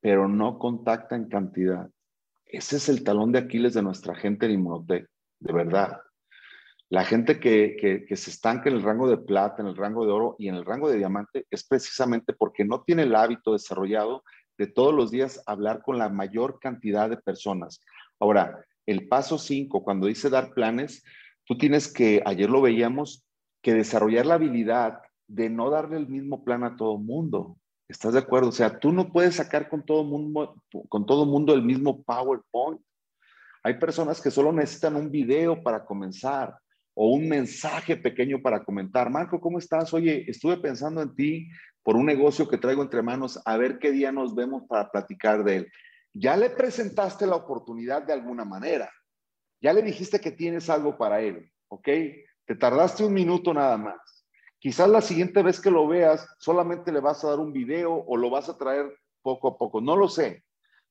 pero 0.00 0.28
no 0.28 0.58
contacta 0.58 1.16
en 1.16 1.28
cantidad. 1.28 1.88
Ese 2.48 2.76
es 2.76 2.88
el 2.88 3.04
talón 3.04 3.30
de 3.32 3.40
Aquiles 3.40 3.74
de 3.74 3.82
nuestra 3.82 4.14
gente 4.14 4.46
en 4.46 4.52
Inmunotech, 4.52 5.06
de 5.40 5.52
verdad. 5.52 6.00
La 6.88 7.04
gente 7.04 7.38
que, 7.38 8.06
se 8.08 8.30
estanca 8.30 8.70
en 8.70 8.76
el 8.76 8.82
rango 8.82 9.08
de 9.08 9.18
plata, 9.18 9.60
en 9.60 9.68
el 9.68 9.76
rango 9.76 10.06
de 10.06 10.12
oro 10.12 10.36
y 10.38 10.48
en 10.48 10.54
el 10.54 10.64
rango 10.64 10.88
de 10.88 10.96
diamante 10.96 11.46
es 11.50 11.66
precisamente 11.66 12.32
porque 12.32 12.64
no 12.64 12.82
tiene 12.82 13.02
el 13.02 13.14
hábito 13.14 13.52
desarrollado 13.52 14.24
de 14.56 14.66
todos 14.66 14.94
los 14.94 15.10
días 15.10 15.42
hablar 15.46 15.82
con 15.82 15.98
la 15.98 16.08
mayor 16.08 16.58
cantidad 16.58 17.10
de 17.10 17.18
personas. 17.18 17.82
Ahora, 18.18 18.64
el 18.86 19.06
paso 19.06 19.36
5, 19.36 19.84
cuando 19.84 20.06
dice 20.06 20.30
dar 20.30 20.54
planes, 20.54 21.04
tú 21.44 21.58
tienes 21.58 21.92
que, 21.92 22.22
ayer 22.24 22.48
lo 22.48 22.62
veíamos, 22.62 23.26
que 23.62 23.74
desarrollar 23.74 24.24
la 24.24 24.34
habilidad 24.34 25.00
de 25.26 25.50
no 25.50 25.68
darle 25.68 25.98
el 25.98 26.08
mismo 26.08 26.42
plan 26.42 26.64
a 26.64 26.76
todo 26.76 26.96
mundo. 26.96 27.58
¿Estás 27.88 28.12
de 28.12 28.18
acuerdo? 28.18 28.50
O 28.50 28.52
sea, 28.52 28.78
tú 28.78 28.92
no 28.92 29.10
puedes 29.10 29.36
sacar 29.36 29.68
con 29.68 29.84
todo 29.84 30.04
mundo, 30.04 30.62
con 30.90 31.06
todo 31.06 31.24
mundo 31.24 31.54
el 31.54 31.62
mismo 31.62 32.02
PowerPoint. 32.02 32.80
Hay 33.62 33.78
personas 33.78 34.20
que 34.20 34.30
solo 34.30 34.52
necesitan 34.52 34.96
un 34.96 35.10
video 35.10 35.62
para 35.62 35.84
comenzar 35.84 36.54
o 36.94 37.10
un 37.10 37.28
mensaje 37.28 37.96
pequeño 37.96 38.42
para 38.42 38.62
comentar. 38.62 39.08
Marco, 39.08 39.40
¿cómo 39.40 39.58
estás? 39.58 39.94
Oye, 39.94 40.24
estuve 40.28 40.58
pensando 40.58 41.00
en 41.00 41.14
ti 41.14 41.48
por 41.82 41.96
un 41.96 42.04
negocio 42.04 42.46
que 42.48 42.58
traigo 42.58 42.82
entre 42.82 43.02
manos, 43.02 43.40
a 43.44 43.56
ver 43.56 43.78
qué 43.78 43.90
día 43.90 44.12
nos 44.12 44.34
vemos 44.34 44.64
para 44.68 44.90
platicar 44.90 45.42
de 45.42 45.56
él. 45.56 45.72
Ya 46.12 46.36
le 46.36 46.50
presentaste 46.50 47.26
la 47.26 47.36
oportunidad 47.36 48.02
de 48.02 48.12
alguna 48.12 48.44
manera. 48.44 48.90
Ya 49.62 49.72
le 49.72 49.82
dijiste 49.82 50.20
que 50.20 50.32
tienes 50.32 50.68
algo 50.68 50.98
para 50.98 51.20
él, 51.20 51.50
¿ok? 51.68 51.88
Te 52.44 52.54
tardaste 52.56 53.04
un 53.04 53.14
minuto 53.14 53.54
nada 53.54 53.78
más. 53.78 54.17
Quizás 54.60 54.88
la 54.88 55.00
siguiente 55.00 55.42
vez 55.42 55.60
que 55.60 55.70
lo 55.70 55.86
veas, 55.86 56.28
solamente 56.38 56.90
le 56.90 57.00
vas 57.00 57.22
a 57.22 57.30
dar 57.30 57.38
un 57.38 57.52
video 57.52 57.94
o 57.94 58.16
lo 58.16 58.28
vas 58.28 58.48
a 58.48 58.58
traer 58.58 58.92
poco 59.22 59.48
a 59.48 59.56
poco. 59.56 59.80
No 59.80 59.96
lo 59.96 60.08
sé. 60.08 60.44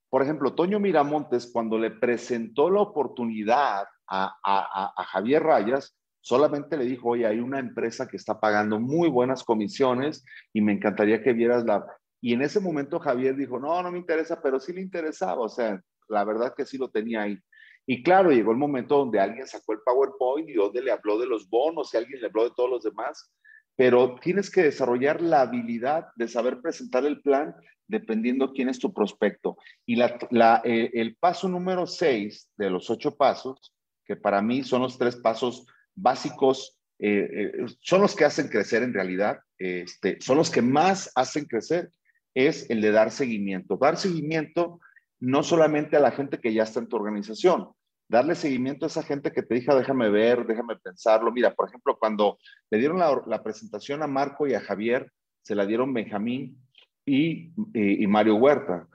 Por 0.09 0.21
ejemplo, 0.21 0.55
Toño 0.55 0.79
Miramontes, 0.79 1.49
cuando 1.51 1.77
le 1.77 1.91
presentó 1.91 2.69
la 2.69 2.79
oportunidad 2.79 3.85
a, 4.07 4.93
Javier 5.11 5.43
Rayas, 5.43 5.97
solamente 6.21 6.77
le 6.77 6.85
dijo, 6.85 7.09
oye, 7.09 7.27
hay 7.27 7.39
una 7.39 7.59
empresa 7.59 8.07
que 8.07 8.15
está 8.15 8.39
pagando 8.39 8.79
muy 8.79 9.09
buenas 9.09 9.43
comisiones 9.43 10.23
y 10.53 10.61
me 10.61 10.71
encantaría 10.73 11.21
que 11.21 11.33
vieras 11.33 11.65
la... 11.65 11.85
Y 12.21 12.33
en 12.33 12.41
ese 12.41 12.61
momento 12.61 12.99
Javier 12.99 13.35
dijo, 13.35 13.59
no, 13.59 13.83
no 13.83 13.91
me 13.91 13.99
interesa, 13.99 14.41
pero 14.41 14.61
sí 14.61 14.71
le 14.71 14.81
interesaba. 14.81 15.41
O 15.41 15.49
sea, 15.49 15.81
la 16.07 16.23
verdad 16.23 16.53
que 16.55 16.65
sí 16.65 16.77
lo 16.77 16.89
tenía 16.89 17.23
ahí. 17.23 17.37
Y 17.85 18.01
claro, 18.01 18.31
llegó 18.31 18.51
el 18.51 18.57
momento 18.57 18.97
donde 18.97 19.19
alguien 19.19 19.45
sacó 19.45 19.73
el 19.73 19.79
PowerPoint 19.85 20.49
y 20.49 20.53
donde 20.53 20.81
le 20.81 20.91
habló 20.91 21.19
de 21.19 21.27
los 21.27 21.49
bonos 21.49 21.93
y 21.93 21.97
alguien 21.97 22.21
le 22.21 22.27
habló 22.27 22.45
de 22.45 22.51
todos 22.55 22.69
los 22.69 22.83
demás 22.83 23.29
pero 23.77 24.15
tienes 24.21 24.49
que 24.49 24.63
desarrollar 24.63 25.21
la 25.21 25.41
habilidad 25.41 26.07
de 26.15 26.27
saber 26.27 26.61
presentar 26.61 27.05
el 27.05 27.21
plan 27.21 27.55
dependiendo 27.87 28.51
quién 28.51 28.69
es 28.69 28.79
tu 28.79 28.91
prospecto. 28.91 29.55
Y 29.85 30.01
eh, 30.01 30.91
el 30.93 31.15
paso 31.15 31.47
número 31.47 31.85
seis 31.85 32.49
de 32.57 32.71
los 32.71 32.89
ocho 32.89 33.15
pasos, 33.15 33.73
que 34.03 34.15
para 34.15 34.41
mí 34.41 34.63
son 34.63 34.81
los 34.81 34.97
tres 34.97 35.15
pasos 35.15 35.67
básicos, 35.95 36.77
eh, 36.99 37.29
eh, 37.31 37.65
son 37.79 38.01
los 38.01 38.15
que 38.15 38.25
hacen 38.25 38.49
crecer 38.49 38.81
en 38.81 38.93
realidad, 38.93 39.39
este, 39.59 40.17
son 40.19 40.37
los 40.37 40.49
que 40.49 40.63
más 40.63 41.11
hacen 41.15 41.45
crecer, 41.45 41.91
es 42.33 42.69
el 42.71 42.81
de 42.81 42.91
dar 42.91 43.11
seguimiento. 43.11 43.77
Dar 43.77 43.97
seguimiento 43.97 44.79
no 45.19 45.43
solamente 45.43 45.97
a 45.97 46.01
la 46.01 46.11
gente 46.11 46.39
que 46.39 46.53
ya 46.53 46.63
está 46.63 46.79
en 46.79 46.87
tu 46.87 46.95
organización, 46.95 47.69
darle 48.07 48.35
seguimiento 48.35 48.85
a 48.85 48.87
esa 48.87 49.03
gente 49.03 49.31
que 49.31 49.43
te 49.43 49.55
diga, 49.55 49.75
déjame 49.75 50.09
ver, 50.09 50.45
déjame 50.45 50.75
pensarlo. 50.77 51.31
Mira, 51.31 51.53
por 51.53 51.67
ejemplo, 51.67 51.97
cuando 51.97 52.39
le 52.69 52.77
dieron 52.77 52.99
la, 52.99 53.43
presentación 53.43 54.01
a 54.03 54.07
Marco 54.07 54.47
y 54.47 54.53
a 54.53 54.61
Javier, 54.61 55.11
se 55.41 55.55
la 55.55 55.65
dieron 55.65 55.93
Benjamín 55.93 56.57
y, 57.05 57.51
y, 57.73 58.07
Mario 58.07 58.35
Huerta. 58.35 58.87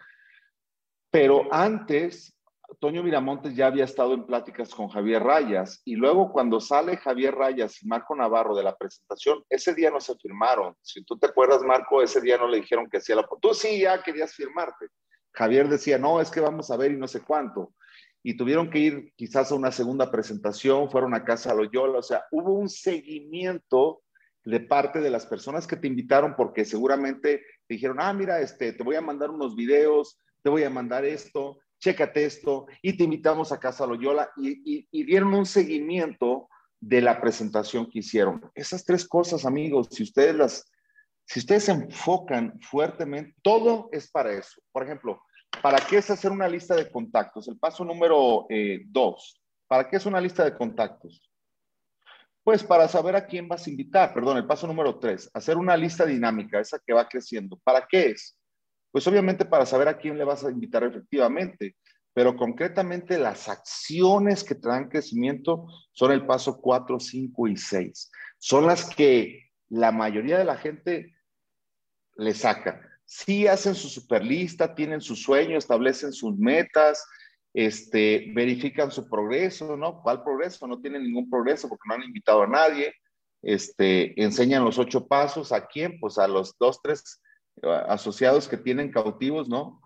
Pero 1.10 1.52
antes, 1.52 2.34
Toño 2.80 3.02
Miramontes 3.02 3.54
ya 3.54 3.66
había 3.66 3.84
estado 3.84 4.14
en 4.14 4.24
pláticas 4.24 4.74
con 4.74 4.88
Javier 4.88 5.22
Rayas 5.22 5.82
y 5.84 5.94
luego 5.94 6.32
cuando 6.32 6.58
sale 6.58 6.96
Javier 6.96 7.34
Rayas 7.34 7.82
y 7.82 7.86
Marco 7.86 8.14
Navarro 8.14 8.54
de 8.54 8.62
la 8.62 8.76
presentación, 8.76 9.44
ese 9.48 9.74
día 9.74 9.90
no 9.90 10.00
se 10.00 10.16
firmaron. 10.16 10.74
Si 10.80 11.04
tú 11.04 11.18
te 11.18 11.26
acuerdas, 11.26 11.62
Marco, 11.62 12.02
ese 12.02 12.20
día 12.20 12.38
no 12.38 12.48
le 12.48 12.58
dijeron 12.58 12.88
que 12.88 12.96
hacía 12.98 13.16
la... 13.16 13.28
Tú 13.40 13.52
sí 13.52 13.80
ya 13.80 14.02
querías 14.02 14.34
firmarte. 14.34 14.86
Javier 15.32 15.68
decía, 15.68 15.98
no, 15.98 16.20
es 16.20 16.30
que 16.30 16.40
vamos 16.40 16.70
a 16.70 16.76
ver 16.76 16.92
y 16.92 16.96
no 16.96 17.08
sé 17.08 17.20
cuánto. 17.20 17.72
Y 18.23 18.37
tuvieron 18.37 18.70
que 18.70 18.79
ir 18.79 19.12
quizás 19.16 19.51
a 19.51 19.55
una 19.55 19.73
segunda 19.73 20.11
presentación, 20.11 20.91
fueron 20.91 21.14
a 21.14 21.25
casa 21.25 21.55
Loyola, 21.55 21.99
o 21.99 22.03
sea, 22.03 22.25
hubo 22.31 22.53
un 22.55 22.68
seguimiento 22.68 24.03
de 24.45 24.61
parte 24.61 25.01
de 25.01 25.11
las 25.11 25.27
personas 25.27 25.66
que 25.66 25.77
te 25.77 25.87
invitaron 25.87 26.35
porque 26.37 26.64
seguramente 26.64 27.39
te 27.66 27.75
dijeron, 27.75 27.99
ah, 28.01 28.12
mira, 28.12 28.41
este, 28.41 28.73
te 28.73 28.83
voy 28.83 28.97
a 28.97 29.01
mandar 29.01 29.31
unos 29.31 29.55
videos, 29.55 30.20
te 30.43 30.51
voy 30.51 30.64
a 30.64 30.70
mandar 30.70 31.05
esto, 31.05 31.61
chécate 31.79 32.25
esto, 32.25 32.66
y 32.81 32.97
te 32.97 33.05
invitamos 33.05 33.53
a 33.53 33.59
Casa 33.59 33.87
Loyola, 33.87 34.31
y, 34.37 34.87
y, 34.91 35.05
dieron 35.05 35.35
un 35.35 35.47
seguimiento 35.47 36.49
de 36.81 37.01
la 37.01 37.20
presentación 37.20 37.89
que 37.91 38.01
hicieron. 38.01 38.51
Esas 38.55 38.85
tres 38.85 39.07
cosas, 39.07 39.45
amigos, 39.45 39.89
si 39.91 40.03
ustedes 40.03 40.35
las, 40.35 40.73
si 41.27 41.41
ustedes 41.41 41.64
se 41.64 41.73
enfocan 41.73 42.59
fuertemente, 42.61 43.35
todo 43.43 43.89
es 43.93 44.11
para 44.11 44.33
eso. 44.33 44.61
Por 44.73 44.85
ejemplo, 44.85 45.23
¿para 45.61 45.78
qué 45.78 45.98
es 45.98 46.11
hacer 46.11 46.30
una 46.30 46.48
lista 46.48 46.74
de 46.74 46.90
contactos? 46.90 47.48
El 47.48 47.59
paso 47.59 47.84
número 47.84 48.46
eh, 48.48 48.82
dos. 48.86 49.40
¿Para 49.66 49.88
qué 49.88 49.96
es 49.96 50.07
una 50.07 50.20
lista 50.20 50.44
de 50.44 50.57
contactos? 50.57 51.28
Pues 52.44 52.64
para 52.64 52.88
saber 52.88 53.14
a 53.16 53.26
quién 53.26 53.48
vas 53.48 53.66
a 53.66 53.70
invitar. 53.70 54.12
Perdón, 54.12 54.36
el 54.36 54.46
paso 54.46 54.66
número 54.66 54.98
tres. 54.98 55.30
Hacer 55.34 55.57
una 55.57 55.76
lista 55.76 56.05
dinámica, 56.05 56.61
esa 56.61 56.78
que 56.78 56.92
va 56.92 57.09
creciendo. 57.09 57.59
¿Para 57.62 57.86
qué 57.86 58.11
es? 58.11 58.36
Pues 58.90 59.07
obviamente 59.07 59.44
para 59.44 59.64
saber 59.64 59.88
a 59.88 59.96
quién 59.96 60.18
le 60.18 60.24
vas 60.24 60.44
a 60.44 60.50
invitar 60.50 60.84
efectivamente, 60.84 61.76
pero 62.12 62.36
concretamente 62.36 63.18
las 63.18 63.48
acciones 63.48 64.44
que 64.44 64.55
traen 64.55 64.88
crecimiento 64.88 65.66
son 65.92 66.12
el 66.12 66.26
paso 66.26 66.61
4, 66.61 67.00
5 67.00 67.48
y 67.48 67.57
6. 67.57 68.11
Son 68.38 68.66
las 68.66 68.94
que 68.94 69.50
la 69.70 69.92
mayoría 69.92 70.36
de 70.36 70.44
la 70.44 70.57
gente 70.57 71.14
le 72.16 72.34
saca. 72.34 72.91
Sí 73.05 73.46
hacen 73.46 73.74
su 73.74 73.88
superlista, 73.88 74.74
tienen 74.74 75.00
su 75.00 75.16
sueño, 75.16 75.59
establecen 75.59 76.12
sus 76.12 76.36
metas, 76.38 77.05
este, 77.55 78.32
verifican 78.34 78.90
su 78.90 79.09
progreso, 79.09 79.76
¿no? 79.76 80.00
¿Cuál 80.03 80.22
progreso? 80.22 80.66
No 80.66 80.80
tienen 80.80 81.03
ningún 81.03 81.28
progreso 81.28 81.68
porque 81.68 81.88
no 81.88 81.94
han 81.94 82.03
invitado 82.03 82.42
a 82.42 82.46
nadie. 82.46 82.94
Este, 83.42 84.20
enseñan 84.22 84.64
los 84.64 84.78
ocho 84.78 85.07
pasos. 85.07 85.53
¿A 85.53 85.66
quién? 85.66 86.00
Pues 86.00 86.16
a 86.18 86.26
los 86.28 86.57
dos, 86.59 86.80
tres 86.82 87.20
asociados 87.86 88.48
que 88.48 88.57
tienen 88.57 88.90
cautivos, 88.90 89.48
¿no? 89.48 89.80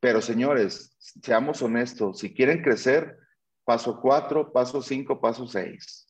Pero 0.00 0.20
señores, 0.20 0.94
seamos 0.98 1.62
honestos, 1.62 2.18
si 2.18 2.34
quieren 2.34 2.62
crecer, 2.62 3.18
paso 3.64 3.98
cuatro, 4.00 4.52
paso 4.52 4.82
cinco, 4.82 5.20
paso 5.20 5.46
seis. 5.46 6.06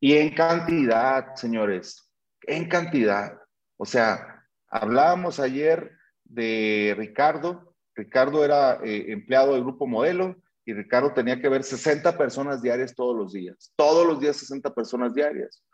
Y 0.00 0.14
en 0.14 0.34
cantidad, 0.34 1.34
señores, 1.34 2.10
en 2.42 2.68
cantidad. 2.68 3.38
O 3.76 3.84
sea, 3.84 4.37
hablábamos 4.70 5.40
ayer 5.40 5.92
de 6.24 6.94
Ricardo. 6.96 7.74
Ricardo 7.94 8.44
era 8.44 8.80
eh, 8.84 9.12
empleado 9.12 9.54
del 9.54 9.62
grupo 9.62 9.86
modelo 9.86 10.36
y 10.64 10.72
Ricardo 10.72 11.12
tenía 11.12 11.40
que 11.40 11.48
ver 11.48 11.64
60 11.64 12.16
personas 12.16 12.62
diarias 12.62 12.94
todos 12.94 13.16
los 13.16 13.32
días. 13.32 13.72
Todos 13.76 14.06
los 14.06 14.20
días 14.20 14.36
60 14.36 14.74
personas 14.74 15.14
diarias. 15.14 15.64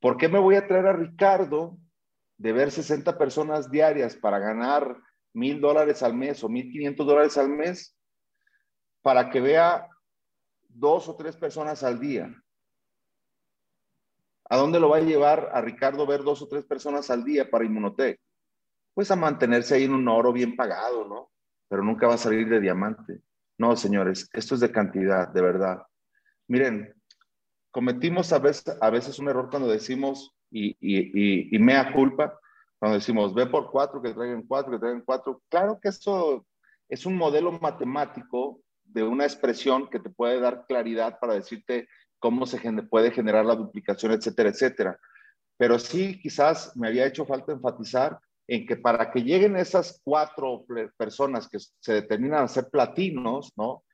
¿Por 0.00 0.16
qué 0.16 0.28
me 0.28 0.38
voy 0.38 0.56
a 0.56 0.66
traer 0.66 0.86
a 0.86 0.92
Ricardo 0.92 1.78
de 2.36 2.52
ver 2.52 2.70
60 2.70 3.16
personas 3.18 3.70
diarias 3.70 4.16
para 4.16 4.38
ganar 4.38 4.96
mil 5.32 5.60
dólares 5.60 6.02
al 6.02 6.14
mes 6.14 6.42
o 6.44 6.48
mil 6.48 6.70
quinientos 6.70 7.06
dólares 7.06 7.38
al 7.38 7.48
mes, 7.48 7.96
para 9.00 9.30
que 9.30 9.40
vea 9.40 9.88
dos 10.68 11.08
o 11.08 11.16
tres 11.16 11.36
personas 11.36 11.82
al 11.82 12.00
día. 12.00 12.34
¿A 14.48 14.56
dónde 14.56 14.80
lo 14.80 14.90
va 14.90 14.98
a 14.98 15.00
llevar 15.00 15.50
a 15.52 15.60
Ricardo 15.60 16.06
ver 16.06 16.22
dos 16.22 16.42
o 16.42 16.48
tres 16.48 16.64
personas 16.64 17.08
al 17.10 17.24
día 17.24 17.50
para 17.50 17.64
Inmunotech? 17.64 18.20
Pues 18.94 19.10
a 19.10 19.16
mantenerse 19.16 19.74
ahí 19.74 19.84
en 19.84 19.94
un 19.94 20.08
oro 20.08 20.32
bien 20.32 20.56
pagado, 20.56 21.06
¿no? 21.06 21.30
Pero 21.68 21.82
nunca 21.82 22.06
va 22.06 22.14
a 22.14 22.18
salir 22.18 22.48
de 22.48 22.60
diamante. 22.60 23.20
No, 23.58 23.76
señores, 23.76 24.28
esto 24.32 24.54
es 24.54 24.60
de 24.60 24.72
cantidad, 24.72 25.28
de 25.28 25.40
verdad. 25.40 25.82
Miren, 26.48 26.94
cometimos 27.70 28.32
a 28.32 28.38
veces, 28.38 28.76
a 28.80 28.90
veces 28.90 29.18
un 29.18 29.28
error 29.28 29.48
cuando 29.50 29.68
decimos, 29.68 30.34
y, 30.50 30.76
y, 30.80 31.56
y, 31.56 31.58
mea 31.58 31.92
culpa, 31.92 32.38
cuando 32.78 32.98
decimos 32.98 33.34
ve 33.34 33.46
por 33.46 33.70
cuatro, 33.70 34.02
que 34.02 34.12
traigan 34.12 34.42
cuatro, 34.42 34.72
que 34.72 34.78
traigan 34.78 35.02
cuatro. 35.02 35.42
Claro 35.48 35.78
que 35.80 35.88
eso 35.88 36.46
es 36.88 37.06
un 37.06 37.16
modelo 37.16 37.52
matemático 37.52 38.60
de 38.84 39.02
una 39.02 39.24
expresión 39.24 39.88
que 39.88 39.98
te 39.98 40.10
puede 40.10 40.40
dar 40.40 40.66
claridad 40.66 41.18
para 41.18 41.34
decirte 41.34 41.88
cómo 42.18 42.44
se 42.44 42.58
puede 42.82 43.10
generar 43.10 43.46
la 43.46 43.54
duplicación, 43.54 44.12
etcétera, 44.12 44.50
etcétera. 44.50 44.98
Pero 45.56 45.78
sí, 45.78 46.20
quizás 46.20 46.76
me 46.76 46.88
había 46.88 47.06
hecho 47.06 47.24
falta 47.24 47.52
enfatizar 47.52 48.18
en 48.48 48.66
que 48.66 48.76
para 48.76 49.10
que 49.10 49.22
lleguen 49.22 49.56
esas 49.56 50.00
cuatro 50.04 50.64
personas 50.96 51.48
que 51.48 51.58
se 51.58 51.92
determinan 51.92 52.44
a 52.44 52.48
ser 52.48 52.68
platinos, 52.70 53.52
¿no? 53.56 53.84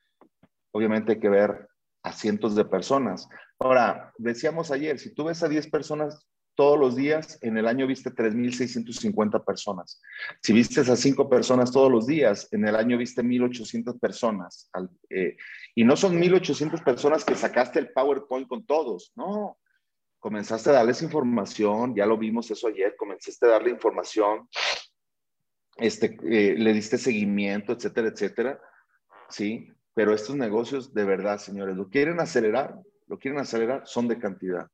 Obviamente 0.71 1.13
hay 1.13 1.19
que 1.19 1.29
ver 1.29 1.67
a 2.03 2.11
cientos 2.11 2.55
de 2.55 2.65
personas. 2.65 3.27
Ahora, 3.59 4.13
decíamos 4.17 4.71
ayer, 4.71 4.99
si 4.99 5.13
tú 5.13 5.25
ves 5.25 5.43
a 5.43 5.49
10 5.49 5.69
personas 5.69 6.25
todos 6.55 6.77
los 6.77 6.95
días, 6.95 7.37
en 7.41 7.57
el 7.57 7.67
año 7.67 7.87
viste 7.87 8.11
3.650 8.11 9.45
personas. 9.45 10.01
Si 10.41 10.51
viste 10.51 10.81
a 10.81 10.95
5 10.95 11.29
personas 11.29 11.71
todos 11.71 11.91
los 11.91 12.05
días, 12.05 12.47
en 12.51 12.67
el 12.67 12.75
año 12.75 12.97
viste 12.97 13.23
1.800 13.23 13.99
personas. 13.99 14.69
Eh, 15.09 15.37
y 15.75 15.83
no 15.83 15.95
son 15.95 16.19
1.800 16.19 16.83
personas 16.83 17.23
que 17.23 17.35
sacaste 17.35 17.79
el 17.79 17.91
PowerPoint 17.91 18.47
con 18.47 18.65
todos, 18.65 19.13
no. 19.15 19.57
Comenzaste 20.19 20.69
a 20.69 20.73
darles 20.73 21.01
información, 21.01 21.95
ya 21.95 22.05
lo 22.05 22.17
vimos 22.17 22.51
eso 22.51 22.67
ayer, 22.67 22.95
comenzaste 22.97 23.45
a 23.45 23.49
darle 23.49 23.71
información, 23.71 24.49
este, 25.77 26.17
eh, 26.23 26.55
le 26.57 26.73
diste 26.73 26.97
seguimiento, 26.97 27.73
etcétera, 27.73 28.09
etcétera. 28.09 28.61
Sí, 29.29 29.71
pero 29.93 30.13
estos 30.13 30.35
negocios 30.35 30.93
de 30.93 31.05
verdad, 31.05 31.37
señores, 31.37 31.75
lo 31.75 31.89
quieren 31.89 32.19
acelerar, 32.19 32.75
lo 33.07 33.17
quieren 33.17 33.39
acelerar, 33.39 33.83
son 33.85 34.07
de 34.07 34.19
cantidad. 34.19 34.69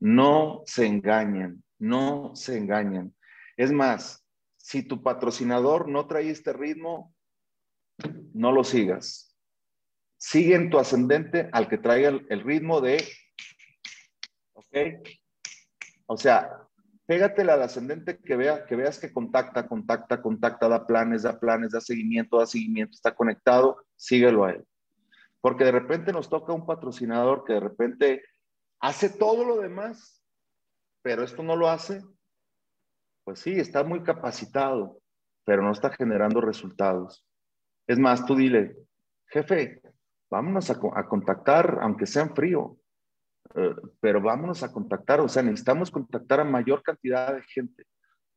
No 0.00 0.62
se 0.66 0.86
engañen, 0.86 1.62
no 1.78 2.32
se 2.34 2.58
engañen. 2.58 3.14
Es 3.56 3.72
más, 3.72 4.24
si 4.56 4.82
tu 4.82 5.02
patrocinador 5.02 5.88
no 5.88 6.06
trae 6.06 6.30
este 6.30 6.52
ritmo, 6.52 7.14
no 8.34 8.52
lo 8.52 8.64
sigas. 8.64 9.36
Sigue 10.16 10.54
en 10.54 10.70
tu 10.70 10.78
ascendente 10.78 11.48
al 11.52 11.68
que 11.68 11.78
traiga 11.78 12.08
el, 12.08 12.40
ritmo 12.42 12.80
de, 12.80 13.04
O 16.06 16.16
sea, 16.16 16.62
pégatela 17.06 17.54
al 17.54 17.62
ascendente 17.62 18.18
que, 18.18 18.36
vea, 18.36 18.64
que 18.66 18.76
veas 18.76 18.98
que 18.98 19.12
contacta, 19.12 19.66
contacta, 19.66 20.22
contacta, 20.22 20.68
da 20.68 20.86
planes, 20.86 21.22
da 21.22 21.38
planes, 21.38 21.72
da 21.72 21.80
seguimiento, 21.80 22.38
da 22.38 22.46
seguimiento, 22.46 22.94
está 22.94 23.14
conectado, 23.14 23.84
síguelo 23.96 24.44
a 24.44 24.52
él. 24.52 24.66
Porque 25.40 25.64
de 25.64 25.72
repente 25.72 26.12
nos 26.12 26.28
toca 26.28 26.52
un 26.52 26.66
patrocinador 26.66 27.44
que 27.44 27.54
de 27.54 27.60
repente 27.60 28.22
hace 28.80 29.10
todo 29.10 29.44
lo 29.44 29.60
demás, 29.60 30.22
pero 31.02 31.22
esto 31.24 31.42
no 31.42 31.56
lo 31.56 31.68
hace, 31.68 32.02
pues 33.24 33.40
sí, 33.40 33.52
está 33.52 33.84
muy 33.84 34.02
capacitado, 34.02 35.00
pero 35.44 35.62
no 35.62 35.72
está 35.72 35.90
generando 35.90 36.40
resultados. 36.40 37.24
Es 37.86 37.98
más, 37.98 38.24
tú 38.26 38.34
dile, 38.34 38.76
jefe, 39.26 39.82
vámonos 40.30 40.70
a, 40.70 41.08
contactar, 41.08 41.78
aunque 41.82 42.06
sea 42.06 42.22
en 42.22 42.34
frío, 42.34 42.76
pero 44.00 44.20
vámonos 44.20 44.62
a 44.62 44.72
contactar, 44.72 45.20
o 45.20 45.28
sea, 45.28 45.42
necesitamos 45.42 45.90
contactar 45.90 46.40
a 46.40 46.44
mayor 46.44 46.82
cantidad 46.82 47.34
de 47.34 47.42
gente, 47.42 47.84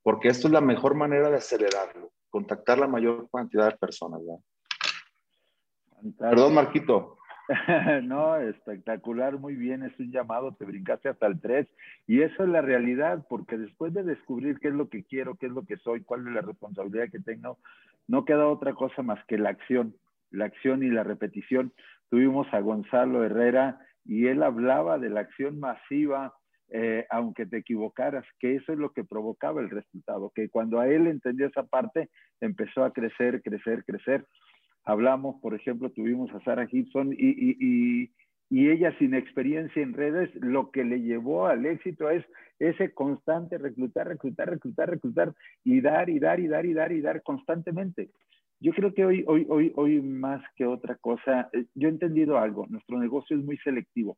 porque 0.03 0.27
esto 0.27 0.47
es 0.47 0.53
la 0.53 0.61
mejor 0.61 0.95
manera 0.95 1.29
de 1.29 1.37
acelerarlo, 1.37 2.11
contactar 2.29 2.77
la 2.77 2.87
mayor 2.87 3.29
cantidad 3.31 3.71
de 3.71 3.77
personas. 3.77 4.21
Perdón, 6.19 6.53
Marquito. 6.53 7.17
no, 8.03 8.37
espectacular, 8.37 9.37
muy 9.37 9.55
bien, 9.55 9.83
es 9.83 9.97
un 9.99 10.11
llamado, 10.11 10.55
te 10.55 10.65
brincaste 10.65 11.09
hasta 11.09 11.27
el 11.27 11.39
3 11.39 11.67
y 12.07 12.21
eso 12.21 12.43
es 12.43 12.49
la 12.49 12.61
realidad, 12.61 13.25
porque 13.29 13.57
después 13.57 13.93
de 13.93 14.03
descubrir 14.03 14.59
qué 14.59 14.69
es 14.69 14.73
lo 14.73 14.89
que 14.89 15.03
quiero, 15.03 15.35
qué 15.35 15.45
es 15.45 15.51
lo 15.51 15.63
que 15.63 15.77
soy, 15.77 16.03
cuál 16.03 16.27
es 16.27 16.33
la 16.33 16.41
responsabilidad 16.41 17.09
que 17.11 17.19
tengo, 17.19 17.59
no 18.07 18.25
queda 18.25 18.47
otra 18.47 18.73
cosa 18.73 19.03
más 19.03 19.23
que 19.25 19.37
la 19.37 19.49
acción, 19.49 19.95
la 20.31 20.45
acción 20.45 20.83
y 20.83 20.89
la 20.89 21.03
repetición. 21.03 21.71
Tuvimos 22.09 22.51
a 22.51 22.59
Gonzalo 22.59 23.23
Herrera 23.23 23.79
y 24.05 24.27
él 24.27 24.43
hablaba 24.43 24.97
de 24.99 25.09
la 25.09 25.21
acción 25.21 25.59
masiva, 25.59 26.33
eh, 26.69 27.05
aunque 27.09 27.45
te 27.45 27.57
equivocaras, 27.57 28.25
que 28.39 28.55
eso 28.55 28.73
es 28.73 28.79
lo 28.79 28.91
que 28.91 29.03
provocaba 29.03 29.61
el 29.61 29.69
resultado, 29.69 30.31
que 30.33 30.49
cuando 30.49 30.79
a 30.79 30.87
él 30.87 31.07
entendió 31.07 31.47
esa 31.47 31.63
parte, 31.63 32.09
empezó 32.41 32.83
a 32.83 32.93
crecer, 32.93 33.41
crecer, 33.41 33.83
crecer 33.85 34.25
hablamos, 34.85 35.41
por 35.41 35.53
ejemplo, 35.55 35.89
tuvimos 35.91 36.31
a 36.31 36.39
Sarah 36.41 36.67
Gibson 36.67 37.13
y, 37.17 38.11
ella 38.51 38.95
sin 38.99 39.13
experiencia 39.15 39.81
en 39.81 39.93
redes, 39.93 40.29
lo 40.35 40.71
que 40.71 40.83
le 40.83 41.01
llevó 41.01 41.47
al 41.47 41.65
éxito 41.65 42.09
es 42.09 42.23
ese 42.59 42.93
constante 42.93 43.57
reclutar, 43.57 44.07
reclutar, 44.07 44.49
reclutar, 44.49 44.89
reclutar 44.89 45.33
y 45.63 45.81
dar 45.81 46.09
y 46.09 46.19
dar 46.19 46.39
y 46.39 46.47
dar 46.47 46.65
y 46.65 46.73
dar 46.73 46.91
y 46.91 47.01
dar 47.01 47.21
constantemente. 47.23 48.11
Yo 48.65 48.73
creo 48.73 48.95
que 48.95 49.05
hoy, 49.05 49.23
hoy, 49.27 49.45
hoy, 49.47 49.71
hoy 49.75 50.01
más 50.01 50.41
que 50.55 50.65
otra 50.65 50.95
cosa, 50.95 51.49
eh, 51.53 51.65
yo 51.75 51.87
he 51.87 51.91
entendido 51.91 52.39
algo, 52.39 52.65
nuestro 52.67 52.97
negocio 52.97 53.37
es 53.37 53.43
muy 53.43 53.57
selectivo 53.57 54.17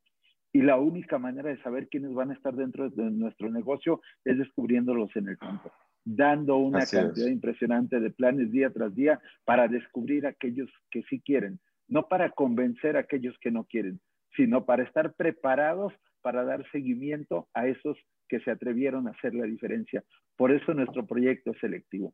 y 0.53 0.61
la 0.61 0.77
única 0.77 1.19
manera 1.19 1.49
de 1.49 1.61
saber 1.61 1.89
quiénes 1.89 2.13
van 2.13 2.31
a 2.31 2.33
estar 2.33 2.55
dentro 2.55 2.89
de 2.89 3.11
nuestro 3.11 3.51
negocio 3.51 3.99
es 4.23 4.37
descubriéndolos 4.37 5.13
en 5.17 5.27
el 5.27 5.37
campo, 5.37 5.69
dando 6.05 6.55
una 6.55 6.85
cantidad 6.85 7.27
impresionante 7.27 7.99
de 7.99 8.09
planes 8.09 8.49
día 8.49 8.69
tras 8.69 8.95
día 8.95 9.19
para 9.43 9.67
descubrir 9.67 10.25
aquellos 10.25 10.69
que 10.91 11.03
sí 11.09 11.19
quieren, 11.19 11.59
no 11.89 12.07
para 12.07 12.29
convencer 12.29 12.95
a 12.95 13.01
aquellos 13.01 13.37
que 13.39 13.51
no 13.51 13.65
quieren, 13.65 13.99
sino 14.37 14.63
para 14.63 14.83
estar 14.83 15.13
preparados 15.15 15.91
para 16.21 16.45
dar 16.45 16.63
seguimiento 16.71 17.49
a 17.53 17.67
esos 17.67 17.97
que 18.29 18.39
se 18.39 18.51
atrevieron 18.51 19.09
a 19.09 19.11
hacer 19.11 19.35
la 19.35 19.45
diferencia. 19.45 20.05
Por 20.37 20.53
eso 20.53 20.73
nuestro 20.73 21.05
proyecto 21.05 21.51
es 21.51 21.59
selectivo. 21.59 22.13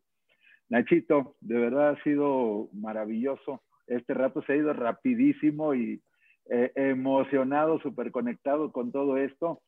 Nachito, 0.70 1.36
de 1.42 1.56
verdad 1.56 1.90
ha 1.90 2.04
sido 2.04 2.70
maravilloso. 2.74 3.62
Este 3.88 4.14
rato 4.14 4.42
se 4.44 4.54
ha 4.54 4.56
ido 4.56 4.74
rapidísimo 4.74 5.74
y 5.74 6.02
eh, 6.50 6.72
emocionado, 6.76 7.80
súper 7.80 8.12
conectado 8.12 8.72
con 8.72 8.92
todo 8.92 9.18
esto. 9.18 9.62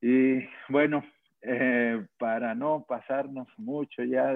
Y 0.00 0.40
bueno, 0.68 1.04
eh, 1.42 2.06
para 2.18 2.54
no 2.54 2.84
pasarnos 2.86 3.48
mucho 3.56 4.04
ya 4.04 4.34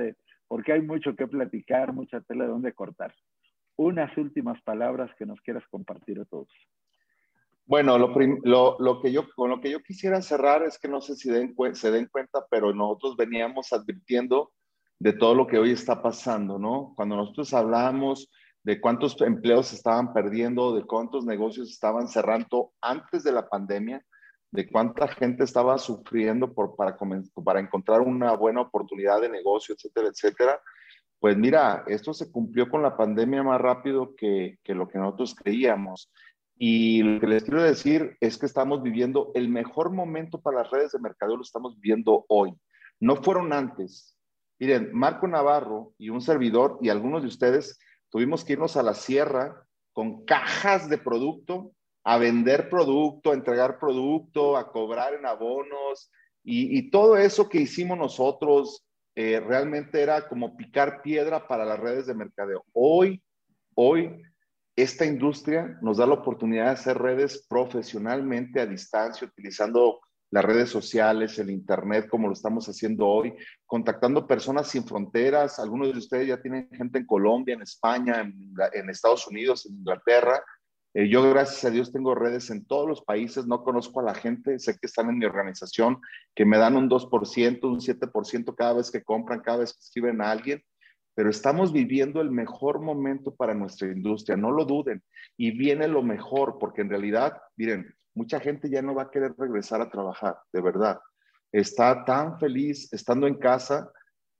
porque 0.49 0.73
hay 0.73 0.83
mucho 0.83 1.17
que 1.17 1.27
platicar, 1.27 1.93
mucha 1.93 2.21
tela 2.21 2.45
de 2.45 2.51
donde 2.51 2.73
cortar. 2.73 3.15
Unas 3.77 4.17
últimas 4.17 4.62
palabras 4.62 5.11
que 5.19 5.27
nos 5.27 5.41
quieras 5.41 5.65
compartir 5.71 6.21
a 6.21 6.25
todos. 6.25 6.49
Bueno, 7.67 7.99
lo, 7.99 8.12
que 9.01 9.11
yo, 9.11 9.27
con 9.35 9.51
lo 9.51 9.61
que 9.61 9.71
yo 9.71 9.83
quisiera 9.83 10.21
cerrar 10.21 10.62
es 10.65 10.79
que 10.79 10.87
no 10.87 11.01
sé 11.01 11.17
si 11.17 11.31
se 11.73 11.91
den 11.91 12.09
cuenta, 12.09 12.47
pero 12.51 12.75
nosotros 12.75 13.17
veníamos 13.17 13.73
advirtiendo 13.73 14.53
de 15.05 15.12
todo 15.12 15.34
lo 15.34 15.46
que 15.46 15.59
hoy 15.59 15.70
está 15.70 16.00
pasando, 16.00 16.59
¿no? 16.59 16.94
Cuando 16.96 17.14
nosotros 17.16 17.52
hablamos 17.52 18.30
de 18.62 18.80
cuántos 18.80 19.20
empleos 19.20 19.66
se 19.66 19.76
estaban 19.76 20.14
perdiendo, 20.14 20.74
de 20.74 20.84
cuántos 20.84 21.26
negocios 21.26 21.70
estaban 21.70 22.09
cerrando 22.09 22.72
antes 22.80 23.22
de 23.22 23.32
la 23.32 23.46
pandemia, 23.46 24.02
de 24.50 24.66
cuánta 24.66 25.07
gente 25.09 25.44
estaba 25.44 25.76
sufriendo 25.76 26.55
por, 26.55 26.74
para, 26.74 26.96
para 27.44 27.61
encontrar 27.61 28.00
una 28.00 28.34
buena 28.34 28.62
oportunidad 28.62 29.20
de 29.20 29.28
negocio, 29.28 29.74
etcétera, 29.74 30.09
etcétera. 30.09 30.59
Pues 31.20 31.36
mira, 31.36 31.84
esto 31.86 32.14
se 32.14 32.32
cumplió 32.32 32.70
con 32.70 32.80
la 32.80 32.96
pandemia 32.96 33.42
más 33.42 33.61
rápido 33.61 34.14
que, 34.16 34.57
que 34.64 34.74
lo 34.74 34.88
que 34.88 34.96
nosotros 34.96 35.34
creíamos. 35.34 36.11
Y 36.57 37.02
lo 37.02 37.20
que 37.20 37.26
les 37.26 37.44
quiero 37.44 37.62
decir 37.62 38.16
es 38.20 38.38
que 38.38 38.46
estamos 38.46 38.82
viviendo 38.82 39.32
el 39.34 39.50
mejor 39.50 39.90
momento 39.90 40.40
para 40.40 40.62
las 40.62 40.70
redes 40.70 40.92
de 40.92 41.00
mercadeo, 41.00 41.36
lo 41.36 41.42
estamos 41.42 41.78
viviendo 41.78 42.24
hoy. 42.28 42.55
No 43.00 43.16
fueron 43.16 43.52
antes. 43.52 44.14
Miren, 44.65 44.95
Marco 44.95 45.29
Navarro 45.29 45.93
y 45.99 46.09
un 46.09 46.23
servidor 46.23 46.79
y 46.81 46.89
algunos 46.89 47.21
de 47.21 47.29
ustedes 47.29 47.79
tuvimos 48.09 48.47
que 48.47 48.55
irnos 48.55 48.79
a 48.79 48.83
la 48.83 48.95
sierra 48.95 49.62
con 49.93 50.25
cajas 50.25 50.89
de 50.89 50.97
producto, 50.97 51.73
a 52.03 52.17
vender 52.17 52.71
producto, 52.71 53.31
a 53.31 53.35
entregar 53.35 53.79
producto, 53.79 54.57
a 54.57 54.73
cobrar 54.73 55.12
en 55.12 55.27
abonos 55.27 56.11
y, 56.43 56.91
todo 56.91 57.19
eso 57.19 57.51
que 57.51 57.61
hicimos 57.61 57.99
nosotros 57.99 58.87
eh, 59.15 59.39
realmente 59.39 60.01
era 60.01 60.27
como 60.29 60.57
picar 60.57 61.03
piedra 61.03 61.47
para 61.47 61.67
las 61.67 61.79
redes 61.79 62.07
de 62.07 62.15
mercadeo. 62.15 62.65
Hoy, 62.73 63.23
hoy 63.75 64.23
esta 64.77 65.05
industria 65.05 65.79
nos 65.83 65.99
da 65.99 66.07
la 66.07 66.15
oportunidad 66.15 66.65
de 66.65 66.71
hacer 66.71 66.97
redes 66.97 67.47
profesionalmente 67.51 68.62
a 68.62 68.67
distancia, 68.67 69.27
utilizando 69.27 70.01
las 70.31 70.45
redes 70.45 70.70
sociales, 70.70 71.39
el 71.39 71.51
Internet, 71.51 72.09
como 72.09 72.27
lo 72.27 72.33
estamos 72.33 72.68
haciendo 72.68 73.07
hoy, 73.07 73.35
contactando 73.66 74.27
personas 74.27 74.68
sin 74.68 74.85
fronteras. 74.85 75.59
Algunos 75.59 75.93
de 75.93 75.99
ustedes 75.99 76.29
ya 76.29 76.43
tienen 76.43 76.68
gente 76.72 76.99
en 76.99 77.07
Colombia, 77.07 77.55
en 77.55 77.62
España, 77.62 78.20
en, 78.20 78.91
Estados 78.91 79.27
Unidos, 79.29 79.66
en 79.66 79.77
Inglaterra. 79.77 80.43
Eh, 80.93 81.09
yo, 81.09 81.29
gracias 81.31 81.64
a 81.64 81.70
Dios, 81.70 81.93
tengo 81.93 82.14
redes 82.14 82.51
en 82.51 82.64
todos 82.66 82.89
los 82.89 83.03
países. 83.03 83.47
No 83.47 83.62
conozco 83.62 84.01
a 84.01 84.05
la 84.05 84.14
gente, 84.14 84.59
sé 84.59 84.72
que 84.72 84.87
están 84.87 85.09
en 85.09 85.18
mi 85.18 85.25
organización, 85.25 86.01
que 86.35 86.45
me 86.45 86.59
dan 86.59 86.77
un 86.77 86.89
2%, 86.89 87.64
un 87.64 87.81
7% 87.81 88.55
cada 88.57 88.72
vez 88.75 88.91
que 88.91 89.03
compran, 89.03 89.41
cada 89.41 89.59
vez 89.59 89.72
que 89.72 89.81
escriben 89.81 90.20
a 90.20 90.31
alguien 90.31 90.62
pero 91.14 91.31
estamos 91.31 91.72
viviendo 91.72 92.20
el 92.20 92.31
mejor 92.31 92.81
momento 92.81 93.35
para 93.35 93.55
nuestra 93.55 93.89
industria, 93.89 94.37
no 94.37 94.51
lo 94.51 94.64
duden. 94.64 95.03
Y 95.37 95.53
viene 95.53 95.87
lo 95.87 96.03
mejor, 96.03 96.59
porque 96.59 96.83
en 96.83 96.91
realidad, 96.91 97.41
miren, 97.57 97.95
mucha 98.15 98.41
gente 98.41 98.71
ya 98.71 98.83
no 98.83 98.95
va 98.95 99.03
a 99.03 99.11
querer 99.11 99.35
regresar 99.37 99.81
a 99.81 99.91
trabajar, 99.91 100.39
de 100.53 100.61
verdad. 100.61 100.99
Está 101.53 102.05
tan 102.05 102.39
feliz 102.39 102.93
estando 102.93 103.27
en 103.27 103.37
casa. 103.37 103.91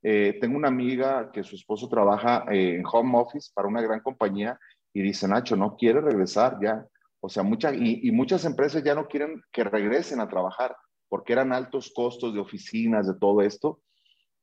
Eh, 0.01 0.37
tengo 0.39 0.57
una 0.57 0.67
amiga 0.67 1.31
que 1.31 1.43
su 1.43 1.55
esposo 1.55 1.87
trabaja 1.87 2.45
en 2.49 2.83
home 2.85 3.17
office 3.17 3.51
para 3.53 3.67
una 3.67 3.81
gran 3.81 4.01
compañía 4.01 4.59
y 4.93 5.01
dice, 5.01 5.27
Nacho, 5.27 5.55
no 5.55 5.75
quiere 5.75 6.01
regresar 6.01 6.57
ya. 6.61 6.85
O 7.19 7.29
sea, 7.29 7.43
mucha, 7.43 7.73
y 7.73 8.11
muchas 8.11 8.45
empresas 8.45 8.83
ya 8.83 8.93
no 8.93 9.07
quieren 9.07 9.41
que 9.51 9.63
regresen 9.63 10.19
a 10.19 10.29
trabajar 10.29 10.75
porque 11.09 11.33
eran 11.33 11.53
altos 11.53 11.91
costos 11.95 12.33
de 12.33 12.39
oficinas, 12.39 13.07
de 13.07 13.15
todo 13.19 13.41
esto 13.41 13.79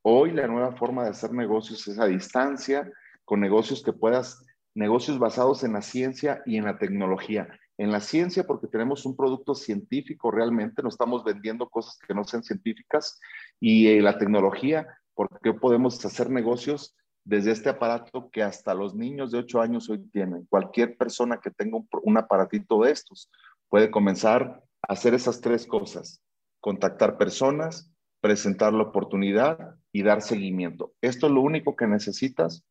Hoy 0.05 0.33
la 0.33 0.49
nueva 0.49 0.72
forma 0.72 1.05
de 1.05 1.11
hacer 1.11 1.33
negocios 1.33 1.87
es 1.87 1.97
a 2.01 2.07
distancia, 2.07 2.91
con 3.24 3.39
negocios 3.39 3.85
que 3.85 3.93
puedas, 3.93 4.45
negocios 4.74 5.20
basados 5.20 5.62
en 5.62 5.74
la 5.74 5.83
ciencia 5.83 6.43
y 6.45 6.57
en 6.57 6.64
la 6.64 6.76
tecnología. 6.76 7.49
En 7.78 7.90
la 7.90 8.00
ciencia 8.00 8.44
porque 8.44 8.66
tenemos 8.66 9.06
un 9.06 9.16
producto 9.16 9.54
científico 9.54 10.30
realmente, 10.30 10.82
no 10.82 10.88
estamos 10.88 11.24
vendiendo 11.24 11.68
cosas 11.68 11.98
que 12.06 12.14
no 12.14 12.24
sean 12.24 12.42
científicas, 12.42 13.18
y 13.60 13.88
eh, 13.88 14.02
la 14.02 14.18
tecnología 14.18 14.86
porque 15.14 15.52
podemos 15.52 16.04
hacer 16.04 16.30
negocios 16.30 16.94
desde 17.24 17.52
este 17.52 17.68
aparato 17.68 18.30
que 18.30 18.42
hasta 18.42 18.74
los 18.74 18.94
niños 18.94 19.30
de 19.30 19.38
8 19.38 19.60
años 19.60 19.88
hoy 19.88 19.98
tienen. 20.10 20.46
Cualquier 20.46 20.96
persona 20.96 21.40
que 21.40 21.50
tenga 21.50 21.76
un, 21.76 21.88
un 22.02 22.16
aparatito 22.16 22.82
de 22.82 22.92
estos 22.92 23.30
puede 23.68 23.90
comenzar 23.90 24.62
a 24.86 24.92
hacer 24.92 25.14
esas 25.14 25.40
tres 25.40 25.66
cosas, 25.66 26.20
contactar 26.60 27.16
personas, 27.16 27.90
presentar 28.20 28.72
la 28.72 28.84
oportunidad 28.84 29.76
y 29.92 30.02
dar 30.02 30.22
seguimiento. 30.22 30.92
Esto 31.00 31.26
es 31.26 31.32
lo 31.32 31.40
único 31.40 31.76
que 31.76 31.86
necesitas 31.86 32.64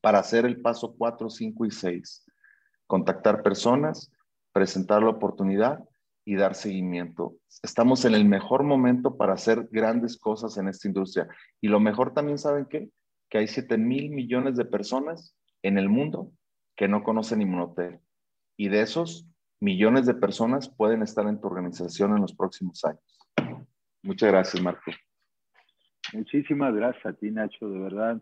para 0.00 0.18
hacer 0.18 0.44
el 0.44 0.60
paso 0.60 0.94
4, 0.96 1.30
5 1.30 1.66
y 1.66 1.70
6. 1.70 2.24
Contactar 2.90 3.44
personas, 3.44 4.12
presentar 4.52 5.00
la 5.00 5.10
oportunidad 5.10 5.84
y 6.24 6.34
dar 6.34 6.56
seguimiento. 6.56 7.36
Estamos 7.62 8.04
en 8.04 8.14
el 8.14 8.24
mejor 8.24 8.64
momento 8.64 9.16
para 9.16 9.34
hacer 9.34 9.68
grandes 9.70 10.18
cosas 10.18 10.58
en 10.58 10.66
esta 10.66 10.88
industria. 10.88 11.28
Y 11.60 11.68
lo 11.68 11.78
mejor 11.78 12.14
también, 12.14 12.36
¿saben 12.36 12.66
qué? 12.66 12.90
Que 13.28 13.38
hay 13.38 13.46
7 13.46 13.78
mil 13.78 14.10
millones 14.10 14.56
de 14.56 14.64
personas 14.64 15.36
en 15.62 15.78
el 15.78 15.88
mundo 15.88 16.32
que 16.76 16.88
no 16.88 17.04
conocen 17.04 17.42
Inmunotel. 17.42 18.00
Y 18.56 18.70
de 18.70 18.82
esos, 18.82 19.24
millones 19.60 20.04
de 20.06 20.14
personas 20.14 20.68
pueden 20.68 21.02
estar 21.02 21.28
en 21.28 21.40
tu 21.40 21.46
organización 21.46 22.16
en 22.16 22.22
los 22.22 22.34
próximos 22.34 22.84
años. 22.84 23.20
Muchas 24.02 24.32
gracias, 24.32 24.60
Marco. 24.60 24.90
Muchísimas 26.12 26.74
gracias 26.74 27.06
a 27.06 27.12
ti, 27.12 27.30
Nacho, 27.30 27.68
de 27.68 27.78
verdad. 27.78 28.20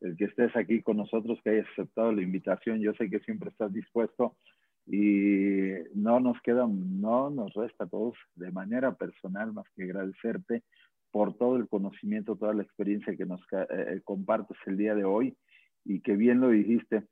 El 0.00 0.16
que 0.16 0.24
estés 0.24 0.54
aquí 0.56 0.82
con 0.82 0.96
nosotros, 0.96 1.38
que 1.42 1.50
hayas 1.50 1.68
aceptado 1.72 2.12
la 2.12 2.22
invitación, 2.22 2.80
yo 2.80 2.92
sé 2.94 3.10
que 3.10 3.20
siempre 3.20 3.50
estás 3.50 3.72
dispuesto 3.72 4.36
y 4.86 5.72
no 5.94 6.20
nos 6.20 6.40
queda, 6.42 6.66
no 6.66 7.30
nos 7.30 7.52
resta 7.54 7.84
a 7.84 7.88
todos 7.88 8.14
de 8.34 8.50
manera 8.50 8.94
personal 8.94 9.52
más 9.52 9.66
que 9.76 9.84
agradecerte 9.84 10.62
por 11.10 11.36
todo 11.36 11.56
el 11.56 11.68
conocimiento, 11.68 12.36
toda 12.36 12.54
la 12.54 12.62
experiencia 12.62 13.16
que 13.16 13.26
nos 13.26 13.40
eh, 13.52 13.66
eh, 13.70 14.00
compartes 14.04 14.56
el 14.66 14.76
día 14.76 14.94
de 14.94 15.04
hoy 15.04 15.36
y 15.84 16.00
que 16.00 16.16
bien 16.16 16.40
lo 16.40 16.50
dijiste. 16.50 17.04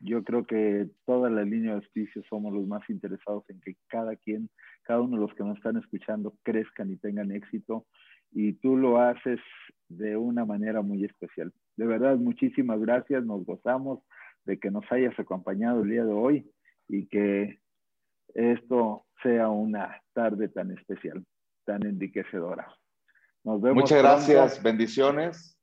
Yo 0.00 0.22
creo 0.22 0.44
que 0.44 0.88
toda 1.06 1.30
la 1.30 1.44
línea 1.44 1.70
de 1.70 1.76
auspicios 1.76 2.26
somos 2.28 2.52
los 2.52 2.66
más 2.66 2.88
interesados 2.90 3.44
en 3.48 3.60
que 3.60 3.76
cada 3.88 4.16
quien 4.16 4.50
cada 4.84 5.00
uno 5.00 5.16
de 5.16 5.22
los 5.22 5.34
que 5.34 5.42
nos 5.42 5.56
están 5.56 5.76
escuchando 5.76 6.34
crezcan 6.42 6.90
y 6.92 6.96
tengan 6.96 7.32
éxito. 7.32 7.86
Y 8.32 8.54
tú 8.54 8.76
lo 8.76 9.00
haces 9.00 9.40
de 9.88 10.16
una 10.16 10.44
manera 10.44 10.82
muy 10.82 11.04
especial. 11.04 11.52
De 11.76 11.86
verdad, 11.86 12.16
muchísimas 12.16 12.80
gracias. 12.80 13.24
Nos 13.24 13.44
gozamos 13.44 14.00
de 14.44 14.58
que 14.58 14.70
nos 14.70 14.84
hayas 14.90 15.18
acompañado 15.18 15.82
el 15.82 15.90
día 15.90 16.04
de 16.04 16.12
hoy 16.12 16.50
y 16.88 17.06
que 17.06 17.60
esto 18.34 19.06
sea 19.22 19.48
una 19.48 20.00
tarde 20.12 20.48
tan 20.48 20.70
especial, 20.70 21.24
tan 21.64 21.84
enriquecedora. 21.86 22.66
Nos 23.42 23.60
vemos. 23.60 23.82
Muchas 23.82 24.02
gracias, 24.02 24.62
bendiciones 24.62 25.54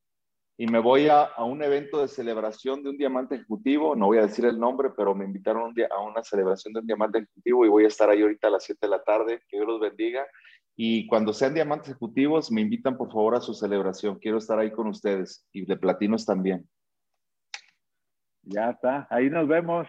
y 0.61 0.67
me 0.67 0.77
voy 0.77 1.07
a, 1.07 1.23
a, 1.23 1.43
un 1.43 1.63
evento 1.63 2.01
de 2.01 2.07
celebración 2.07 2.83
de 2.83 2.91
un 2.91 2.97
diamante 2.97 3.33
ejecutivo, 3.33 3.95
no 3.95 4.05
voy 4.05 4.19
a 4.19 4.27
decir 4.27 4.45
el 4.45 4.59
nombre, 4.59 4.91
pero 4.95 5.15
me 5.15 5.25
invitaron 5.25 5.63
un 5.63 5.73
día 5.73 5.87
a 5.89 5.99
una 6.01 6.23
celebración 6.23 6.71
de 6.71 6.81
un 6.81 6.85
diamante 6.85 7.17
ejecutivo 7.17 7.65
y 7.65 7.69
voy 7.69 7.85
a 7.85 7.87
estar 7.87 8.11
ahí 8.11 8.21
ahorita 8.21 8.47
a 8.47 8.51
las 8.51 8.63
7 8.65 8.77
de 8.79 8.87
la 8.87 9.01
tarde, 9.01 9.41
que 9.49 9.57
Dios 9.57 9.67
los 9.67 9.79
bendiga. 9.79 10.23
Y 10.75 11.07
cuando 11.07 11.33
sean 11.33 11.53
diamantes 11.53 11.89
ejecutivos, 11.89 12.51
me 12.51 12.61
invitan 12.61 12.97
por 12.97 13.11
favor 13.11 13.35
a 13.35 13.41
su 13.41 13.53
celebración, 13.53 14.19
quiero 14.19 14.37
estar 14.37 14.57
ahí 14.57 14.71
con 14.71 14.87
ustedes 14.87 15.47
y 15.51 15.65
de 15.65 15.77
platinos 15.77 16.25
también. 16.25 16.67
Ya 18.43 18.71
está, 18.71 19.07
ahí 19.09 19.29
nos 19.29 19.47
vemos. 19.47 19.87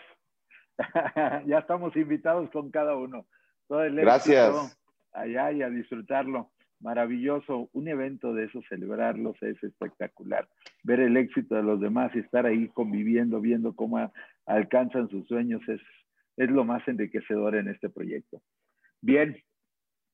ya 1.47 1.59
estamos 1.59 1.97
invitados 1.97 2.51
con 2.51 2.71
cada 2.71 2.97
uno. 2.97 3.27
Todo 3.69 3.85
el 3.85 3.97
Gracias. 3.97 4.79
Allá 5.13 5.53
y 5.53 5.63
a 5.63 5.71
disfrutarlo. 5.71 6.51
maravilloso. 6.81 7.71
Un 7.73 7.89
evento 7.89 8.35
de 8.35 8.45
eso, 8.45 8.61
celebrarlos 8.69 9.41
es 9.43 9.63
espectacular. 9.63 10.49
Ver 10.83 11.01
el 11.01 11.17
éxito 11.17 11.55
de 11.55 11.63
los 11.63 11.81
demás 11.81 12.15
y 12.15 12.19
estar 12.19 12.45
ahí 12.45 12.69
conviviendo, 12.69 13.41
viendo 13.41 13.75
cómo 13.75 14.13
alcanzan 14.47 15.09
sus 15.09 15.27
sueños 15.29 15.63
es, 15.69 15.81
es 16.37 16.51
lo 16.51 16.65
más 16.65 16.87
enriquecedor 16.89 17.55
en 17.55 17.69
este 17.69 17.89
proyecto. 17.89 18.43
Bien, 19.01 19.37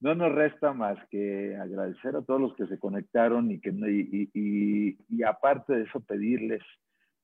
no 0.01 0.15
nos 0.15 0.33
resta 0.33 0.73
más 0.73 0.99
que 1.11 1.57
agradecer 1.57 2.15
a 2.17 2.23
todos 2.23 2.41
los 2.41 2.55
que 2.55 2.67
se 2.67 2.79
conectaron 2.79 3.51
y 3.51 3.61
que 3.61 3.71
y, 3.71 5.23
aparte 5.23 5.75
de 5.75 5.83
eso 5.85 6.01
pedirles, 6.01 6.63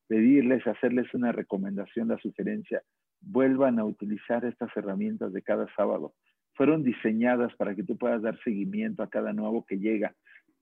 pedirles, 0.09 0.67
hacerles 0.67 1.13
una 1.15 1.33
recomendación, 1.33 2.09
la 2.09 2.19
sugerencia, 2.19 2.83
vuelvan 3.21 3.79
a 3.79 3.85
utilizar 3.85 4.45
estas 4.45 4.77
herramientas 4.77 5.33
de 5.33 5.43
cada 5.43 5.67
sábado. 5.75 6.15
Fueron 6.55 6.83
diseñadas 6.83 7.55
para 7.57 7.75
que 7.75 7.83
tú 7.83 7.97
puedas 7.97 8.23
dar 8.23 8.39
seguimiento 8.43 9.03
a 9.03 9.09
cada 9.09 9.33
nuevo 9.33 9.65
que 9.65 9.79
llega 9.79 10.15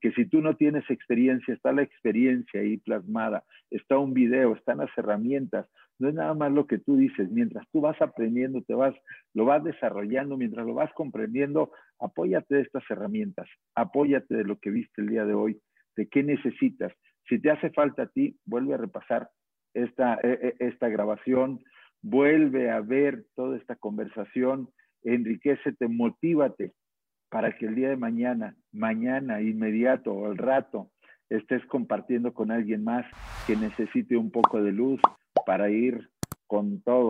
que 0.03 0.11
si 0.11 0.25
tú 0.25 0.41
no 0.41 0.57
tienes 0.57 0.83
experiencia, 0.89 1.53
está 1.53 1.71
la 1.71 1.81
experiencia 1.81 2.59
ahí 2.59 2.75
plasmada, 2.75 3.45
está 3.71 3.97
un 3.97 4.13
video, 4.13 4.53
están 4.53 4.79
las 4.79 4.89
herramientas, 4.97 5.65
no 5.99 6.09
es 6.09 6.15
nada 6.15 6.33
más 6.33 6.51
lo 6.51 6.67
que 6.67 6.79
tú 6.79 6.97
dices, 6.97 7.29
mientras 7.31 7.65
tú 7.71 7.81
vas 7.81 8.01
aprendiendo, 8.01 8.61
te 8.63 8.73
vas, 8.73 8.95
lo 9.33 9.45
vas 9.45 9.63
desarrollando, 9.63 10.37
mientras 10.37 10.65
lo 10.65 10.73
vas 10.73 10.91
comprendiendo, 10.93 11.71
apóyate 11.99 12.55
de 12.55 12.61
estas 12.61 12.83
herramientas, 12.89 13.47
apóyate 13.75 14.35
de 14.35 14.43
lo 14.43 14.57
que 14.57 14.71
viste 14.71 15.01
el 15.01 15.09
día 15.09 15.25
de 15.25 15.33
hoy, 15.33 15.61
de 15.95 16.07
qué 16.07 16.23
necesitas. 16.23 16.91
Si 17.29 17.39
te 17.39 17.51
hace 17.51 17.69
falta 17.69 18.03
a 18.03 18.07
ti, 18.07 18.37
vuelve 18.45 18.73
a 18.73 18.77
repasar 18.77 19.29
esta, 19.73 20.19
e, 20.23 20.55
e, 20.59 20.67
esta 20.67 20.89
grabación, 20.89 21.63
vuelve 22.01 22.69
a 22.69 22.81
ver 22.81 23.25
toda 23.35 23.57
esta 23.57 23.75
conversación, 23.75 24.69
enriquecete, 25.03 25.87
motívate, 25.87 26.73
para 27.29 27.57
que 27.57 27.65
el 27.65 27.75
día 27.75 27.89
de 27.89 27.97
mañana, 27.97 28.55
mañana, 28.71 29.41
inmediato 29.41 30.13
o 30.13 30.27
al 30.27 30.37
rato, 30.37 30.91
estés 31.29 31.65
compartiendo 31.65 32.33
con 32.33 32.51
alguien 32.51 32.83
más 32.83 33.05
que 33.47 33.55
necesite 33.55 34.17
un 34.17 34.29
poco 34.29 34.61
de 34.61 34.71
luz 34.71 35.01
para 35.45 35.69
ir 35.69 36.09
con 36.47 36.81
todo 36.81 37.09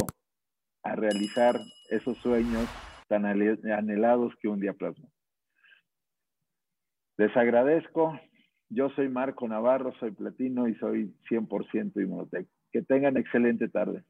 a 0.84 0.96
realizar 0.96 1.56
esos 1.90 2.18
sueños 2.18 2.68
tan 3.08 3.26
anhelados 3.26 4.34
que 4.42 4.48
un 4.48 4.60
día 4.60 4.74
plasmo. 4.74 5.10
Les 7.18 7.36
agradezco. 7.38 8.20
Yo 8.70 8.90
soy 8.92 9.08
Marco 9.08 9.48
Navarro, 9.48 9.94
soy 10.00 10.12
platino 10.12 10.68
y 10.68 10.76
soy 10.76 11.14
100% 11.30 12.02
inmunotec. 12.02 12.48
Que 12.72 12.82
tengan 12.82 13.18
excelente 13.18 13.70
tarde. 13.70 14.04